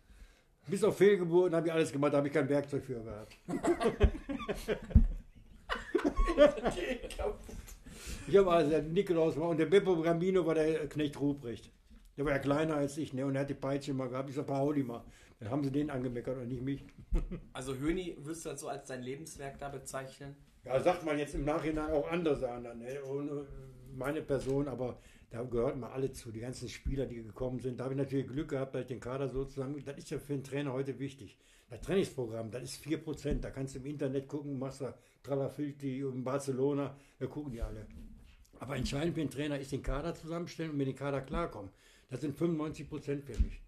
Bis 0.67 0.83
auf 0.83 0.97
Fehlgeburten 0.97 1.55
habe 1.55 1.67
ich 1.67 1.73
alles 1.75 1.93
gemacht, 1.93 2.15
da 2.15 2.17
habe 2.17 2.29
ich 2.29 2.33
kein 2.33 2.49
Werkzeug 2.49 2.87
für 2.87 3.03
gehabt. 3.03 3.37
Ich 8.29 8.37
habe 8.37 8.53
also 8.53 8.71
der 8.71 8.83
Nikolaus 8.83 9.39
war 9.39 9.49
und 9.49 9.59
der 9.59 9.65
Beppo 9.65 9.97
Gambino 10.03 10.45
war 10.45 10.55
der 10.55 10.87
Knecht 10.87 11.19
Ruprecht. 11.19 11.73
Der 12.15 12.27
war 12.27 12.33
ja 12.33 12.39
kleiner 12.39 12.77
als 12.77 12.99
ich, 12.99 13.15
ne? 13.15 13.25
Und 13.25 13.35
er 13.35 13.41
hat 13.41 13.49
die 13.49 13.55
Peitsche 13.55 13.93
immer 13.93 14.07
gehabt. 14.07 14.29
Ich 14.29 14.37
sag, 14.37 14.47
hau 14.49 14.71
die 14.71 14.83
mal. 14.83 15.03
Dann 15.41 15.51
haben 15.51 15.65
sie 15.65 15.71
den 15.71 15.89
angemeckert 15.89 16.37
und 16.37 16.49
nicht 16.49 16.61
mich. 16.63 16.85
Also 17.55 17.75
Höni 17.75 18.17
würdest 18.19 18.45
du 18.45 18.51
das 18.51 18.61
so 18.61 18.69
als 18.69 18.87
dein 18.87 19.03
Lebenswerk 19.03 19.59
da 19.59 19.71
bezeichnen? 19.71 20.37
Ja, 20.63 20.79
sagt 20.79 21.07
man 21.07 21.19
jetzt 21.19 21.35
im 21.35 21.47
Nachhinein 21.47 21.91
auch 21.91 22.11
andere 22.11 22.37
Sachen, 22.37 22.65
ne? 22.65 23.03
Ohne 23.11 23.47
meine 23.97 24.21
Person, 24.21 24.69
aber 24.69 24.99
da 25.31 25.43
gehörten 25.43 25.81
mal 25.81 25.93
alle 25.93 26.13
zu, 26.13 26.31
die 26.31 26.41
ganzen 26.41 26.69
Spieler, 26.69 27.07
die 27.07 27.23
gekommen 27.23 27.61
sind. 27.61 27.81
Da 27.81 27.85
habe 27.85 27.95
ich 27.95 27.99
natürlich 27.99 28.27
Glück 28.27 28.49
gehabt, 28.49 28.75
dass 28.75 28.83
ich 28.83 28.89
den 28.89 29.01
Kader 29.01 29.29
sozusagen, 29.29 29.83
das 29.87 29.97
ist 29.97 30.11
ja 30.11 30.19
für 30.19 30.35
einen 30.35 30.45
Trainer 30.45 30.75
heute 30.75 30.99
wichtig. 30.99 31.39
Das 31.71 31.81
Trainingsprogramm, 31.81 32.51
das 32.51 32.63
ist 32.63 32.85
4%, 32.85 33.41
da 33.41 33.51
kannst 33.51 33.75
du 33.75 33.79
im 33.79 33.87
Internet 33.87 34.29
gucken, 34.29 34.59
machst 34.59 34.83
du 34.83 34.93
Tralafilti 35.23 36.01
in 36.01 36.25
Barcelona, 36.25 36.95
da 37.19 37.27
gucken 37.27 37.53
die 37.53 37.63
alle. 37.63 37.87
Aber 38.61 38.77
entscheidend 38.77 39.15
für 39.15 39.21
einen 39.21 39.31
Trainer 39.31 39.59
ist 39.59 39.73
den 39.73 39.83
Kader 39.83 40.15
zusammenstellen 40.15 40.73
und 40.73 40.77
mit 40.79 40.89
dem 40.89 40.97
Kader 40.97 41.21
klarkommen. 41.21 41.71
Das 42.11 42.21
sind 42.21 42.39
95% 42.39 43.23
für 43.23 43.41
mich. 43.41 43.61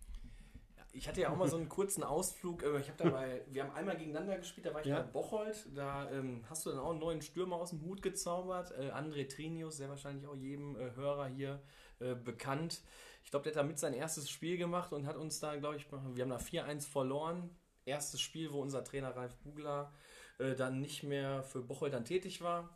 Ich 0.92 1.06
hatte 1.08 1.20
ja 1.20 1.30
auch 1.30 1.36
mal 1.36 1.48
so 1.48 1.56
einen 1.56 1.68
kurzen 1.68 2.02
Ausflug. 2.02 2.64
äh, 2.64 2.80
Ich 2.80 2.88
habe 2.88 2.98
dabei, 3.04 3.42
wir 3.48 3.62
haben 3.62 3.72
einmal 3.76 3.96
gegeneinander 3.96 4.36
gespielt, 4.38 4.66
da 4.66 4.74
war 4.74 4.80
ich 4.80 4.86
Ja. 4.88 5.02
bei 5.02 5.06
Bocholt. 5.08 5.68
Da 5.76 6.10
ähm, 6.10 6.42
hast 6.50 6.66
du 6.66 6.70
dann 6.70 6.80
auch 6.80 6.90
einen 6.90 6.98
neuen 6.98 7.22
Stürmer 7.22 7.56
aus 7.56 7.70
dem 7.70 7.82
Hut 7.82 8.02
gezaubert. 8.02 8.72
Äh, 8.72 8.90
André 8.90 9.28
Trinius, 9.28 9.76
sehr 9.76 9.88
wahrscheinlich 9.88 10.26
auch 10.26 10.34
jedem 10.34 10.74
äh, 10.76 10.90
Hörer 10.96 11.28
hier 11.28 11.62
äh, 12.00 12.16
bekannt. 12.16 12.82
Ich 13.22 13.30
glaube, 13.30 13.44
der 13.44 13.52
hat 13.52 13.58
damit 13.58 13.78
sein 13.78 13.92
erstes 13.94 14.28
Spiel 14.28 14.56
gemacht 14.56 14.92
und 14.92 15.06
hat 15.06 15.16
uns 15.16 15.38
da, 15.38 15.54
glaube 15.56 15.76
ich, 15.76 15.86
wir 15.92 16.22
haben 16.24 16.30
da 16.30 16.38
4-1 16.38 16.88
verloren. 16.88 17.50
Erstes 17.84 18.20
Spiel, 18.20 18.50
wo 18.52 18.60
unser 18.60 18.82
Trainer 18.82 19.14
Ralf 19.14 19.36
Bugler 19.36 19.92
äh, 20.38 20.56
dann 20.56 20.80
nicht 20.80 21.04
mehr 21.04 21.44
für 21.44 21.62
Bocholt 21.62 21.92
dann 21.92 22.04
tätig 22.04 22.40
war. 22.42 22.68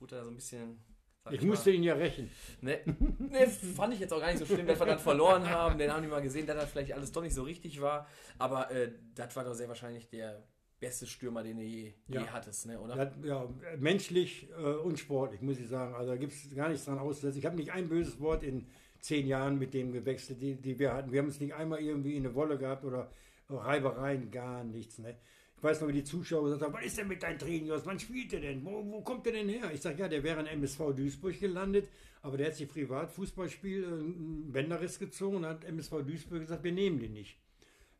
Wurde 0.00 0.16
da 0.16 0.24
so 0.24 0.30
ein 0.30 0.34
bisschen. 0.36 0.82
Ich 1.30 1.42
mal, 1.42 1.48
musste 1.48 1.70
ihn 1.70 1.82
ja 1.82 1.94
rächen. 1.94 2.30
Ne, 2.62 2.78
ne, 3.18 3.46
fand 3.46 3.92
ich 3.94 4.00
jetzt 4.00 4.12
auch 4.12 4.20
gar 4.20 4.28
nicht 4.28 4.38
so 4.38 4.46
schlimm, 4.46 4.66
dass 4.66 4.78
wir 4.78 4.86
dann 4.86 4.98
verloren 4.98 5.48
haben. 5.48 5.78
Den 5.78 5.92
haben 5.92 6.02
die 6.02 6.08
mal 6.08 6.22
gesehen, 6.22 6.46
dass 6.46 6.56
das 6.56 6.70
vielleicht 6.70 6.92
alles 6.94 7.12
doch 7.12 7.22
nicht 7.22 7.34
so 7.34 7.42
richtig 7.42 7.80
war. 7.80 8.06
Aber 8.38 8.70
äh, 8.70 8.90
das 9.14 9.34
war 9.36 9.44
doch 9.44 9.54
sehr 9.54 9.68
wahrscheinlich 9.68 10.08
der 10.08 10.42
beste 10.80 11.06
Stürmer, 11.06 11.42
den 11.42 11.58
du 11.58 11.62
je, 11.62 11.92
Ja. 12.08 12.22
je 12.22 12.28
hattest, 12.28 12.66
ne, 12.66 12.80
oder? 12.80 12.96
Ja, 12.96 13.12
ja, 13.22 13.48
menschlich 13.78 14.48
äh, 14.58 14.62
und 14.62 14.98
sportlich, 14.98 15.42
muss 15.42 15.58
ich 15.60 15.68
sagen. 15.68 15.94
Also 15.94 16.12
da 16.12 16.16
gibt 16.16 16.32
es 16.32 16.54
gar 16.54 16.70
nichts 16.70 16.86
dran 16.86 16.98
auszusetzen. 16.98 17.38
Ich 17.38 17.44
habe 17.46 17.56
nicht 17.56 17.70
ein 17.72 17.88
böses 17.88 18.18
Wort 18.18 18.42
in 18.42 18.66
zehn 19.00 19.26
Jahren 19.26 19.58
mit 19.58 19.74
dem 19.74 19.92
gewechselt, 19.92 20.40
die, 20.40 20.54
die 20.56 20.78
wir 20.78 20.94
hatten. 20.94 21.12
Wir 21.12 21.20
haben 21.20 21.28
es 21.28 21.38
nicht 21.40 21.54
einmal 21.54 21.80
irgendwie 21.80 22.16
in 22.16 22.24
eine 22.24 22.34
Wolle 22.34 22.56
gehabt 22.56 22.84
oder 22.84 23.10
Reibereien, 23.56 24.30
gar 24.30 24.64
nichts. 24.64 24.98
Ne? 24.98 25.16
Ich 25.60 25.64
weiß 25.64 25.82
noch, 25.82 25.88
wie 25.88 25.92
die 25.92 26.04
Zuschauer 26.04 26.44
gesagt 26.44 26.62
haben, 26.62 26.72
was 26.72 26.84
ist 26.84 26.96
denn 26.96 27.08
mit 27.08 27.22
deinem 27.22 27.38
Trinius? 27.38 27.84
Wann 27.84 28.00
spielt 28.00 28.32
der 28.32 28.40
denn? 28.40 28.64
Wo, 28.64 28.82
wo 28.90 29.02
kommt 29.02 29.26
der 29.26 29.34
denn 29.34 29.48
her? 29.48 29.70
Ich 29.74 29.82
sage, 29.82 29.98
ja, 29.98 30.08
der 30.08 30.22
wäre 30.22 30.40
in 30.40 30.46
MSV 30.46 30.94
Duisburg 30.96 31.38
gelandet, 31.38 31.88
aber 32.22 32.38
der 32.38 32.46
hat 32.46 32.54
sich 32.54 32.66
Privatfußballspiel 32.66 33.84
äh, 33.84 33.86
einen 33.86 34.52
Bänderriss 34.52 34.98
gezogen 34.98 35.36
und 35.36 35.46
hat 35.46 35.64
MSV 35.64 36.02
Duisburg 36.06 36.40
gesagt, 36.40 36.64
wir 36.64 36.72
nehmen 36.72 36.98
den 36.98 37.12
nicht. 37.12 37.38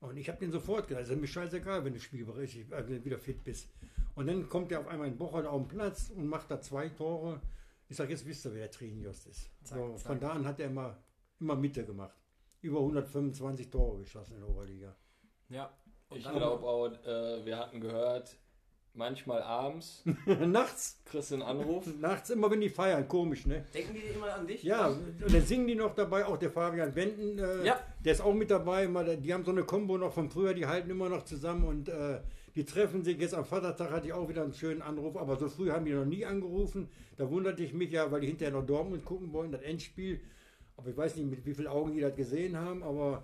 Und 0.01 0.17
ich 0.17 0.31
habe 0.31 0.39
den 0.39 0.51
sofort 0.51 0.89
gesagt, 0.89 1.05
es 1.05 1.11
ist 1.11 1.21
mir 1.21 1.27
scheißegal, 1.27 1.85
wenn 1.85 1.93
du 1.93 2.01
spielberechtigt, 2.01 2.73
äh, 2.73 3.05
wieder 3.05 3.19
fit 3.19 3.45
bist. 3.45 3.69
Und 4.15 4.27
dann 4.27 4.49
kommt 4.49 4.73
er 4.73 4.81
auf 4.81 4.89
einmal 4.89 5.09
in 5.09 5.19
Bocholt 5.19 5.47
auf 5.47 5.61
den 5.61 5.69
Platz 5.69 6.11
und 6.17 6.27
macht 6.27 6.51
da 6.51 6.61
zwei 6.63 6.89
Tore. 6.89 7.43
Ich 7.91 7.97
sage, 7.97 8.11
jetzt 8.11 8.27
wisst 8.27 8.47
ihr, 8.47 8.55
wer 8.55 8.61
der 8.61 8.71
Trinius 8.71 9.27
ist. 9.27 9.51
Zack, 9.65 9.79
so, 9.79 9.95
zack. 9.97 10.07
Von 10.07 10.21
da 10.21 10.31
an 10.31 10.47
hat 10.47 10.61
er 10.61 10.69
immer, 10.69 10.97
immer 11.39 11.57
Mitte 11.57 11.85
gemacht. 11.85 12.17
Über 12.63 12.79
125 12.79 13.69
Tore 13.69 13.99
geschossen 13.99 14.37
in 14.37 14.41
der 14.41 14.49
Oberliga. 14.49 14.97
Ja. 15.51 15.71
Und 16.09 16.19
Ich 16.19 16.25
glaube 16.29 16.65
auch, 16.67 16.87
äh, 17.07 17.45
wir 17.45 17.59
hatten 17.59 17.81
gehört, 17.81 18.37
manchmal 18.95 19.43
abends 19.43 20.03
nachts, 20.27 21.01
kriegst 21.05 21.31
du 21.31 21.35
einen 21.37 21.43
Anruf. 21.45 21.87
nachts 22.01 22.31
immer, 22.31 22.51
wenn 22.51 22.61
die 22.61 22.69
feiern, 22.69 23.07
komisch, 23.07 23.47
ne? 23.47 23.65
Denken 23.73 23.95
die 23.95 24.15
immer 24.15 24.35
an 24.35 24.47
dich? 24.47 24.63
Ja, 24.65 24.89
und 24.89 25.33
dann 25.33 25.43
singen 25.43 25.67
die 25.69 25.77
noch 25.77 25.95
dabei, 25.95 26.25
auch 26.27 26.37
der 26.37 26.51
Fabian 26.51 26.95
Wenden, 26.97 27.39
äh, 27.39 27.65
Ja. 27.65 27.81
der 28.05 28.13
ist 28.13 28.21
auch 28.21 28.35
mit 28.35 28.51
dabei. 28.51 28.85
Immer, 28.85 29.05
die 29.05 29.33
haben 29.33 29.45
so 29.45 29.53
eine 29.53 29.63
Kombo 29.65 29.97
noch 29.99 30.13
von 30.13 30.29
früher, 30.31 30.55
die 30.55 30.67
halten 30.67 30.91
immer 30.91 31.09
noch 31.09 31.25
zusammen 31.25 31.65
und 31.65 31.89
äh, 31.89 32.21
die 32.57 32.65
treffen 32.65 33.05
sich. 33.05 33.19
Jetzt 33.21 33.35
am 33.35 33.45
Vatertag 33.45 33.93
hatte 33.93 34.09
ich 34.09 34.13
auch 34.13 34.29
wieder 34.29 34.43
einen 34.43 34.53
schönen 34.55 34.83
Anruf, 34.83 35.17
aber 35.17 35.37
so 35.37 35.49
früh 35.49 35.71
haben 35.71 35.85
die 35.85 35.93
noch 35.93 36.05
nie 36.05 36.27
angerufen. 36.27 36.89
Da 37.17 37.31
wunderte 37.31 37.63
ich 37.63 37.73
mich 37.73 37.93
ja, 37.93 38.11
weil 38.11 38.23
die 38.23 38.27
hinterher 38.27 38.53
noch 38.53 38.67
Dortmund 38.67 39.05
gucken 39.05 39.33
wollen, 39.33 39.53
das 39.53 39.63
Endspiel. 39.63 40.21
Aber 40.77 40.89
ich 40.91 40.97
weiß 40.97 41.15
nicht, 41.15 41.31
mit 41.31 41.47
wie 41.47 41.55
vielen 41.55 41.69
Augen 41.69 41.93
die 41.93 42.01
das 42.01 42.17
gesehen 42.17 42.57
haben, 42.57 42.83
aber, 42.83 43.23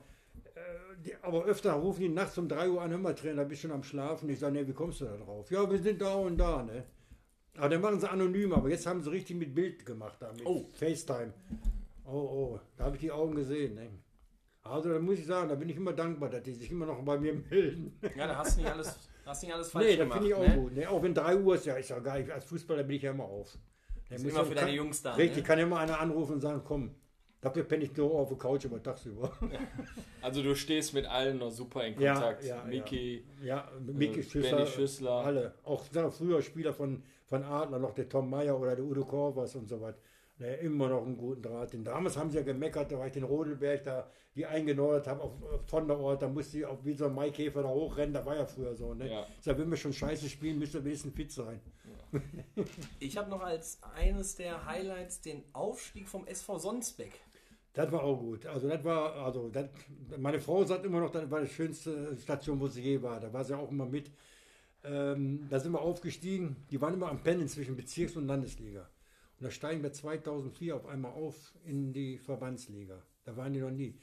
die, 1.04 1.14
aber 1.22 1.44
öfter 1.44 1.72
rufen 1.74 2.00
die 2.00 2.08
nachts 2.08 2.36
um 2.38 2.48
3 2.48 2.68
Uhr 2.70 2.82
an, 2.82 2.90
hör 2.90 2.98
mal 2.98 3.14
Trainer, 3.14 3.44
bist 3.44 3.62
schon 3.62 3.72
am 3.72 3.82
Schlafen. 3.82 4.28
Ich 4.28 4.38
sage, 4.38 4.54
ne, 4.54 4.66
wie 4.66 4.72
kommst 4.72 5.00
du 5.00 5.04
da 5.04 5.16
drauf? 5.16 5.50
Ja, 5.50 5.70
wir 5.70 5.78
sind 5.78 6.00
da 6.00 6.14
und 6.14 6.36
da, 6.38 6.62
ne? 6.62 6.84
Aber 7.56 7.68
dann 7.70 7.80
machen 7.80 8.00
sie 8.00 8.10
anonym, 8.10 8.52
aber 8.52 8.68
jetzt 8.68 8.86
haben 8.86 9.02
sie 9.02 9.10
richtig 9.10 9.36
mit 9.36 9.54
Bild 9.54 9.86
gemacht, 9.86 10.18
da, 10.20 10.30
mit 10.32 10.44
Oh. 10.44 10.66
FaceTime. 10.74 11.32
Oh, 12.04 12.10
oh, 12.12 12.60
da 12.76 12.84
habe 12.84 12.96
ich 12.96 13.00
die 13.00 13.10
Augen 13.10 13.34
gesehen. 13.34 13.74
Ne? 13.74 13.88
Also 14.62 14.92
da 14.92 14.98
muss 14.98 15.18
ich 15.18 15.26
sagen, 15.26 15.48
da 15.48 15.54
bin 15.54 15.68
ich 15.68 15.76
immer 15.76 15.92
dankbar, 15.92 16.28
dass 16.28 16.42
die 16.42 16.52
sich 16.52 16.70
immer 16.70 16.86
noch 16.86 17.02
bei 17.02 17.18
mir 17.18 17.32
melden. 17.34 17.98
Ja, 18.16 18.26
da 18.26 18.36
hast 18.36 18.56
du 18.58 18.62
nicht 18.62 18.70
alles, 18.70 18.98
hast 19.24 19.42
nicht 19.42 19.54
alles 19.54 19.70
falsch 19.70 19.86
nee, 19.86 19.96
das 19.96 20.00
gemacht. 20.04 20.18
finde 20.22 20.28
ich 20.28 20.34
auch 20.34 20.48
ne? 20.54 20.60
gut. 20.62 20.72
Ne? 20.76 20.88
Auch 20.90 21.02
wenn 21.02 21.14
3 21.14 21.36
Uhr 21.36 21.54
ist, 21.54 21.66
ja, 21.66 21.76
ist 21.76 21.88
ja 21.90 21.98
geil. 21.98 22.30
Als 22.30 22.44
Fußballer 22.44 22.82
bin 22.84 22.96
ich 22.96 23.02
ja 23.02 23.12
immer 23.12 23.24
auf. 23.24 23.56
Der 24.10 24.16
Ist 24.18 24.24
immer 24.24 24.34
ja- 24.40 24.44
für 24.44 24.54
deine 24.54 24.66
kann- 24.68 24.76
Jungs 24.76 25.02
da. 25.02 25.14
Richtig, 25.14 25.38
Ne? 25.38 25.42
kann 25.44 25.58
immer 25.58 25.78
einer 25.78 25.98
anrufen 25.98 26.34
und 26.34 26.40
sagen, 26.40 26.60
komm, 26.64 26.94
dafür 27.48 27.64
penne 27.64 27.84
ich 27.84 27.96
nur 27.96 28.12
auf 28.12 28.28
der 28.28 28.38
Couch 28.38 28.64
über 28.64 28.82
tagsüber. 28.82 29.30
Also 30.22 30.42
du 30.42 30.54
stehst 30.56 30.92
mit 30.94 31.06
allen 31.06 31.38
noch 31.38 31.50
super 31.50 31.84
in 31.86 32.00
Ja, 32.00 32.14
Kontakt. 32.14 32.44
ja, 32.44 32.64
Miki, 32.64 33.24
Ja, 33.42 33.70
Micky 33.80 34.20
äh, 34.20 34.22
Schüssler, 34.22 34.56
Benny 34.56 34.66
Schüssler. 34.70 35.10
alle. 35.12 35.54
Auch 35.64 35.84
früher 36.10 36.42
Spieler 36.42 36.72
von, 36.72 37.02
von 37.26 37.44
Adler, 37.44 37.78
noch 37.78 37.94
der 37.94 38.08
Tom 38.08 38.28
Meyer 38.28 38.58
oder 38.60 38.74
der 38.74 38.84
Udo 38.84 39.04
Korvers 39.04 39.54
und 39.54 39.68
so 39.68 39.80
weiter. 39.80 39.98
Ne, 40.38 40.54
immer 40.56 40.88
noch 40.88 41.02
einen 41.06 41.16
guten 41.16 41.42
Draht. 41.42 41.72
Denn 41.72 41.84
damals 41.84 42.16
haben 42.16 42.30
sie 42.30 42.36
ja 42.38 42.42
gemeckert, 42.42 42.90
da 42.92 42.98
war 42.98 43.06
ich 43.06 43.12
den 43.14 43.22
Rodelberg 43.22 43.84
da, 43.84 44.10
die 44.34 44.44
eingenordet 44.44 45.06
haben 45.06 45.20
auf, 45.20 45.32
auf 45.42 45.60
von 45.66 45.88
der 45.88 45.98
Ort, 45.98 46.20
da 46.20 46.28
musste 46.28 46.58
ich 46.58 46.66
auch 46.66 46.84
wie 46.84 46.92
so 46.92 47.06
ein 47.06 47.14
Maikäfer 47.14 47.62
da 47.62 47.68
hochrennen, 47.70 48.12
da 48.12 48.26
war 48.26 48.36
ja 48.36 48.44
früher 48.44 48.74
so. 48.74 48.92
Ne? 48.92 49.10
Ja. 49.10 49.26
Ich 49.38 49.44
sag, 49.44 49.56
wenn 49.58 49.70
wir 49.70 49.78
schon 49.78 49.94
scheiße 49.94 50.28
spielen, 50.28 50.58
müssen 50.58 50.74
wir 50.74 50.84
wenigstens 50.84 51.14
fit 51.14 51.32
sein. 51.32 51.60
Ich 52.98 53.16
habe 53.16 53.30
noch 53.30 53.42
als 53.42 53.80
eines 53.94 54.36
der 54.36 54.64
Highlights 54.66 55.20
den 55.20 55.42
Aufstieg 55.52 56.08
vom 56.08 56.26
SV 56.26 56.58
Sonsbeck. 56.58 57.12
Das 57.76 57.92
war 57.92 58.02
auch 58.02 58.16
gut. 58.16 58.46
Also 58.46 58.68
das 58.68 58.82
war, 58.84 59.14
also 59.16 59.50
das, 59.50 59.66
meine 60.16 60.40
Frau 60.40 60.64
sagt 60.64 60.86
immer 60.86 60.98
noch, 60.98 61.10
das 61.10 61.30
war 61.30 61.42
die 61.42 61.46
schönste 61.46 62.16
Station, 62.16 62.58
wo 62.58 62.68
sie 62.68 62.80
je 62.80 63.02
war. 63.02 63.20
Da 63.20 63.30
war 63.30 63.44
sie 63.44 63.54
auch 63.54 63.70
immer 63.70 63.84
mit. 63.84 64.10
Ähm, 64.82 65.46
da 65.50 65.60
sind 65.60 65.72
wir 65.72 65.82
aufgestiegen. 65.82 66.56
Die 66.70 66.80
waren 66.80 66.94
immer 66.94 67.10
am 67.10 67.22
Pendeln 67.22 67.48
zwischen 67.48 67.76
Bezirks- 67.76 68.16
und 68.16 68.26
Landesliga. 68.26 68.88
Und 69.38 69.44
da 69.44 69.50
steigen 69.50 69.82
wir 69.82 69.92
2004 69.92 70.74
auf 70.74 70.86
einmal 70.86 71.12
auf 71.12 71.52
in 71.66 71.92
die 71.92 72.16
Verbandsliga. 72.16 73.02
Da 73.24 73.36
waren 73.36 73.52
die 73.52 73.60
noch 73.60 73.70
nie. 73.70 73.94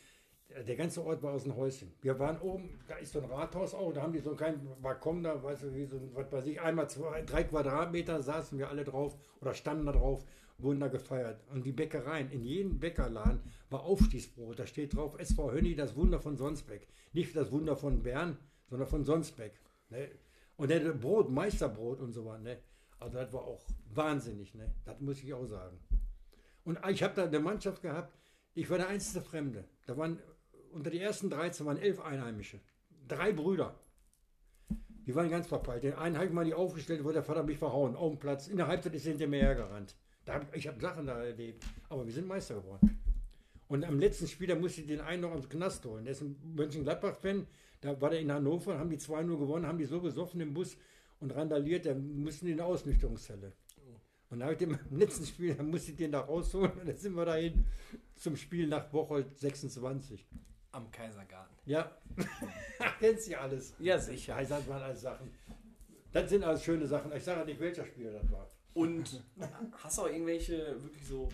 Der 0.68 0.76
ganze 0.76 1.04
Ort 1.04 1.24
war 1.24 1.34
aus 1.34 1.46
dem 1.46 1.56
Häuschen. 1.56 1.92
Wir 2.04 2.20
waren 2.20 2.40
oben, 2.42 2.80
da 2.88 2.98
ist 2.98 3.14
so 3.14 3.22
ein 3.22 3.26
Rathaus 3.26 3.74
auch, 3.74 3.92
da 3.92 4.04
haben 4.04 4.14
die 4.14 4.20
so 4.20 4.30
einen 4.30 4.38
kleinen 4.38 4.70
Balkon 4.84 5.24
da, 5.24 5.42
weißt 5.42 5.64
du, 5.64 5.74
wie 5.74 5.86
so 5.86 6.00
was 6.14 6.32
weiß 6.32 6.46
ich, 6.46 6.62
einmal 6.62 6.88
zwei, 6.88 7.24
drei 7.24 7.44
Quadratmeter 7.44 8.22
saßen 8.22 8.60
wir 8.60 8.70
alle 8.70 8.84
drauf 8.84 9.18
oder 9.42 9.56
standen 9.56 9.88
da 9.88 9.94
drauf, 9.94 10.24
wurden 10.58 10.80
da 10.80 10.88
gefeiert. 10.88 11.42
Und 11.50 11.66
die 11.66 11.72
Bäckereien, 11.72 12.32
in 12.32 12.44
jedem 12.44 12.80
Bäckerladen 12.80 13.42
war 13.70 13.84
Aufstiegsbrot. 13.84 14.60
Da 14.60 14.68
steht 14.68 14.96
drauf 14.96 15.20
SV 15.20 15.52
Hönni, 15.52 15.76
das 15.76 15.96
Wunder 15.96 16.20
von 16.20 16.38
Sonsbeck. 16.38 16.88
Nicht 17.12 17.36
das 17.36 17.52
Wunder 17.52 17.76
von 17.76 18.04
Bern, 18.04 18.38
sondern 18.70 18.88
von 18.88 19.04
Sonsbeck. 19.04 19.60
Ne? 19.90 20.10
Und 20.56 20.70
der 20.70 20.80
Brot, 20.94 21.30
Meisterbrot 21.30 22.00
und 22.00 22.14
so 22.14 22.26
weiter. 22.26 22.44
Ne? 22.44 22.58
Also 23.00 23.18
das 23.18 23.34
war 23.34 23.44
auch 23.44 23.66
wahnsinnig, 23.94 24.54
ne? 24.56 24.74
Das 24.86 25.00
muss 25.02 25.22
ich 25.22 25.34
auch 25.34 25.46
sagen. 25.46 25.78
Und 26.64 26.80
ich 26.90 27.04
habe 27.04 27.14
da 27.16 27.26
eine 27.26 27.40
Mannschaft 27.40 27.82
gehabt, 27.82 28.18
ich 28.54 28.70
war 28.70 28.78
der 28.78 28.88
einzige 28.88 29.22
Fremde. 29.22 29.66
Da 29.86 29.98
waren 29.98 30.20
unter 30.72 30.90
die 30.90 31.00
ersten 31.00 31.30
13 31.30 31.66
waren 31.66 31.78
elf 31.78 32.00
Einheimische. 32.00 32.60
Drei 33.08 33.34
Brüder. 33.34 33.78
Die 35.06 35.14
waren 35.16 35.30
ganz 35.30 35.48
verpeilt. 35.48 35.84
Den 35.84 35.96
einen 35.96 36.16
habe 36.16 36.28
ich 36.28 36.32
mal 36.32 36.46
nicht 36.46 36.54
aufgestellt, 36.54 37.04
wollte 37.04 37.18
der 37.18 37.24
Vater 37.24 37.44
mich 37.44 37.58
verhauen. 37.58 37.96
Auf 37.96 38.14
dem 38.14 38.20
Platz. 38.20 38.48
In 38.48 38.58
der 38.58 38.68
Halbzeit 38.68 38.94
ist 38.94 39.06
er 39.06 39.12
hinter 39.12 39.28
mir 39.28 39.42
hergerannt. 39.42 39.96
Hab, 40.28 40.56
ich 40.56 40.68
habe 40.68 40.80
Sachen 40.80 41.06
da 41.06 41.24
erlebt. 41.24 41.64
Aber 41.90 42.06
wir 42.06 42.14
sind 42.14 42.28
Meister 42.28 42.56
geworden. 42.56 43.00
Und 43.68 43.84
am 43.84 44.00
letzten 44.00 44.28
Spiel, 44.28 44.48
da 44.48 44.56
musste 44.56 44.82
ich 44.82 44.88
den 44.88 45.02
einen 45.02 45.22
noch 45.22 45.32
aus 45.32 45.42
dem 45.42 45.50
Knast 45.50 45.86
holen. 45.86 46.06
Der 46.06 46.14
ist 46.14 46.22
ein 46.22 46.36
Mönchengladbach-Fan. 46.56 47.48
Da 47.82 48.00
war 48.00 48.10
der 48.10 48.20
in 48.20 48.32
Hannover, 48.32 48.80
haben 48.80 48.90
die 48.90 48.98
2-0 48.98 49.38
gewonnen, 49.38 49.68
haben 49.68 49.78
die 49.78 49.86
so 49.86 50.00
gesoffen 50.00 50.40
im 50.40 50.54
Bus 50.54 50.78
und 51.20 51.36
randaliert, 51.36 51.86
da 51.86 51.94
mussten 51.94 52.46
die 52.46 52.54
in 52.54 52.60
eine 52.60 52.68
Ausnüchterungszelle. 52.68 53.52
Und 54.30 54.40
da 54.40 54.46
habe 54.46 54.54
ich 54.54 54.60
den 54.60 54.72
im 54.92 54.98
letzten 54.98 55.26
Spiel, 55.26 55.54
da 55.54 55.64
musste 55.64 55.92
ich 55.92 55.98
den 55.98 56.12
da 56.12 56.22
rausholen 56.22 56.72
und 56.72 56.88
dann 56.88 56.98
sind 56.98 57.14
wir 57.14 57.26
dahin 57.26 57.66
zum 58.16 58.36
Spiel 58.36 58.68
nach 58.68 58.86
Bocholt 58.90 59.38
26. 59.38 60.26
Am 60.72 60.90
Kaisergarten. 60.92 61.56
Ja, 61.66 61.96
kennst 63.00 63.30
du 63.30 63.40
alles. 63.40 63.76
Ja, 63.80 64.00
sicher. 64.00 64.42
Ja, 64.42 64.48
das 64.48 64.68
waren 64.68 64.82
alles 64.82 65.02
Sachen. 65.02 65.30
Das 66.12 66.30
sind 66.30 66.44
alles 66.44 66.64
schöne 66.64 66.88
Sachen. 66.88 67.12
Ich 67.12 67.24
sage 67.24 67.46
nicht, 67.46 67.60
welcher 67.60 67.86
Spieler 67.86 68.12
das 68.12 68.32
war. 68.32 68.50
Und 68.74 69.24
hast 69.84 69.98
du 69.98 70.04
auch 70.04 70.08
irgendwelche 70.08 70.82
wirklich 70.84 71.06
so, 71.08 71.30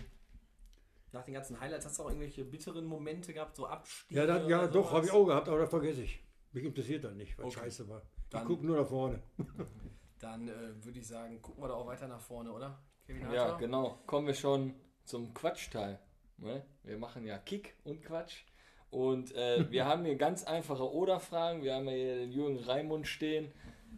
nach 1.12 1.24
den 1.24 1.34
ganzen 1.34 1.58
Highlights, 1.60 1.86
hast 1.86 1.98
du 1.98 2.02
auch 2.04 2.08
irgendwelche 2.08 2.44
bitteren 2.44 2.84
Momente 2.84 3.32
gehabt, 3.32 3.56
so 3.56 3.66
Abstiege? 3.66 4.20
Ja, 4.20 4.26
das, 4.26 4.48
ja 4.48 4.66
doch, 4.66 4.92
habe 4.92 5.06
ich 5.06 5.12
auch 5.12 5.24
gehabt, 5.26 5.48
aber 5.48 5.58
das 5.60 5.70
vergesse 5.70 6.02
ich. 6.02 6.22
Mich 6.52 6.64
interessiert 6.64 7.04
das 7.04 7.14
nicht, 7.14 7.38
was 7.38 7.46
Okay. 7.46 7.60
scheiße 7.60 7.88
war. 7.88 8.02
Ich 8.24 8.28
Dann- 8.30 8.46
gucke 8.46 8.66
nur 8.66 8.76
nach 8.76 8.88
vorne. 8.88 9.22
Dann 10.20 10.48
äh, 10.48 10.84
würde 10.84 10.98
ich 10.98 11.06
sagen, 11.06 11.40
gucken 11.40 11.62
wir 11.64 11.68
da 11.68 11.74
auch 11.74 11.86
weiter 11.86 12.06
nach 12.06 12.20
vorne, 12.20 12.52
oder? 12.52 12.78
Kevin 13.06 13.32
Ja, 13.32 13.56
genau. 13.56 14.00
Kommen 14.06 14.26
wir 14.26 14.34
schon 14.34 14.74
zum 15.04 15.32
Quatschteil. 15.32 15.98
Ne? 16.36 16.62
Wir 16.82 16.98
machen 16.98 17.24
ja 17.26 17.38
Kick 17.38 17.74
und 17.84 18.02
Quatsch. 18.02 18.42
Und 18.90 19.34
äh, 19.34 19.70
wir 19.70 19.84
haben 19.86 20.04
hier 20.04 20.16
ganz 20.16 20.44
einfache 20.44 20.92
Oder-Fragen. 20.92 21.62
Wir 21.62 21.74
haben 21.74 21.88
hier 21.88 22.16
den 22.16 22.32
Jürgen 22.32 22.58
Raimund 22.58 23.06
stehen. 23.06 23.50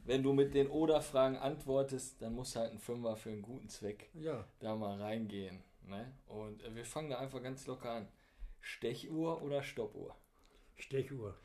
Wenn 0.04 0.22
du 0.22 0.32
mit 0.32 0.54
den 0.54 0.68
Oder-Fragen 0.68 1.36
antwortest, 1.36 2.20
dann 2.22 2.34
muss 2.34 2.56
halt 2.56 2.72
ein 2.72 2.78
Fünfer 2.78 3.16
für 3.16 3.30
einen 3.30 3.42
guten 3.42 3.68
Zweck 3.68 4.10
Ja, 4.14 4.44
da 4.60 4.74
mal 4.74 5.00
reingehen. 5.00 5.62
Ne? 5.86 6.12
Und 6.26 6.62
äh, 6.64 6.74
wir 6.74 6.84
fangen 6.84 7.10
da 7.10 7.18
einfach 7.18 7.42
ganz 7.42 7.66
locker 7.66 7.90
an. 7.90 8.08
Stechuhr 8.60 9.42
oder 9.42 9.62
Stoppuhr? 9.62 10.14
Stechuhr. 10.76 11.36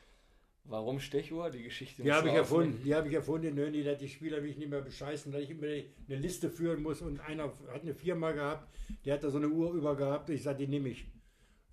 Warum 0.64 1.00
Stechuhr? 1.00 1.50
Die 1.50 1.64
Geschichte 1.64 2.04
Die 2.04 2.12
habe 2.12 2.28
ich 2.28 2.38
aufnehmen. 2.40 2.68
erfunden. 2.72 2.84
Die 2.84 2.96
habe 2.96 3.08
ich 3.08 3.14
erfunden, 3.14 3.56
Nöni, 3.56 3.84
dass 3.84 4.00
die 4.00 4.10
Spieler 4.10 4.42
mich 4.42 4.58
nicht 4.58 4.70
mehr 4.70 4.82
bescheißen, 4.82 5.32
dass 5.32 5.42
ich 5.42 5.50
immer 5.52 5.66
eine 5.68 5.86
Liste 6.18 6.50
führen 6.50 6.84
muss. 6.84 7.02
Und 7.02 7.20
einer 7.22 7.46
hat 7.72 7.82
eine 7.84 7.94
Firma 7.96 8.32
gehabt, 8.32 8.68
der 9.06 9.14
hat 9.16 9.24
da 9.24 9.30
so 9.30 9.38
eine 9.38 9.48
Uhr 9.48 9.72
über 9.74 9.96
gehabt. 9.96 10.30
Ich 10.30 10.44
sage, 10.44 10.60
die 10.60 10.68
nehme 10.68 10.90
ich. 10.90 11.06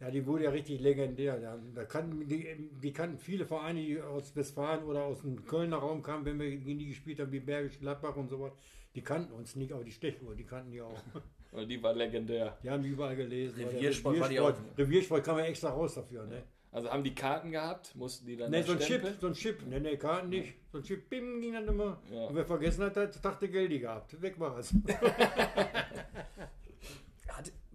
Ja, 0.00 0.10
die 0.10 0.26
wurde 0.26 0.44
ja 0.44 0.50
richtig 0.50 0.80
legendär. 0.80 1.38
Da, 1.38 1.58
da 1.74 1.84
kannten, 1.84 2.28
die, 2.28 2.46
die 2.82 2.92
kannten 2.92 3.18
viele 3.18 3.46
Vereine, 3.46 3.80
die 3.80 4.00
aus 4.00 4.34
Westfalen 4.34 4.84
oder 4.84 5.04
aus 5.04 5.22
dem 5.22 5.44
Kölner 5.46 5.76
Raum 5.76 6.02
kamen, 6.02 6.24
wenn 6.24 6.38
wir 6.38 6.50
gegen 6.50 6.78
die 6.78 6.88
gespielt 6.88 7.20
haben, 7.20 7.30
wie 7.32 7.40
Bergisch 7.40 7.78
Gladbach 7.78 8.16
und 8.16 8.28
so 8.28 8.40
was. 8.40 8.52
Die 8.94 9.02
kannten 9.02 9.32
uns 9.32 9.56
nicht, 9.56 9.72
aber 9.72 9.84
die 9.84 9.92
Stechuhr, 9.92 10.34
die 10.34 10.44
kannten 10.44 10.72
die 10.72 10.80
auch. 10.80 11.00
Weil 11.52 11.66
Die 11.66 11.80
war 11.82 11.94
legendär. 11.94 12.58
Die 12.62 12.70
haben 12.70 12.82
die 12.82 12.88
überall 12.88 13.14
gelesen. 13.14 13.58
der 13.58 13.72
Reviersport 13.72 14.18
war 14.18 14.28
die 14.28 14.36
Reviersport, 14.38 14.78
Reviersport 14.78 15.24
kam 15.24 15.38
ja 15.38 15.44
extra 15.44 15.70
raus 15.70 15.94
dafür. 15.94 16.26
Ne, 16.26 16.42
Also 16.72 16.90
haben 16.90 17.04
die 17.04 17.14
Karten 17.14 17.52
gehabt, 17.52 17.94
mussten 17.94 18.26
die 18.26 18.36
dann 18.36 18.50
ne 18.50 18.60
da 18.60 18.66
so 18.66 18.72
ein 18.72 18.80
Chip, 18.80 19.02
so 19.20 19.28
ein 19.28 19.34
Chip. 19.34 19.64
Ne, 19.66 19.80
ne, 19.80 19.96
Karten 19.96 20.30
nicht. 20.30 20.54
So 20.72 20.78
ein 20.78 20.84
Chip, 20.84 21.08
bim, 21.08 21.40
ging 21.40 21.52
dann 21.52 21.68
immer. 21.68 22.02
Ja. 22.12 22.26
Und 22.26 22.34
wer 22.34 22.44
vergessen 22.44 22.84
hat, 22.84 22.96
hat 22.96 23.24
dachte 23.24 23.48
Geldi 23.48 23.78
gehabt. 23.78 24.20
Weg 24.20 24.38
war 24.40 24.58
es. 24.58 24.74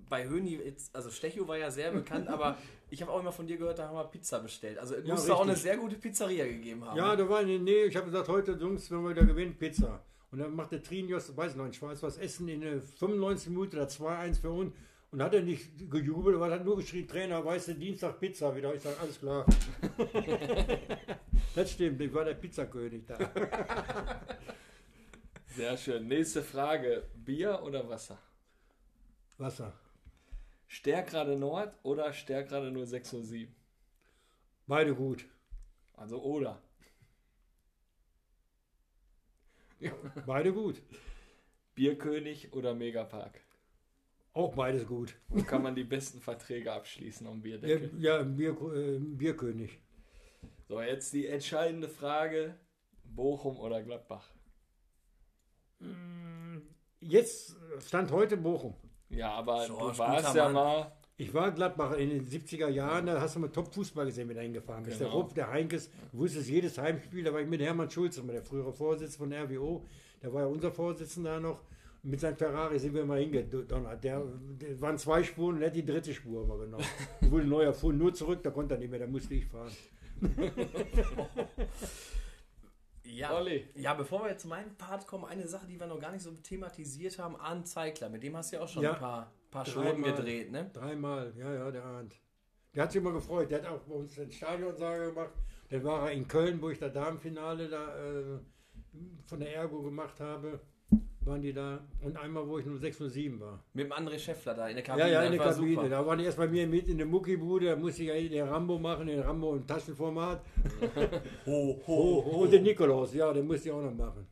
Bei 0.10 0.28
Höni, 0.28 0.60
also 0.92 1.10
Stecho 1.12 1.48
war 1.48 1.58
ja 1.58 1.70
sehr 1.72 1.92
bekannt, 1.92 2.28
aber 2.30 2.58
ich 2.90 3.02
habe 3.02 3.12
auch 3.12 3.20
immer 3.20 3.32
von 3.32 3.48
dir 3.48 3.58
gehört, 3.58 3.80
da 3.80 3.88
haben 3.88 3.96
wir 3.96 4.04
Pizza 4.06 4.40
bestellt. 4.40 4.80
Also 4.80 4.96
es 4.96 5.06
Ja, 5.08 5.14
muss 5.14 5.26
da 5.26 5.34
auch 5.36 5.44
eine 5.44 5.56
sehr 5.56 5.78
gute 5.78 5.96
Pizzeria 5.96 6.46
gegeben 6.46 6.84
haben. 6.84 6.98
Ja, 6.98 7.16
da 7.16 7.30
war 7.30 7.40
eine, 7.40 7.60
nee, 7.60 7.84
ich 7.84 7.96
habe 7.96 8.08
gesagt, 8.08 8.28
heute, 8.28 8.54
Jungs, 8.54 8.90
wenn 8.92 9.04
wir 9.04 9.12
wieder 9.12 9.26
gewinnen, 9.26 9.56
Pizza. 9.58 10.04
Und 10.32 10.40
dann 10.40 10.56
macht 10.56 10.72
der 10.72 10.84
Trinios, 10.84 11.36
weiß 11.36 11.56
noch, 11.56 11.66
in 11.66 11.74
Schweiz 11.74 12.04
was 12.04 12.18
essen 12.18 12.48
in 12.50 12.62
der 12.62 12.82
95 12.82 13.50
Minuten 13.50 13.78
oder 13.78 13.88
2-1 13.88 14.42
für 14.42 14.52
uns. 14.52 14.74
Und 15.12 15.24
hat 15.24 15.34
er 15.34 15.42
nicht 15.42 15.90
gejubelt, 15.90 16.36
aber 16.36 16.52
hat 16.52 16.64
nur 16.64 16.78
geschrien, 16.78 17.08
Trainer, 17.08 17.44
weißt 17.44 17.70
du, 17.70 17.74
Dienstag 17.74 18.20
Pizza 18.20 18.56
wieder. 18.56 18.76
Ich 18.76 18.82
sage, 18.82 18.96
alles 19.02 19.20
klar. 19.20 19.44
das 21.56 21.72
stimmt, 21.72 22.00
ich 22.00 22.14
war 22.14 22.26
der 22.26 22.36
Pizzakönig 22.36 23.06
da. 23.08 23.18
Sehr 25.56 25.76
schön. 25.78 26.08
Nächste 26.08 26.44
Frage. 26.44 27.04
Bier 27.16 27.60
oder 27.64 27.90
Wasser? 27.90 28.20
Wasser. 29.40 29.74
Stärkrade 30.72 31.36
Nord 31.36 31.76
oder 31.84 32.14
Stärkrade 32.14 32.72
0607? 32.72 33.54
Beide 34.68 34.94
gut. 34.94 35.26
Also 35.94 36.22
oder. 36.22 36.62
Beide 40.28 40.54
gut. 40.54 40.82
Bierkönig 41.74 42.54
oder 42.54 42.76
Megapark? 42.76 43.42
Auch 44.34 44.54
beides 44.54 44.86
gut. 44.86 45.16
Wo 45.30 45.42
kann 45.42 45.64
man 45.64 45.74
die 45.74 45.84
besten 45.84 46.22
Verträge 46.22 46.72
abschließen 46.72 47.26
Ja, 47.26 47.34
Bierdeckel? 47.34 47.92
ja 48.00 48.22
Bier, 48.22 48.52
äh, 48.76 49.00
Bierkönig. 49.00 49.80
So, 50.68 50.80
jetzt 50.82 51.14
die 51.14 51.26
entscheidende 51.26 51.90
Frage. 51.90 52.60
Bochum 53.04 53.58
oder 53.58 53.82
Gladbach? 53.82 54.30
Jetzt 57.00 57.56
stand 57.80 58.12
heute 58.12 58.38
Bochum. 58.38 58.76
Ja, 59.10 59.32
aber 59.32 59.66
George, 59.66 59.94
du 59.94 59.98
warst 60.00 60.36
ja 60.36 60.44
Mann. 60.46 60.54
mal. 60.54 60.92
Ich 61.18 61.34
war 61.34 61.52
Gladbach 61.52 61.94
in 61.98 62.10
den 62.10 62.26
70er 62.26 62.70
Jahren, 62.70 63.06
da 63.08 63.20
hast 63.20 63.36
du 63.36 63.40
mal 63.42 63.50
Top-Fußball 63.50 64.06
gesehen, 64.06 64.30
wenn 64.30 64.38
du 64.38 64.42
hingefahren 64.42 64.84
bist. 64.86 65.02
Der 65.02 65.08
Genau. 65.08 65.20
Rupp, 65.20 65.34
der 65.36 65.50
Heinkes, 65.52 65.90
du 66.14 66.20
wusstest 66.20 66.50
jedes 66.50 66.78
Heimspiel, 66.78 67.24
da 67.26 67.34
war 67.34 67.42
ich 67.42 67.48
mit 67.48 67.60
Hermann 67.62 67.90
Schulze, 67.90 68.22
der 68.24 68.42
frühere 68.42 68.72
Vorsitzende 68.72 69.18
von 69.18 69.34
RWO, 69.58 69.84
der 70.24 70.34
war 70.34 70.42
ja 70.44 70.48
unser 70.48 70.72
Vorsitzender 70.72 71.34
da 71.36 71.40
noch. 71.42 71.60
Mit 72.02 72.22
seinem 72.22 72.38
Ferrari 72.38 72.80
sind 72.80 72.94
wir 72.94 73.04
mal 73.04 73.20
hingedonnert. 73.20 74.02
Der, 74.02 74.24
der 74.62 74.80
waren 74.80 74.98
zwei 74.98 75.22
Spuren 75.22 75.58
und 75.58 75.62
er 75.64 75.68
hat 75.68 75.76
die 75.76 75.86
dritte 75.86 76.14
Spur 76.14 76.44
immer 76.46 76.58
genommen. 76.58 76.86
Wurde 77.22 77.44
neu 77.46 77.64
erfunden, 77.64 77.98
nur 77.98 78.14
zurück, 78.14 78.40
da 78.42 78.52
konnte 78.52 78.76
er 78.76 78.80
nicht 78.80 78.90
mehr, 78.90 79.00
da 79.02 79.08
musste 79.08 79.34
ich 79.34 79.46
fahren. 79.46 79.72
Ja. 83.12 83.36
Olli. 83.36 83.68
ja, 83.76 83.94
bevor 83.94 84.24
wir 84.24 84.30
jetzt 84.32 84.44
zu 84.44 84.48
meinem 84.48 84.76
Part 84.76 85.08
kommen, 85.08 85.26
eine 85.26 85.48
Sache, 85.48 85.68
die 85.68 85.80
wir 85.80 85.88
noch 85.88 86.00
gar 86.00 86.12
nicht 86.12 86.22
so 86.24 86.32
thematisiert 86.32 87.18
haben, 87.20 87.36
Arndt 87.36 87.68
Zeigler. 87.68 88.10
Mit 88.10 88.24
dem 88.24 88.36
hast 88.38 88.52
du 88.52 88.58
ja 88.58 88.62
auch 88.64 88.68
schon 88.68 88.84
Ja. 88.84 88.94
ein 88.94 89.00
paar, 89.00 89.32
paar. 89.52 89.66
Schoten 89.66 90.04
gedreht, 90.04 90.52
ne? 90.52 90.70
Dreimal, 90.74 91.34
ja, 91.38 91.54
ja, 91.54 91.72
der 91.72 91.84
Arndt. 91.84 92.16
Der 92.76 92.84
hat 92.84 92.92
sich 92.92 93.02
immer 93.02 93.14
gefreut. 93.14 93.50
Der 93.50 93.62
hat 93.64 93.68
auch 93.68 93.82
bei 93.82 93.96
uns 93.96 94.16
den 94.16 94.32
Stadionsage 94.32 95.08
gemacht. 95.08 95.34
Dann 95.70 95.84
war 95.84 96.06
er 96.08 96.12
in 96.12 96.28
Köln, 96.28 96.62
wo 96.62 96.70
ich 96.70 96.80
das 96.80 96.94
Damenfinale 96.94 97.68
da 97.68 97.98
äh, 97.98 98.40
von 99.26 99.40
der 99.40 99.56
Ergo 99.56 99.82
gemacht 99.82 100.20
habe. 100.20 100.60
Waren 101.22 101.42
die 101.42 101.52
da. 101.54 101.86
Und 102.02 102.16
einmal, 102.18 102.48
wo 102.48 102.60
ich 102.60 102.66
nur 102.66 102.78
607 102.78 103.40
war. 103.40 103.64
Mit 103.74 103.86
dem 103.86 103.92
André 103.94 104.18
Schäffler 104.18 104.54
da 104.54 104.68
in 104.70 104.76
der 104.78 104.86
Ja, 104.86 104.92
Kabine. 104.94 105.12
ja, 105.12 105.24
in 105.24 105.38
das 105.38 105.44
der 105.46 105.54
Kabine. 105.56 105.76
super. 105.76 105.90
Da 105.90 106.06
waren 106.06 106.18
die 106.20 106.26
erst 106.26 106.38
bei 106.38 106.48
mir 106.48 106.66
mit 106.66 106.88
in 106.88 106.98
der 106.98 107.08
Muckibude. 107.08 107.66
Da 107.68 107.76
musste 107.76 108.04
ich 108.04 108.08
ja 108.08 108.16
den 108.16 108.48
Rambo 108.48 108.80
machen, 108.80 109.08
den 109.08 109.20
Rambo 109.20 109.56
im 109.56 109.68
Taschenformat. 109.68 110.42
Ho, 111.46 111.82
ho, 111.86 111.94
Oh, 111.94 112.26
ho. 112.26 112.42
und 112.44 112.52
den 112.54 112.64
Nikolaus, 112.64 113.14
ja, 113.14 113.34
den 113.34 113.46
musste 113.48 113.68
ich 113.70 113.74
auch 113.76 113.82
noch 113.82 113.94
machen. 113.94 114.28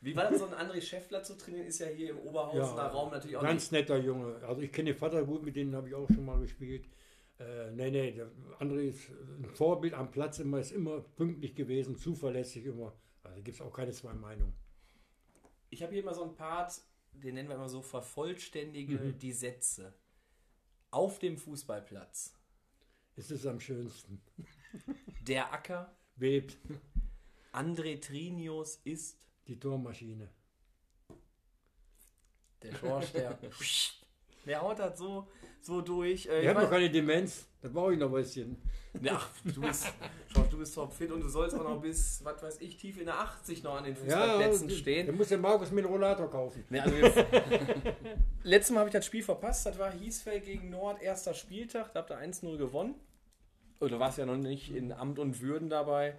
Wie 0.00 0.14
war 0.16 0.30
das 0.30 0.38
so 0.38 0.46
ein 0.46 0.54
André 0.54 0.80
Schäffler 0.80 1.22
zu 1.22 1.36
trainieren? 1.36 1.66
Ist 1.66 1.80
ja 1.80 1.86
hier 1.88 2.10
im 2.10 2.18
Oberhausener 2.20 2.82
Raum 2.86 3.10
natürlich 3.10 3.36
auch 3.36 3.42
Ganz 3.42 3.70
netter 3.72 3.98
Junge. 3.98 4.36
Also 4.46 4.62
ich 4.62 4.72
kenne 4.72 4.92
den 4.92 4.96
Vater 4.98 5.24
gut, 5.24 5.42
mit 5.44 5.56
denen 5.56 5.74
habe 5.74 5.88
ich 5.88 5.94
auch 5.94 6.06
schon 6.08 6.24
mal 6.24 6.38
gespielt. 6.40 6.86
Äh, 7.38 7.70
nee, 7.72 7.90
nee, 7.90 8.12
der 8.12 8.28
André 8.60 8.88
ist 8.88 9.10
ein 9.10 9.44
Vorbild 9.52 9.94
am 9.94 10.10
Platz 10.10 10.38
immer, 10.38 10.58
ist 10.60 10.72
immer 10.72 11.00
pünktlich 11.16 11.54
gewesen, 11.54 11.96
zuverlässig 11.96 12.64
immer. 12.64 12.94
Also 13.24 13.42
gibt 13.42 13.56
es 13.56 13.60
auch 13.60 13.72
keine 13.72 13.92
zwei 13.92 14.12
Meinungen. 14.14 14.54
Ich 15.70 15.82
habe 15.82 15.92
hier 15.92 16.02
immer 16.02 16.14
so 16.14 16.22
einen 16.22 16.34
Part, 16.34 16.80
den 17.12 17.34
nennen 17.34 17.48
wir 17.48 17.56
immer 17.56 17.68
so, 17.68 17.82
vervollständige 17.82 18.98
Mhm. 18.98 19.18
die 19.18 19.32
Sätze. 19.32 19.94
Auf 20.90 21.18
dem 21.18 21.36
Fußballplatz. 21.36 22.34
Es 23.16 23.30
ist 23.30 23.46
am 23.46 23.60
schönsten. 23.60 24.22
Der 25.22 25.52
Acker, 25.52 25.94
Bebt 26.16 26.56
André 27.52 28.00
Trinius 28.00 28.76
ist 28.84 29.18
die 29.46 29.58
Tormaschine. 29.58 30.28
der 32.62 32.74
Schorsch, 32.74 33.12
der, 33.12 33.38
der 34.46 34.60
haut 34.62 34.78
das 34.78 34.98
so, 34.98 35.28
so 35.60 35.80
durch. 35.80 36.26
Äh, 36.26 36.42
Ich 36.42 36.48
habe 36.48 36.62
noch 36.62 36.70
keine 36.70 36.90
Demenz, 36.90 37.46
da 37.62 37.68
brauche 37.68 37.92
ich 37.92 37.98
noch 37.98 38.08
ein 38.08 38.14
bisschen. 38.14 38.56
Ja, 39.02 39.20
du 39.44 39.60
bist, 39.60 39.86
Schorsch, 40.32 40.48
du 40.48 40.58
bist 40.58 40.74
topfit 40.74 41.12
und 41.12 41.20
du 41.20 41.28
sollst 41.28 41.54
auch 41.56 41.62
noch 41.62 41.80
bis, 41.80 42.20
was 42.24 42.42
weiß 42.42 42.60
ich, 42.62 42.76
tief 42.78 42.98
in 42.98 43.04
der 43.04 43.20
80 43.20 43.62
noch 43.62 43.76
an 43.76 43.84
den 43.84 43.94
Fußballplätzen 43.94 44.66
da 44.68 44.74
stehen. 44.74 45.16
muss 45.16 45.28
der 45.28 45.38
Markus 45.38 45.70
mir 45.70 45.82
einen 45.82 45.88
Rollator 45.92 46.28
kaufen. 46.30 46.64
Ne, 46.70 46.82
also 46.82 46.96
letztes 48.42 48.72
Mal 48.72 48.80
habe 48.80 48.88
ich 48.88 48.94
das 48.94 49.06
Spiel 49.06 49.22
verpasst. 49.22 49.66
Das 49.66 49.78
war 49.78 49.92
Hiesfeld 49.92 50.44
gegen 50.44 50.70
Nord, 50.70 51.02
erster 51.02 51.34
Spieltag. 51.34 51.92
Da 51.92 52.00
habt 52.00 52.10
ihr 52.10 52.18
1-0 52.18 52.56
gewonnen. 52.56 52.94
Und 53.78 53.92
du 53.92 53.98
warst 54.00 54.18
ja 54.18 54.26
noch 54.26 54.36
nicht 54.36 54.74
in 54.74 54.90
Amt 54.92 55.18
und 55.18 55.40
Würden 55.40 55.68
dabei 55.70 56.16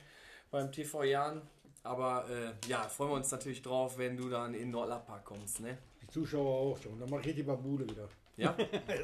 beim 0.52 0.72
TV 0.72 1.04
Jan. 1.04 1.42
Aber 1.84 2.26
äh, 2.30 2.68
ja, 2.70 2.84
freuen 2.88 3.12
wir 3.12 3.16
uns 3.16 3.32
natürlich 3.32 3.62
drauf, 3.62 3.98
wenn 3.98 4.16
du 4.16 4.30
dann 4.30 4.54
in 4.54 4.72
Nordlappar 4.72 5.24
kommst. 5.24 5.60
Ne? 5.62 5.78
Die 6.02 6.08
Zuschauer 6.08 6.56
auch 6.74 6.78
schon. 6.82 7.00
Dann 7.00 7.10
mache 7.10 7.30
ich 7.30 7.36
die 7.36 7.44
Babude 7.44 7.90
wieder. 7.90 8.08
Ja, 8.44 8.56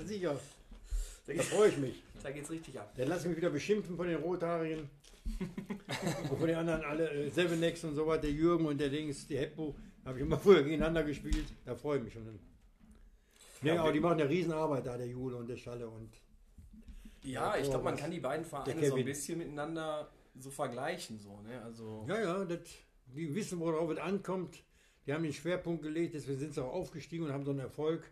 sicher. 0.03 0.39
da, 1.27 1.33
Da 1.33 1.43
freue 1.43 1.69
ich 1.69 1.77
mich. 1.77 2.03
da 2.23 2.31
geht's 2.31 2.49
richtig 2.49 2.79
ab. 2.79 2.93
Dann 2.95 3.07
lass 3.07 3.23
ich 3.23 3.29
mich 3.29 3.37
wieder 3.37 3.49
beschimpfen 3.49 3.95
von 3.97 4.07
den 4.07 4.17
Rothaarigen. 4.17 4.89
und 6.29 6.37
von 6.39 6.47
den 6.47 6.55
anderen 6.55 6.83
alle, 6.83 7.09
äh, 7.09 7.29
Sevenex 7.29 7.83
und 7.83 7.95
so 7.95 8.05
weiter, 8.05 8.23
der 8.23 8.31
Jürgen 8.31 8.65
und 8.65 8.79
der 8.79 8.89
Dings, 8.89 9.27
die 9.27 9.37
Heppo, 9.37 9.75
habe 10.05 10.19
ich 10.19 10.23
immer 10.23 10.37
früher 10.37 10.61
gegeneinander 10.63 11.03
gespielt. 11.03 11.45
Da 11.65 11.75
freue 11.75 11.97
ich 11.97 12.03
mich 12.03 12.13
schon. 12.13 12.23
Nee, 13.61 13.69
Ja, 13.69 13.81
aber 13.81 13.91
die 13.91 13.99
machen 13.99 14.19
eine 14.19 14.29
Riesenarbeit 14.29 14.85
da, 14.85 14.97
der 14.97 15.07
Jule 15.07 15.37
und 15.37 15.47
der 15.47 15.57
Schalle 15.57 15.87
und 15.87 16.11
Ja, 17.23 17.57
ich 17.57 17.67
glaube, 17.67 17.83
man 17.83 17.95
kann 17.95 18.11
die 18.11 18.19
beiden 18.19 18.45
Vereine 18.45 18.79
Der 18.79 18.89
so 18.89 18.95
ein 18.95 19.05
bisschen 19.05 19.39
miteinander 19.39 20.07
so 20.37 20.51
vergleichen. 20.51 21.19
So, 21.19 21.41
ne? 21.41 21.61
also, 21.63 22.05
ja, 22.07 22.21
ja, 22.21 22.45
das, 22.45 22.59
die 23.07 23.33
wissen, 23.33 23.59
worauf 23.59 23.89
es 23.89 23.97
ankommt. 23.97 24.63
Die 25.05 25.13
haben 25.13 25.23
den 25.23 25.33
Schwerpunkt 25.33 25.83
gelegt, 25.83 26.15
deswegen 26.15 26.39
sind 26.39 26.53
sie 26.53 26.63
auch 26.63 26.73
aufgestiegen 26.73 27.25
und 27.25 27.31
haben 27.31 27.45
so 27.45 27.51
einen 27.51 27.59
Erfolg. 27.59 28.11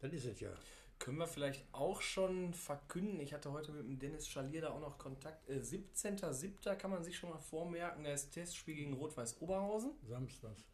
Das 0.00 0.12
ist 0.12 0.24
es 0.24 0.40
ja. 0.40 0.50
Können 0.98 1.18
wir 1.18 1.28
vielleicht 1.28 1.64
auch 1.72 2.00
schon 2.00 2.54
verkünden? 2.54 3.20
Ich 3.20 3.32
hatte 3.32 3.52
heute 3.52 3.72
mit 3.72 3.84
dem 3.84 3.98
Dennis 3.98 4.28
Schalier 4.28 4.62
da 4.62 4.70
auch 4.70 4.80
noch 4.80 4.98
Kontakt. 4.98 5.48
Äh, 5.48 5.60
17.07. 5.60 6.74
kann 6.76 6.90
man 6.90 7.04
sich 7.04 7.16
schon 7.16 7.30
mal 7.30 7.38
vormerken. 7.38 8.04
Da 8.04 8.12
ist 8.12 8.32
Testspiel 8.32 8.74
gegen 8.74 8.94
Rot-Weiß 8.94 9.40
Oberhausen. 9.40 9.92
Samstags. 10.02 10.64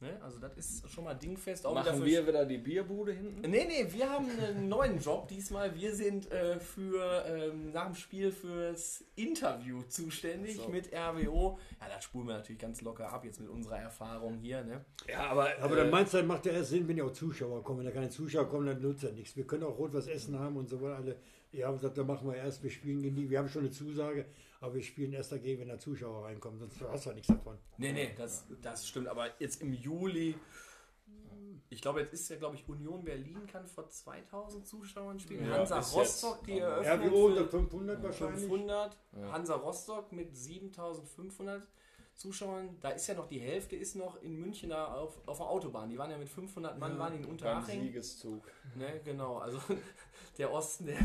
Ne? 0.00 0.18
Also 0.22 0.38
das 0.38 0.56
ist 0.56 0.90
schon 0.90 1.04
mal 1.04 1.14
dingfest. 1.14 1.64
Auch 1.64 1.72
wieder 1.72 1.84
Machen 1.92 2.00
für- 2.00 2.06
wir 2.06 2.26
wieder 2.26 2.44
die 2.44 2.58
Bierbude 2.58 3.12
hinten? 3.12 3.40
Nee, 3.48 3.64
nee, 3.66 3.86
wir 3.90 4.10
haben 4.10 4.26
einen 4.28 4.68
neuen 4.68 4.98
Job 4.98 5.28
diesmal. 5.28 5.74
Wir 5.74 5.94
sind 5.94 6.30
äh, 6.30 6.58
für 6.60 7.24
ähm, 7.26 7.70
nach 7.72 7.86
dem 7.86 7.94
Spiel 7.94 8.30
fürs 8.32 9.04
Interview 9.16 9.82
zuständig 9.82 10.56
So. 10.56 10.68
mit 10.68 10.92
RWO. 10.92 11.58
Ja, 11.80 11.88
das 11.94 12.04
spulen 12.04 12.26
wir 12.26 12.34
natürlich 12.34 12.60
ganz 12.60 12.82
locker 12.82 13.10
ab 13.12 13.24
jetzt 13.24 13.40
mit 13.40 13.48
unserer 13.48 13.78
Erfahrung 13.78 14.36
hier. 14.38 14.62
Ne? 14.64 14.84
Ja, 15.08 15.28
aber, 15.30 15.48
Aber 15.60 15.74
äh, 15.74 15.80
dann 15.80 15.90
meinst 15.90 16.12
du, 16.12 16.18
dann 16.18 16.26
macht 16.26 16.44
ja 16.46 16.52
erst 16.52 16.70
Sinn, 16.70 16.86
wenn 16.88 16.96
ja 16.98 17.04
auch 17.04 17.12
Zuschauer 17.12 17.62
kommen. 17.62 17.78
Wenn 17.78 17.86
da 17.86 17.92
keine 17.92 18.10
Zuschauer 18.10 18.48
kommen, 18.48 18.66
dann 18.66 18.82
nutzt 18.82 19.04
ja 19.04 19.10
nichts. 19.10 19.36
Wir 19.36 19.46
können 19.46 19.62
auch 19.62 19.78
rot 19.78 19.94
was 19.94 20.06
essen 20.08 20.38
haben 20.38 20.56
und 20.56 20.68
so 20.68 20.82
weiter. 20.82 20.96
Alle, 20.96 21.16
ja, 21.52 21.68
haben 21.68 21.76
gesagt, 21.76 21.96
dann 21.96 22.06
machen 22.08 22.26
wir 22.28 22.34
erst, 22.36 22.62
wir 22.64 22.70
spielen 22.70 23.00
gegen 23.00 23.14
die. 23.14 23.30
Wir 23.30 23.38
haben 23.38 23.48
schon 23.48 23.62
eine 23.62 23.70
Zusage, 23.70 24.26
aber 24.64 24.74
wir 24.74 24.82
spielen 24.82 25.12
erst 25.12 25.30
dagegen, 25.30 25.60
wenn 25.60 25.68
da 25.68 25.78
Zuschauer 25.78 26.24
reinkommen. 26.24 26.58
Sonst 26.58 26.80
hast 26.80 27.04
du 27.04 27.10
ja 27.10 27.14
nichts 27.14 27.28
davon. 27.28 27.58
Nee, 27.76 27.92
nee, 27.92 28.14
das, 28.16 28.46
das 28.62 28.88
stimmt. 28.88 29.08
Aber 29.08 29.28
jetzt 29.38 29.60
im 29.60 29.74
Juli, 29.74 30.36
ich 31.68 31.82
glaube, 31.82 32.00
jetzt 32.00 32.14
ist 32.14 32.28
ja, 32.30 32.36
glaube 32.36 32.56
ich, 32.56 32.66
Union 32.68 33.04
Berlin 33.04 33.46
kann 33.46 33.66
vor 33.66 33.88
2000 33.88 34.66
Zuschauern 34.66 35.20
spielen. 35.20 35.46
Ja, 35.46 35.58
Hansa 35.58 35.78
Rostock, 35.78 36.36
jetzt. 36.36 36.46
die 36.46 36.56
Ja, 36.56 36.80
Eröffnung 36.80 37.12
RWO 37.12 37.26
unter 37.26 37.48
500 37.48 38.02
wahrscheinlich. 38.02 38.40
500. 38.40 38.98
Ja. 39.12 39.32
Hansa 39.32 39.54
Rostock 39.56 40.12
mit 40.12 40.34
7500 40.34 41.66
Zuschauern. 42.14 42.78
Da 42.80 42.90
ist 42.90 43.06
ja 43.06 43.14
noch 43.14 43.26
die 43.26 43.40
Hälfte 43.40 43.76
ist 43.76 43.96
noch 43.96 44.22
in 44.22 44.36
München 44.36 44.70
da 44.70 44.94
auf, 44.94 45.20
auf 45.26 45.38
der 45.38 45.46
Autobahn. 45.46 45.90
Die 45.90 45.98
waren 45.98 46.10
ja 46.10 46.16
mit 46.16 46.28
500 46.28 46.78
Mann, 46.78 46.98
waren 46.98 47.12
die 47.12 47.18
in 47.18 47.24
Unterhaching. 47.24 47.82
Siegeszug. 47.82 48.50
Ne, 48.76 49.00
genau, 49.04 49.38
also 49.38 49.58
der 50.38 50.52
Osten, 50.52 50.86
der, 50.86 50.98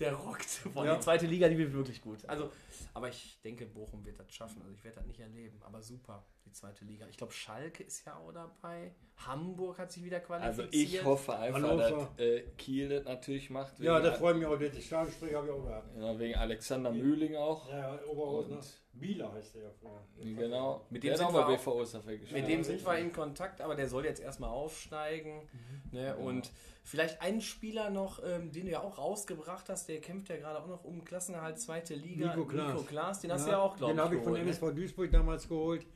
der 0.00 0.14
rockt. 0.14 0.60
Boah, 0.74 0.84
Ja. 0.86 0.94
Die 0.96 1.00
zweite 1.00 1.26
Liga, 1.26 1.48
die 1.48 1.58
wird 1.58 1.72
wirklich 1.72 2.00
gut. 2.02 2.18
Also, 2.28 2.50
aber 2.94 3.08
ich 3.08 3.38
denke, 3.42 3.66
Bochum 3.66 4.04
wird 4.04 4.18
das 4.18 4.32
schaffen. 4.32 4.60
Also 4.62 4.74
ich 4.74 4.82
werde 4.84 4.96
das 4.98 5.06
nicht 5.06 5.20
erleben. 5.20 5.60
Aber 5.64 5.80
super, 5.82 6.24
die 6.44 6.52
zweite 6.52 6.84
Liga. 6.84 7.06
Ich 7.08 7.16
glaube, 7.16 7.32
Schalke 7.32 7.82
ist 7.84 8.04
ja 8.04 8.16
auch 8.16 8.32
dabei. 8.32 8.92
Hamburg 9.16 9.78
hat 9.78 9.92
sich 9.92 10.04
wieder 10.04 10.16
Also 10.16 10.26
qualifiziert. 10.62 10.92
ich 10.94 11.04
hoffe 11.04 11.36
einfach, 11.36 11.62
Hannover. 11.62 12.10
dass 12.16 12.26
äh, 12.26 12.42
Kiel 12.58 12.88
das 12.88 13.04
natürlich 13.04 13.48
macht. 13.50 13.78
Ja, 13.78 13.94
wegen- 13.96 14.04
das 14.04 14.18
freut 14.18 14.36
mich 14.36 14.46
auch. 14.46 14.58
Den 14.58 14.72
Stadionsprecher 14.80 15.36
habe 15.36 15.46
ich 15.46 15.52
auch 15.52 15.64
gehabt. 15.64 15.96
ja, 15.96 16.18
wegen 16.18 16.34
Alexander 16.34 16.90
Mühling 16.90 17.36
auch. 17.36 17.68
Ja, 17.70 17.94
ja 17.94 18.04
Oberhausen. 18.06 18.56
Und- 18.58 18.80
Bieler 18.96 19.32
heißt 19.32 19.56
der 19.56 19.62
ja 19.64 19.70
früher. 19.80 20.00
Genau. 20.36 20.86
Mit 20.88 21.02
dem 21.02 21.16
sind 21.16 21.32
wir 21.32 21.44
BVO. 21.46 21.84
Mit 22.32 22.46
dem 22.48 22.62
sind 22.62 22.86
wir 22.86 22.96
in 22.98 23.12
Kontakt, 23.12 23.60
aber 23.60 23.74
der 23.74 23.88
soll 23.88 24.04
jetzt 24.04 24.20
erstmal 24.20 24.50
aufsteigen. 24.50 25.48
Ne? 25.90 26.14
Und 26.16 26.52
vielleicht 26.84 27.20
einen 27.22 27.40
Spieler 27.40 27.90
noch, 27.90 28.22
ähm, 28.24 28.52
den 28.52 28.66
du 28.66 28.72
ja 28.72 28.80
auch 28.80 28.98
rausgebracht 28.98 29.68
hast, 29.68 29.88
der 29.88 30.00
kämpft 30.00 30.28
ja 30.28 30.36
gerade 30.36 30.60
auch 30.60 30.68
noch 30.68 30.84
um 30.84 31.04
Klassenerhalt 31.04 31.58
zweite 31.58 31.94
Liga. 31.94 32.28
Nico 32.28 32.46
Klaas. 32.46 32.86
Klaas, 32.86 33.20
den 33.20 33.32
hast 33.32 33.46
du 33.46 33.50
ja 33.50 33.58
auch, 33.58 33.76
glaube 33.76 33.92
Den 33.94 33.98
ich. 33.98 34.04
habe 34.04 34.14
ich 34.16 34.22
von 34.22 34.34
geholt, 34.34 34.46
ne? 34.46 34.50
MSV 34.50 34.74
Duisburg 34.76 35.10
damals 35.10 35.48
geholt. 35.48 35.86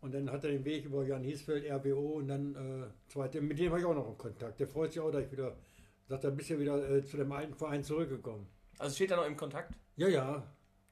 Und 0.00 0.14
dann 0.14 0.32
hat 0.32 0.42
er 0.44 0.50
den 0.50 0.64
Weg 0.64 0.86
über 0.86 1.04
Jan 1.04 1.22
Hiesfeld, 1.22 1.70
RBO 1.70 2.14
und 2.16 2.28
dann 2.28 2.54
äh, 2.54 3.10
zweite. 3.10 3.42
Mit 3.42 3.58
dem 3.58 3.68
habe 3.68 3.80
ich 3.80 3.86
auch 3.86 3.94
noch 3.94 4.06
einen 4.06 4.16
Kontakt. 4.16 4.58
Der 4.58 4.66
freut 4.66 4.92
sich 4.92 5.00
auch, 5.00 5.10
dass 5.10 5.26
ich 5.26 5.32
wieder, 5.32 5.56
sagt 6.08 6.24
er, 6.24 6.30
bist 6.30 6.48
ja 6.48 6.58
wieder 6.58 6.90
äh, 6.90 7.04
zu 7.04 7.18
dem 7.18 7.30
alten 7.30 7.54
Verein 7.54 7.84
zurückgekommen. 7.84 8.46
Also 8.78 8.94
steht 8.94 9.10
er 9.10 9.18
noch 9.18 9.26
im 9.26 9.36
Kontakt? 9.36 9.74
Ja, 9.96 10.08
ja. 10.08 10.42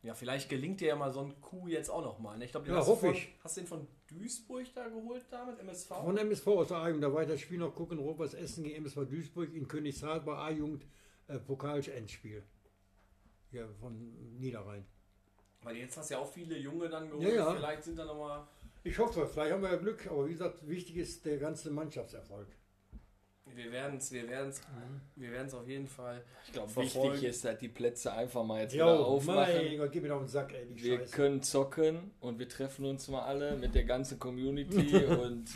Ja, 0.02 0.14
vielleicht 0.14 0.48
gelingt 0.48 0.80
dir 0.80 0.88
ja 0.88 0.96
mal 0.96 1.10
so 1.10 1.20
ein 1.20 1.40
Coup 1.40 1.66
jetzt 1.68 1.90
auch 1.90 2.02
noch 2.02 2.18
mal. 2.20 2.38
Ne? 2.38 2.44
Ich 2.44 2.52
glaube, 2.52 2.68
Ja, 2.68 2.76
hast, 2.76 3.00
von, 3.00 3.12
ich. 3.12 3.34
hast 3.42 3.56
du 3.56 3.60
den 3.62 3.66
von 3.66 3.86
Duisburg 4.06 4.66
da 4.74 4.86
geholt 4.88 5.24
damit, 5.30 5.58
MSV? 5.58 5.88
Von 5.88 6.16
MSV 6.16 6.46
aus 6.46 6.68
der 6.68 6.76
A-Jugend, 6.78 7.02
da 7.02 7.12
war 7.12 7.22
ich 7.22 7.28
das 7.28 7.40
Spiel 7.40 7.58
noch 7.58 7.74
gucken, 7.74 7.98
Robers 7.98 8.34
Essen 8.34 8.62
gegen 8.62 8.76
MSV 8.76 9.08
Duisburg 9.08 9.52
in 9.52 9.66
Königshaal 9.66 10.20
bei 10.20 10.34
A-Jugend 10.36 10.86
äh, 11.26 11.38
Pokal-Endspiel. 11.38 12.44
Ja, 13.50 13.66
von 13.80 14.38
Niederrhein. 14.38 14.84
Weil 15.62 15.76
jetzt 15.76 15.96
hast 15.96 16.10
du 16.10 16.14
ja 16.14 16.20
auch 16.20 16.30
viele 16.32 16.56
Junge 16.56 16.88
dann 16.88 17.08
geholt. 17.10 17.26
Ja, 17.26 17.34
ja. 17.34 17.54
Vielleicht 17.54 17.82
sind 17.82 17.98
da 17.98 18.04
noch 18.04 18.18
mal... 18.18 18.46
Ich 18.84 18.96
hoffe, 18.98 19.26
vielleicht 19.26 19.52
haben 19.52 19.62
wir 19.62 19.70
ja 19.70 19.76
Glück, 19.76 20.06
aber 20.06 20.26
wie 20.28 20.32
gesagt, 20.32 20.66
wichtig 20.68 20.96
ist 20.96 21.26
der 21.26 21.38
ganze 21.38 21.70
Mannschaftserfolg. 21.70 22.46
Wir 23.58 23.72
werden 23.72 23.98
es 23.98 24.12
wir 24.12 24.28
werden's, 24.28 24.60
wir 25.16 25.32
werden's 25.32 25.52
auf 25.52 25.66
jeden 25.66 25.88
Fall 25.88 26.22
Ich 26.46 26.52
glaube, 26.52 26.76
wichtig 26.76 27.24
ist, 27.24 27.44
dass 27.44 27.58
die 27.58 27.66
Plätze 27.68 28.12
einfach 28.12 28.44
mal 28.44 28.60
jetzt 28.62 28.72
Ja, 28.74 28.86
wieder 28.86 29.04
aufmachen. 29.04 29.52
mein 29.56 29.78
Gott, 29.78 29.90
gib 29.90 30.04
mir 30.04 30.10
doch 30.10 30.20
einen 30.20 30.28
Sack, 30.28 30.54
ey, 30.54 30.64
die 30.66 30.80
Wir 30.84 30.98
Scheiße. 30.98 31.16
können 31.16 31.42
zocken 31.42 32.12
und 32.20 32.38
wir 32.38 32.48
treffen 32.48 32.84
uns 32.84 33.08
mal 33.08 33.22
alle 33.22 33.56
mit 33.56 33.74
der 33.74 33.82
ganzen 33.82 34.16
Community 34.20 34.94
und 35.06 35.46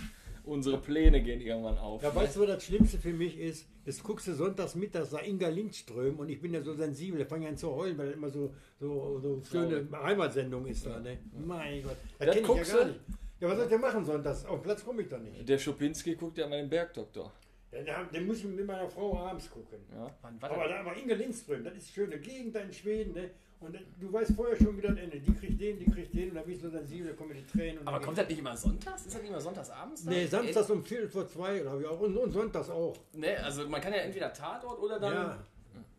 unsere 0.45 0.79
Pläne 0.79 1.23
gehen 1.23 1.41
irgendwann 1.41 1.79
auf. 1.79 2.03
Ja, 2.03 2.09
ne? 2.09 2.17
weißt 2.17 2.35
du, 2.35 2.41
was 2.41 2.49
das 2.49 2.65
Schlimmste 2.65 2.99
für 2.99 3.13
mich 3.13 3.39
ist? 3.39 3.69
Jetzt 3.85 4.03
guckst 4.03 4.27
du 4.27 4.35
sonntags 4.35 4.75
mittags 4.75 5.11
da 5.11 5.21
Inga 5.21 5.49
Lindström 5.49 6.19
und 6.19 6.29
ich 6.29 6.41
bin 6.41 6.53
ja 6.55 6.61
so 6.61 6.75
sensibel, 6.75 7.21
da 7.21 7.25
fange 7.25 7.45
ich 7.45 7.51
an 7.51 7.57
zu 7.57 7.71
heulen, 7.71 7.97
weil 7.99 8.07
das 8.07 8.17
immer 8.17 8.31
so, 8.31 8.53
so, 8.81 9.21
so 9.21 9.41
schöne 9.49 9.87
Heimatsendung 9.93 10.67
ist 10.67 10.85
da, 10.87 10.99
ne? 10.99 11.19
Mein 11.47 11.85
Gott, 11.85 11.97
das, 12.19 12.27
Das 12.27 12.35
kenn 12.35 12.43
ich 12.43 12.49
ja 12.49 12.55
guckst 12.55 12.75
gar 12.75 12.85
nicht. 12.87 13.01
Ja, 13.39 13.49
was 13.49 13.57
soll 13.57 13.65
ich 13.65 13.71
denn 13.71 13.81
machen 13.81 14.05
sonntags? 14.05 14.45
Auf 14.45 14.59
den 14.59 14.63
Platz 14.63 14.85
komme 14.85 15.03
ich 15.03 15.09
doch 15.09 15.19
nicht. 15.21 15.49
Der 15.49 15.59
Schupinski 15.59 16.17
guckt 16.17 16.39
ja 16.39 16.49
mal 16.49 16.59
den 16.59 16.69
Bergdoktor. 16.69 17.33
Ja, 17.73 17.83
da- 17.83 18.05
den 18.05 18.27
muss 18.27 18.39
ich 18.39 18.45
mit 18.45 18.67
meiner 18.67 18.89
Frau 18.89 19.19
abends 19.19 19.51
gucken. 19.51 19.79
Ja? 19.91 20.11
Wann 20.21 20.41
war 20.43 20.51
Aber, 20.51 20.69
da, 20.69 20.81
aber 20.81 20.97
Inga 20.97 21.15
Lindström, 21.15 21.65
das 21.65 21.75
ist 21.75 21.91
schöne 21.91 22.19
Gegend 22.19 22.55
da 22.55 22.61
in 22.61 22.73
Schweden, 22.73 23.15
ne? 23.15 23.31
Und 23.61 23.79
du 24.01 24.13
weißt 24.13 24.33
vorher 24.35 24.57
schon, 24.57 24.77
wie 24.77 24.81
das 24.81 24.97
endet. 24.97 25.25
Die 25.25 25.35
kriegt 25.35 25.61
den, 25.61 25.79
die 25.79 25.85
kriegt 25.85 26.13
den 26.13 26.31
und 26.31 26.35
da 26.35 26.43
bin 26.43 26.55
ich 26.55 26.61
so 26.61 26.69
sensibel, 26.69 27.13
da 27.13 27.17
kommen 27.17 27.33
die 27.33 27.47
Tränen. 27.47 27.79
Und 27.79 27.87
Aber 27.87 27.99
dann 27.99 28.07
kommt 28.07 28.19
das 28.19 28.29
nicht 28.29 28.39
immer 28.41 28.57
sonntags? 28.57 29.07
Ist 29.07 29.15
das 29.15 29.23
nicht 29.23 29.31
immer 29.31 29.41
sonntags 29.41 29.71
abends? 29.71 30.05
Nee, 30.05 30.27
samstags 30.27 30.69
um 30.71 30.85
Viertel 30.85 31.09
vor 31.09 31.29
zwei, 31.29 31.61
glaube 31.61 31.81
ich 31.83 31.87
auch. 31.87 32.01
Und, 32.01 32.17
und 32.17 32.33
sonntags 32.33 32.69
auch. 32.69 32.97
Ne, 33.13 33.37
also 33.43 33.69
man 33.69 33.81
kann 33.81 33.93
ja 33.93 34.01
entweder 34.01 34.33
Tatort 34.33 34.81
oder 34.81 34.99
dann 34.99 35.15
ja. 35.15 35.39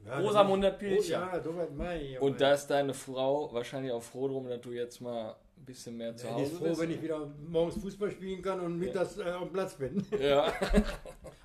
ja 0.06 0.20
Rosamunde 0.20 0.72
Pilcher. 0.74 1.30
Oh, 1.32 1.36
ja, 1.36 1.42
so 1.42 1.56
weit 1.56 1.74
mein. 1.74 2.18
Und 2.20 2.42
da 2.42 2.54
ist 2.54 2.68
deine 2.68 2.94
Frau 2.94 3.52
wahrscheinlich 3.54 3.94
auch 3.94 4.04
froh 4.04 4.28
drum, 4.28 4.50
dass 4.50 4.60
du 4.60 4.74
jetzt 4.74 5.00
mal 5.00 5.34
ein 5.64 5.66
bisschen 5.66 5.96
mehr 5.98 6.16
zu 6.16 6.28
Ja, 6.28 6.34
Hause 6.34 6.44
ist 6.52 6.58
froh, 6.58 6.66
bist. 6.66 6.82
wenn 6.82 6.92
ich 6.92 7.02
wieder 7.02 7.34
morgens 7.48 7.82
Fußball 7.82 8.12
spielen 8.12 8.42
kann 8.42 8.60
und 8.60 8.78
mittags 8.78 9.18
äh, 9.18 9.24
auf 9.32 9.44
dem 9.44 9.54
Platz 9.54 9.76
bin. 9.76 10.06
Ja. 10.20 10.52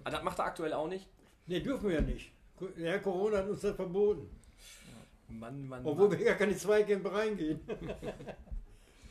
Ah, 0.05 0.11
das 0.11 0.23
macht 0.23 0.39
er 0.39 0.47
aktuell 0.47 0.73
auch 0.73 0.89
nicht. 0.89 1.07
Ne, 1.47 1.61
dürfen 1.61 1.89
wir 1.91 1.97
ja 1.97 2.01
nicht. 2.01 2.33
Herr 2.79 2.99
Corona 3.01 3.39
hat 3.39 3.49
uns 3.49 3.61
das 3.61 3.77
verboten. 3.77 4.31
Mann, 5.29 5.69
Mann, 5.69 5.85
Obwohl 5.85 6.09
Mann. 6.09 6.19
wir 6.19 6.25
gar 6.25 6.37
keine 6.37 6.57
Zweikämpfe 6.57 7.13
reingehen. 7.13 7.61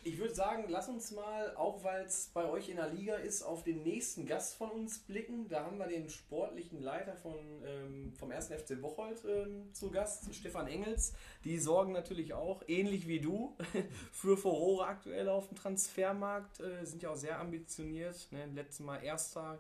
Ich 0.08 0.20
würde 0.20 0.34
sagen, 0.34 0.68
lass 0.70 0.88
uns 0.88 1.12
mal, 1.12 1.54
auch 1.58 1.84
weil 1.84 2.06
es 2.06 2.32
bei 2.34 2.50
euch 2.50 2.70
in 2.70 2.78
der 2.78 2.88
Liga 2.88 3.16
ist, 3.16 3.44
auf 3.44 3.66
den 3.66 3.84
nächsten 3.84 4.26
Gast 4.26 4.56
von 4.56 4.72
uns 4.72 5.00
blicken. 5.00 5.50
Da 5.50 5.66
haben 5.66 5.78
wir 5.80 5.88
den 5.88 6.10
sportlichen 6.10 6.82
Leiter 6.82 7.18
von, 7.18 7.36
ähm, 7.66 8.14
vom 8.14 8.32
1. 8.32 8.48
FC 8.48 8.80
Bocholt 8.80 9.22
ähm, 9.26 9.74
zu 9.74 9.92
Gast, 9.92 10.34
Stefan 10.34 10.68
Engels. 10.68 11.12
Die 11.44 11.60
sorgen 11.60 11.92
natürlich 11.92 12.34
auch, 12.34 12.64
ähnlich 12.70 13.10
wie 13.10 13.20
du, 13.20 13.58
für 14.14 14.38
Furore 14.38 14.88
aktuell 14.88 15.28
auf 15.28 15.50
dem 15.50 15.58
Transfermarkt. 15.58 16.62
Äh, 16.62 16.86
sind 16.86 17.04
ja 17.04 17.10
auch 17.10 17.18
sehr 17.18 17.38
ambitioniert. 17.42 18.32
Ne? 18.32 18.46
Letztes 18.54 18.86
Mal 18.86 19.04
Erster 19.04 19.60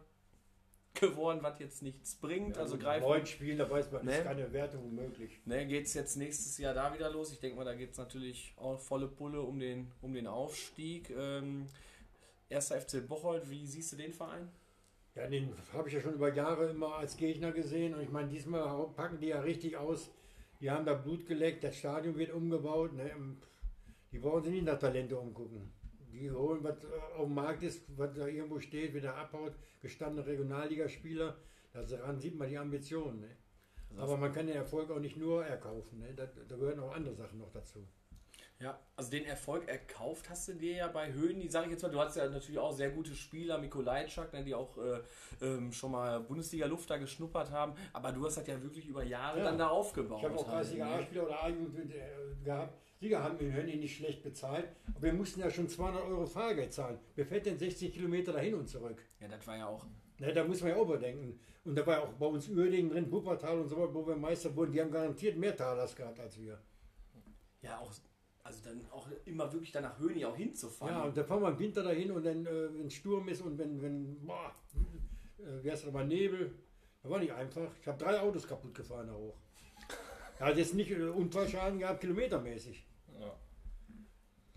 geworden, 0.99 1.39
was 1.41 1.59
jetzt 1.59 1.81
nichts 1.81 2.15
bringt. 2.15 2.57
also 2.57 2.77
greifen 2.77 3.03
Neun 3.07 3.25
Spielen, 3.25 3.57
da 3.57 3.69
weiß 3.69 3.91
man, 3.91 4.05
Ne? 4.05 4.17
ist 4.17 4.23
keine 4.23 4.51
Wertung 4.53 4.93
möglich. 4.93 5.39
Ne, 5.45 5.65
geht 5.65 5.85
es 5.85 5.93
jetzt 5.93 6.15
nächstes 6.17 6.57
Jahr 6.57 6.73
da 6.73 6.93
wieder 6.93 7.09
los? 7.09 7.31
Ich 7.31 7.39
denke 7.39 7.57
mal, 7.57 7.65
da 7.65 7.73
geht 7.73 7.91
es 7.91 7.97
natürlich 7.97 8.53
auch 8.57 8.79
volle 8.79 9.07
Pulle 9.07 9.41
um 9.41 9.59
den, 9.59 9.91
um 10.01 10.13
den 10.13 10.27
Aufstieg. 10.27 11.09
Ähm, 11.09 11.67
erster 12.49 12.79
FC 12.79 13.07
Bocholt, 13.07 13.49
wie 13.49 13.65
siehst 13.65 13.91
du 13.93 13.95
den 13.97 14.13
Verein? 14.13 14.49
Ja, 15.15 15.27
den 15.27 15.51
habe 15.73 15.87
ich 15.87 15.95
ja 15.95 16.01
schon 16.01 16.13
über 16.13 16.33
Jahre 16.33 16.69
immer 16.69 16.95
als 16.97 17.17
Gegner 17.17 17.51
gesehen. 17.51 17.95
Und 17.95 18.01
ich 18.01 18.09
meine, 18.09 18.29
diesmal 18.29 18.87
packen 18.95 19.19
die 19.19 19.27
ja 19.27 19.39
richtig 19.39 19.75
aus. 19.77 20.11
Die 20.59 20.69
haben 20.69 20.85
da 20.85 20.93
Blut 20.93 21.25
geleckt, 21.25 21.63
das 21.63 21.75
Stadion 21.75 22.17
wird 22.17 22.31
umgebaut. 22.31 22.93
Ne? 22.93 23.11
Die 24.11 24.19
brauchen 24.19 24.43
sich 24.43 24.53
nicht 24.53 24.65
nach 24.65 24.79
Talente 24.79 25.17
umgucken. 25.17 25.71
Die 26.17 26.31
holen, 26.31 26.63
was 26.63 26.83
äh, 26.83 26.87
auf 27.15 27.25
dem 27.25 27.35
Markt 27.35 27.63
ist, 27.63 27.83
was 27.97 28.13
da 28.13 28.25
irgendwo 28.27 28.59
steht, 28.59 28.93
wieder 28.93 29.15
abhaut, 29.15 29.53
gestandene 29.81 30.25
Regionalligaspieler. 30.25 31.35
Daran 31.73 32.19
sieht 32.19 32.35
man 32.35 32.49
die 32.49 32.57
Ambitionen. 32.57 33.21
Ne? 33.21 33.29
Aber 33.97 34.17
man 34.17 34.31
kann 34.31 34.47
den 34.47 34.55
Erfolg 34.55 34.89
auch 34.89 34.99
nicht 34.99 35.17
nur 35.17 35.45
erkaufen. 35.45 35.99
Ne? 35.99 36.13
Da, 36.15 36.25
da 36.25 36.55
gehören 36.55 36.79
auch 36.79 36.93
andere 36.93 37.13
Sachen 37.13 37.39
noch 37.39 37.51
dazu. 37.51 37.85
Ja, 38.59 38.79
also 38.95 39.11
den 39.11 39.25
Erfolg 39.25 39.67
erkauft 39.67 40.31
hast 40.31 40.47
du 40.47 40.53
dir 40.53 40.75
ja 40.77 40.87
bei 40.87 41.13
Höhen, 41.13 41.39
die 41.39 41.47
sage 41.47 41.67
ich 41.67 41.73
jetzt 41.73 41.83
mal, 41.83 41.89
du 41.89 41.99
hattest 41.99 42.17
ja 42.17 42.27
natürlich 42.27 42.57
auch 42.57 42.71
sehr 42.71 42.89
gute 42.89 43.13
Spieler, 43.13 43.59
Mikolajczak, 43.59 44.33
ne, 44.33 44.43
die 44.43 44.55
auch 44.55 44.75
äh, 44.79 44.99
ähm, 45.41 45.71
schon 45.71 45.91
mal 45.91 46.21
Bundesliga-Luft 46.21 46.89
da 46.89 46.97
geschnuppert 46.97 47.51
haben, 47.51 47.75
aber 47.93 48.11
du 48.11 48.25
hast 48.25 48.37
das 48.37 48.47
ja 48.47 48.59
wirklich 48.63 48.87
über 48.87 49.03
Jahre 49.03 49.39
Ja. 49.39 49.43
dann 49.45 49.59
da 49.59 49.67
aufgebaut. 49.67 50.17
Ich 50.21 50.25
habe 50.25 50.35
auch 50.35 50.47
halt, 50.47 50.63
Kreisliga 50.63 50.87
ne? 50.87 50.95
A-Spieler 50.95 51.23
oder 51.25 51.43
A-Jugend 51.43 51.91
äh, 51.93 52.43
gehabt. 52.43 52.73
Sieger 52.99 53.23
haben 53.23 53.37
in 53.39 53.53
Hönni 53.53 53.75
nicht 53.75 53.97
schlecht 53.97 54.23
bezahlt. 54.23 54.67
Aber 54.93 55.03
wir 55.03 55.13
mussten 55.13 55.39
ja 55.39 55.49
schon 55.49 55.69
200 55.69 56.03
Euro 56.03 56.25
Fahrgeld 56.25 56.73
zahlen. 56.73 56.99
Wer 57.15 57.25
fährt 57.25 57.45
denn 57.45 57.57
60 57.57 57.93
Kilometer 57.93 58.33
dahin 58.33 58.55
und 58.55 58.67
zurück? 58.67 59.03
Ja, 59.19 59.27
das 59.27 59.45
war 59.45 59.57
ja 59.57 59.67
auch 59.67 59.85
Ne, 60.19 60.33
da 60.33 60.43
muss 60.43 60.61
man 60.61 60.71
ja 60.71 60.77
auch 60.77 60.85
überdenken. 60.85 61.39
Und 61.63 61.75
da 61.75 61.85
war 61.85 61.95
ja 61.95 62.03
auch 62.03 62.13
bei 62.13 62.25
uns 62.25 62.49
Uerdingen 62.49 62.91
drin, 62.91 63.11
Wuppertal 63.11 63.59
und 63.59 63.69
so 63.69 63.77
weiter, 63.77 63.93
wo 63.93 64.07
wir 64.07 64.15
Meister 64.15 64.55
wurden. 64.55 64.71
Die 64.71 64.81
haben 64.81 64.91
garantiert 64.91 65.37
mehr 65.37 65.55
Talers 65.55 65.95
gehabt 65.95 66.19
als 66.19 66.39
wir. 66.39 66.59
ja 67.61 67.77
auch, 67.79 67.91
also 68.43 68.59
dann 68.63 68.85
auch 68.91 69.07
immer 69.25 69.51
wirklich 69.51 69.71
dann 69.71 69.83
nach 69.83 69.99
Höhni 69.99 70.25
auch 70.25 70.35
hinzufahren. 70.35 70.95
Ja, 70.95 71.03
und 71.03 71.15
dann 71.15 71.25
fahren 71.25 71.41
wir 71.41 71.49
im 71.49 71.59
Winter 71.59 71.83
dahin 71.83 72.11
und 72.11 72.25
dann, 72.25 72.45
äh, 72.45 72.73
wenn 72.73 72.89
Sturm 72.89 73.27
ist 73.27 73.41
und 73.41 73.57
wenn, 73.57 73.81
wenn 73.81 74.25
boah, 74.25 74.55
äh, 75.39 75.69
heißt 75.69 75.85
das 75.85 75.93
mal, 75.93 76.07
Nebel. 76.07 76.55
Das 77.03 77.11
war 77.11 77.19
nicht 77.19 77.33
einfach. 77.33 77.69
Ich 77.79 77.87
habe 77.87 77.97
drei 77.97 78.19
Autos 78.19 78.47
kaputt 78.47 78.73
gefahren 78.73 79.07
da 79.07 79.13
hoch. 79.13 79.37
Er 80.39 80.47
hat 80.47 80.57
jetzt 80.57 80.73
nicht 80.73 80.89
äh, 80.91 81.03
Unfallschaden 81.03 81.79
gehabt, 81.79 82.01
kilometermäßig. 82.01 82.85
Ja. 83.19 83.35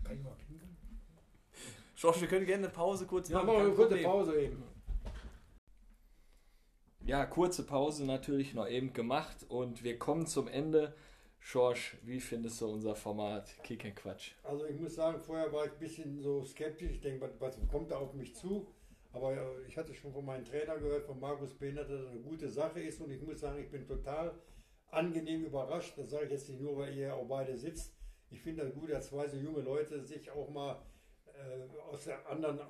Schorsch, 1.95 2.21
wir 2.21 2.27
können 2.27 2.45
gerne 2.45 2.65
eine 2.65 2.73
Pause 2.73 3.05
kurz 3.05 3.29
Ja, 3.29 3.37
machen. 3.37 3.47
machen 3.47 3.57
wir 3.57 3.65
eine 3.65 3.73
kurze. 3.75 3.97
Pause 4.03 4.41
eben. 4.41 4.63
ja, 7.05 7.25
kurze 7.25 7.63
Pause 7.65 8.05
natürlich 8.05 8.53
noch 8.53 8.67
eben 8.67 8.93
gemacht 8.93 9.45
und 9.49 9.83
wir 9.83 9.97
kommen 9.99 10.25
zum 10.27 10.47
Ende. 10.47 10.95
Schorsch, 11.43 11.97
wie 12.03 12.19
findest 12.19 12.61
du 12.61 12.67
unser 12.67 12.93
Format 12.95 13.51
Kick 13.63 13.83
and 13.85 13.95
Quatsch? 13.95 14.33
Also 14.43 14.65
ich 14.67 14.79
muss 14.79 14.93
sagen, 14.93 15.19
vorher 15.19 15.51
war 15.51 15.65
ich 15.65 15.71
ein 15.71 15.79
bisschen 15.79 16.19
so 16.21 16.43
skeptisch. 16.43 16.91
Ich 16.91 17.01
denke, 17.01 17.21
was, 17.21 17.31
was 17.57 17.67
kommt 17.67 17.89
da 17.89 17.97
auf 17.97 18.13
mich 18.13 18.35
zu? 18.35 18.67
Aber 19.11 19.33
äh, 19.33 19.39
ich 19.67 19.75
hatte 19.75 19.93
schon 19.95 20.13
von 20.13 20.23
meinem 20.23 20.45
Trainer 20.45 20.77
gehört, 20.77 21.03
von 21.03 21.19
Markus 21.19 21.55
Behner, 21.55 21.83
dass 21.83 21.99
das 22.03 22.11
eine 22.11 22.19
gute 22.19 22.47
Sache 22.47 22.79
ist. 22.81 23.01
Und 23.01 23.09
ich 23.09 23.21
muss 23.23 23.39
sagen, 23.39 23.59
ich 23.59 23.71
bin 23.71 23.87
total 23.87 24.35
angenehm 24.91 25.43
überrascht. 25.43 25.97
Das 25.97 26.11
sage 26.11 26.25
ich 26.25 26.31
jetzt 26.31 26.47
nicht 26.47 26.61
nur, 26.61 26.77
weil 26.77 26.95
ihr 26.95 27.15
auch 27.15 27.25
beide 27.27 27.57
sitzt. 27.57 27.91
Ich 28.31 28.41
finde 28.41 28.63
das 28.63 28.73
gut, 28.73 28.89
dass 28.89 29.07
zwei 29.09 29.27
so 29.27 29.37
junge 29.37 29.61
Leute 29.61 30.01
sich 30.03 30.31
auch 30.31 30.49
mal 30.49 30.81
äh, 31.27 31.91
aus 31.91 32.05
der 32.05 32.27
anderen 32.29 32.59
äh, 32.59 32.63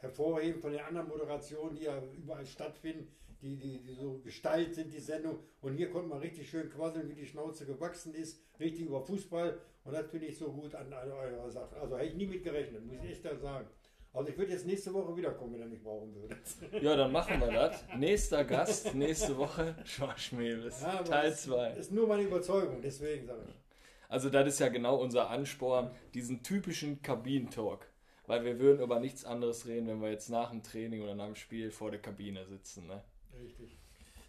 hervorheben, 0.00 0.60
von 0.60 0.72
den 0.72 0.80
anderen 0.80 1.08
Moderationen, 1.08 1.76
die 1.76 1.84
ja 1.84 2.02
überall 2.16 2.44
stattfinden, 2.44 3.08
die, 3.40 3.56
die, 3.56 3.78
die 3.82 3.94
so 3.94 4.18
gestaltet 4.18 4.74
sind, 4.74 4.92
die 4.92 5.00
Sendung. 5.00 5.38
Und 5.60 5.74
hier 5.76 5.90
konnte 5.90 6.08
man 6.08 6.18
richtig 6.18 6.48
schön 6.48 6.70
quasseln, 6.70 7.08
wie 7.08 7.14
die 7.14 7.26
Schnauze 7.26 7.66
gewachsen 7.66 8.14
ist, 8.14 8.40
richtig 8.58 8.86
über 8.86 9.00
Fußball. 9.00 9.58
Und 9.84 9.92
das 9.92 10.06
finde 10.10 10.26
ich 10.26 10.36
so 10.38 10.50
gut 10.52 10.74
an, 10.74 10.92
an 10.92 11.10
eurer 11.12 11.50
Sache. 11.50 11.76
Also 11.76 11.96
hätte 11.96 12.08
ich 12.08 12.14
nie 12.16 12.26
mit 12.26 12.42
gerechnet, 12.42 12.84
muss 12.84 12.96
ich 13.04 13.10
echt 13.10 13.24
da 13.24 13.36
sagen. 13.36 13.68
Also 14.12 14.30
ich 14.30 14.38
würde 14.38 14.52
jetzt 14.52 14.66
nächste 14.66 14.94
Woche 14.94 15.14
wiederkommen, 15.14 15.52
wenn 15.54 15.60
er 15.60 15.66
mich 15.66 15.82
brauchen 15.82 16.14
würde. 16.14 16.36
Ja, 16.82 16.96
dann 16.96 17.12
machen 17.12 17.38
wir 17.38 17.52
das. 17.52 17.84
Nächster 17.98 18.44
Gast, 18.44 18.94
nächste 18.94 19.36
Woche, 19.36 19.76
Schorsch 19.84 20.32
Mewes, 20.32 20.80
Ja, 20.80 21.02
Teil 21.02 21.30
das 21.30 21.42
2. 21.42 21.72
Ist 21.72 21.92
nur 21.92 22.06
meine 22.08 22.22
Überzeugung, 22.22 22.80
deswegen 22.80 23.26
sage 23.26 23.42
ich. 23.46 23.65
Also 24.08 24.30
das 24.30 24.46
ist 24.48 24.60
ja 24.60 24.68
genau 24.68 24.96
unser 24.96 25.30
Ansporn, 25.30 25.90
diesen 26.14 26.42
typischen 26.42 27.02
Kabinentalk. 27.02 27.86
Weil 28.26 28.44
wir 28.44 28.58
würden 28.58 28.82
über 28.82 28.98
nichts 28.98 29.24
anderes 29.24 29.66
reden, 29.66 29.86
wenn 29.86 30.00
wir 30.00 30.10
jetzt 30.10 30.30
nach 30.30 30.50
dem 30.50 30.62
Training 30.62 31.02
oder 31.02 31.14
nach 31.14 31.26
dem 31.26 31.36
Spiel 31.36 31.70
vor 31.70 31.90
der 31.90 32.00
Kabine 32.00 32.44
sitzen. 32.44 32.86
Ne? 32.86 33.02
Richtig. 33.40 33.76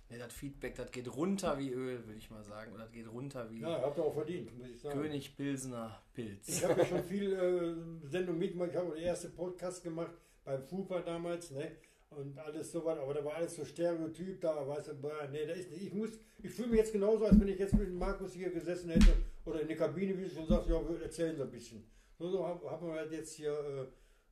Ne, 0.09 0.19
das 0.19 0.31
Feedback, 0.31 0.75
das 0.75 0.91
geht 0.91 1.13
runter 1.13 1.57
wie 1.57 1.71
Öl, 1.71 2.05
würde 2.05 2.17
ich 2.17 2.29
mal 2.29 2.43
sagen. 2.43 2.71
Oder 2.73 2.83
das 2.83 2.93
geht 2.93 3.11
runter 3.11 3.49
wie 3.49 3.59
Ja, 3.59 3.81
habt 3.81 3.97
ihr 3.97 4.03
auch 4.05 4.13
verdient, 4.13 4.57
muss 4.57 4.69
ich 4.69 4.79
sagen. 4.79 5.01
König 5.01 5.35
Pilsener 5.35 5.99
Pilz. 6.13 6.47
Ich 6.47 6.63
habe 6.63 6.79
ja 6.79 6.85
schon 6.85 7.03
viel 7.03 7.33
äh, 7.33 8.07
Sendung 8.07 8.37
mitgemacht. 8.37 8.69
Ich 8.71 8.77
habe 8.77 8.95
den 8.95 9.03
ersten 9.03 9.33
Podcast 9.33 9.83
gemacht 9.83 10.11
beim 10.45 10.63
FUPA 10.63 11.01
damals, 11.01 11.51
ne? 11.51 11.71
Und 12.09 12.37
alles 12.39 12.71
so 12.71 12.85
was, 12.85 12.97
aber 12.97 13.13
da 13.15 13.25
war 13.25 13.33
alles 13.33 13.57
so 13.57 13.65
Stereotyp 13.65 14.39
da, 14.39 14.65
weißt 14.65 14.87
du, 14.87 14.93
boah, 14.93 15.27
nee, 15.29 15.45
da 15.45 15.51
ist 15.51 15.69
nicht. 15.71 15.87
Ich 15.87 15.93
muss, 15.93 16.11
ich 16.41 16.51
fühle 16.51 16.69
mich 16.69 16.77
jetzt 16.77 16.93
genauso, 16.93 17.25
als 17.25 17.37
wenn 17.37 17.49
ich 17.49 17.59
jetzt 17.59 17.73
mit 17.73 17.93
Markus 17.93 18.33
hier 18.33 18.49
gesessen 18.49 18.91
hätte 18.91 19.13
oder 19.47 19.61
in 19.61 19.67
der 19.67 19.77
Kabine, 19.77 20.17
wie 20.17 20.23
du 20.23 20.29
schon 20.29 20.47
sagst, 20.47 20.69
ja, 20.69 20.75
wir 20.87 21.01
erzählen 21.01 21.35
so 21.35 21.43
ein 21.43 21.51
bisschen. 21.51 21.83
So, 22.19 22.29
so 22.29 22.45
haben 22.45 22.59
hab 22.69 22.81
wir 22.81 23.03
das 23.03 23.11
jetzt 23.11 23.33
hier, 23.33 23.51
äh, 23.51 23.85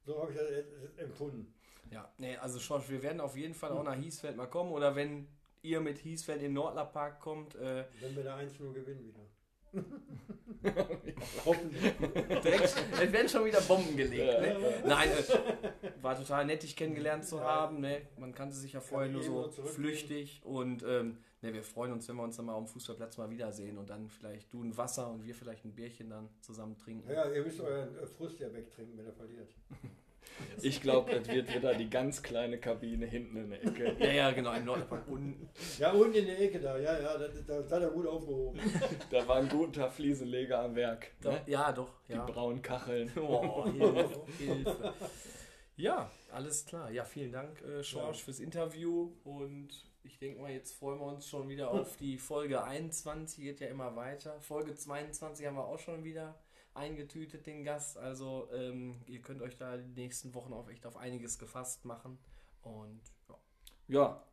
so 0.05 0.21
habe 0.21 0.31
ich 0.31 0.37
das 0.37 0.49
jetzt 0.49 0.73
empfunden. 0.97 1.53
Ja, 1.91 2.11
nee, 2.17 2.35
also 2.37 2.59
Schorsch, 2.59 2.89
wir 2.89 3.01
werden 3.01 3.21
auf 3.21 3.37
jeden 3.37 3.53
Fall 3.53 3.71
auch 3.71 3.83
nach 3.83 3.95
Hiesfeld 3.95 4.35
mal 4.35 4.47
kommen. 4.47 4.71
Oder 4.71 4.95
wenn 4.95 5.27
ihr 5.61 5.79
mit 5.79 5.99
Hiesfeld 5.99 6.39
in 6.39 6.45
den 6.45 6.53
Nordlerpark 6.53 7.19
kommt, 7.19 7.55
äh, 7.55 7.85
Wenn 8.01 8.15
wir 8.15 8.23
da 8.23 8.35
1 8.35 8.59
nur 8.59 8.73
gewinnen 8.73 9.05
wieder. 9.05 9.21
Hoffentlich. 11.45 11.93
direkt, 12.43 12.63
es 12.63 13.11
werden 13.11 13.27
schon 13.29 13.45
wieder 13.45 13.61
Bomben 13.61 13.97
gelegt. 13.97 14.41
Ne? 14.41 14.57
Nein, 14.85 15.09
äh, 15.09 15.91
war 16.01 16.17
total 16.17 16.45
nett, 16.45 16.63
dich 16.63 16.75
kennengelernt 16.75 17.25
zu 17.25 17.41
haben. 17.41 17.81
Ne? 17.81 18.03
Man 18.17 18.33
kannte 18.33 18.55
sich 18.55 18.73
ja 18.73 18.79
vorher 18.79 19.11
nur 19.11 19.21
so 19.21 19.49
flüchtig. 19.49 20.41
Und 20.43 20.83
ähm, 20.83 21.17
ne, 21.45 21.53
wir 21.53 21.63
freuen 21.63 21.91
uns, 21.93 22.07
wenn 22.09 22.15
wir 22.15 22.23
uns 22.23 22.35
dann 22.37 22.45
mal 22.45 22.53
auf 22.53 22.65
dem 22.65 22.67
Fußballplatz 22.73 23.17
mal 23.17 23.29
wiedersehen 23.29 23.77
und 23.77 23.89
dann 23.89 24.09
vielleicht 24.09 24.51
du 24.53 24.63
ein 24.63 24.75
Wasser 24.77 25.09
und 25.09 25.23
wir 25.23 25.33
vielleicht 25.35 25.65
ein 25.65 25.73
Bierchen 25.75 26.09
dann 26.09 26.29
zusammen 26.41 26.77
trinken. 26.77 27.09
Ja, 27.11 27.29
ihr 27.31 27.43
müsst 27.43 27.59
euren 27.61 27.95
äh, 27.97 28.05
Frust 28.07 28.39
ja 28.39 28.51
wegtrinken, 28.53 28.97
wenn 28.97 29.05
er 29.05 29.13
verliert. 29.13 29.49
Ich 30.61 30.81
glaube, 30.81 31.11
das 31.11 31.29
wird 31.29 31.53
wieder 31.55 31.73
die 31.75 31.89
ganz 31.89 32.21
kleine 32.21 32.57
Kabine 32.59 33.05
hinten 33.05 33.37
in 33.37 33.49
der 33.51 33.63
Ecke. 33.63 33.95
Ja, 33.99 34.11
ja, 34.11 34.31
genau, 34.31 34.51
im 34.53 34.65
Nordlerpark 34.65 35.07
unten. 35.07 35.47
Ja, 35.79 35.91
unten 35.93 36.15
in 36.15 36.25
der 36.25 36.41
Ecke 36.41 36.59
da, 36.59 36.77
ja, 36.77 36.99
ja, 36.99 37.17
da, 37.17 37.27
da, 37.29 37.61
da 37.61 37.75
hat 37.77 37.83
er 37.83 37.89
gut 37.91 38.05
aufgehoben. 38.05 38.59
Da 39.11 39.25
war 39.29 39.37
ein 39.37 39.47
guter 39.47 39.89
Fliesenleger 39.89 40.59
am 40.59 40.75
Werk. 40.75 41.11
Da, 41.21 41.31
Ne? 41.31 41.41
ja, 41.45 41.71
doch. 41.71 42.01
Die 42.09 42.13
Ja. 42.13 42.25
braunen 42.25 42.61
Kacheln. 42.61 43.09
Oh, 43.17 43.65
Hilfe, 43.71 44.25
Hilfe. 44.37 44.93
Ja, 45.77 46.11
alles 46.33 46.65
klar. 46.65 46.91
Ja, 46.91 47.05
vielen 47.05 47.31
Dank, 47.31 47.61
äh, 47.61 47.81
Schorsch, 47.83 48.23
fürs 48.23 48.39
Interview. 48.41 49.13
Und 49.23 49.69
ich 50.05 50.19
denke 50.19 50.41
mal, 50.41 50.51
jetzt 50.51 50.73
freuen 50.73 50.99
wir 50.99 51.07
uns 51.07 51.27
schon 51.27 51.49
wieder 51.49 51.71
auf 51.71 51.97
die 51.97 52.17
Folge 52.17 52.63
21. 52.63 53.43
Geht 53.43 53.59
ja 53.59 53.67
immer 53.67 53.95
weiter. 53.95 54.39
Folge 54.41 54.75
22 54.75 55.45
haben 55.45 55.55
wir 55.55 55.65
auch 55.65 55.79
schon 55.79 56.03
wieder 56.03 56.39
eingetütet, 56.73 57.45
den 57.45 57.63
Gast. 57.63 57.97
Also, 57.97 58.47
ähm, 58.53 59.01
ihr 59.07 59.21
könnt 59.21 59.41
euch 59.41 59.57
da 59.57 59.77
die 59.77 59.99
nächsten 59.99 60.33
Wochen 60.35 60.53
auch 60.53 60.69
echt 60.69 60.85
auf 60.85 60.97
einiges 60.97 61.39
gefasst 61.39 61.85
machen. 61.85 62.17
Und 62.61 63.01
ja. 63.29 63.35
Ja, 63.87 64.23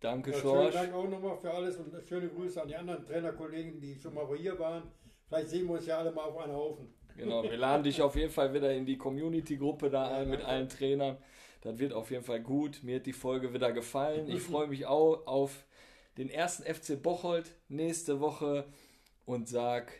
danke, 0.00 0.30
Ja, 0.30 0.38
schönen 0.38 0.54
Schorsch. 0.54 0.74
Dank 0.74 0.94
auch 0.94 1.08
nochmal 1.08 1.36
für 1.36 1.50
alles 1.50 1.76
und 1.76 1.94
schöne 2.08 2.28
Grüße 2.28 2.60
an 2.62 2.68
die 2.68 2.76
anderen 2.76 3.04
Trainerkollegen, 3.04 3.80
die 3.80 3.98
schon 3.98 4.14
mal 4.14 4.26
hier 4.36 4.58
waren. 4.58 4.84
Vielleicht 5.26 5.48
sehen 5.48 5.66
wir 5.66 5.74
uns 5.74 5.86
ja 5.86 5.98
alle 5.98 6.12
mal 6.12 6.24
auf 6.24 6.38
einen 6.38 6.54
Haufen. 6.54 6.94
Genau, 7.16 7.42
wir 7.42 7.56
laden 7.56 7.82
dich 7.82 8.00
auf 8.00 8.14
jeden 8.14 8.30
Fall 8.30 8.54
wieder 8.54 8.72
in 8.72 8.86
die 8.86 8.96
Community-Gruppe 8.96 9.90
da 9.90 10.08
ein 10.16 10.30
mit 10.30 10.40
allen 10.42 10.68
Trainern. 10.68 11.18
Das 11.60 11.78
wird 11.78 11.92
auf 11.92 12.10
jeden 12.10 12.24
Fall 12.24 12.40
gut. 12.40 12.82
Mir 12.82 12.96
hat 12.96 13.06
die 13.06 13.12
Folge 13.12 13.52
wieder 13.52 13.72
gefallen. 13.72 14.28
Ich 14.30 14.42
freue 14.42 14.68
mich 14.68 14.86
auch 14.86 15.26
auf 15.26 15.64
den 16.16 16.30
ersten 16.30 16.62
FC 16.62 17.00
Bocholt 17.00 17.54
nächste 17.68 18.20
Woche 18.20 18.66
und 19.24 19.48
sag 19.48 19.92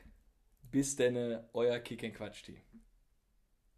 bis 0.70 0.96
denne, 0.96 1.48
euer 1.52 1.78
Kick 1.78 2.04
and 2.04 2.14
Quatsch 2.14 2.44
Team. 2.44 2.56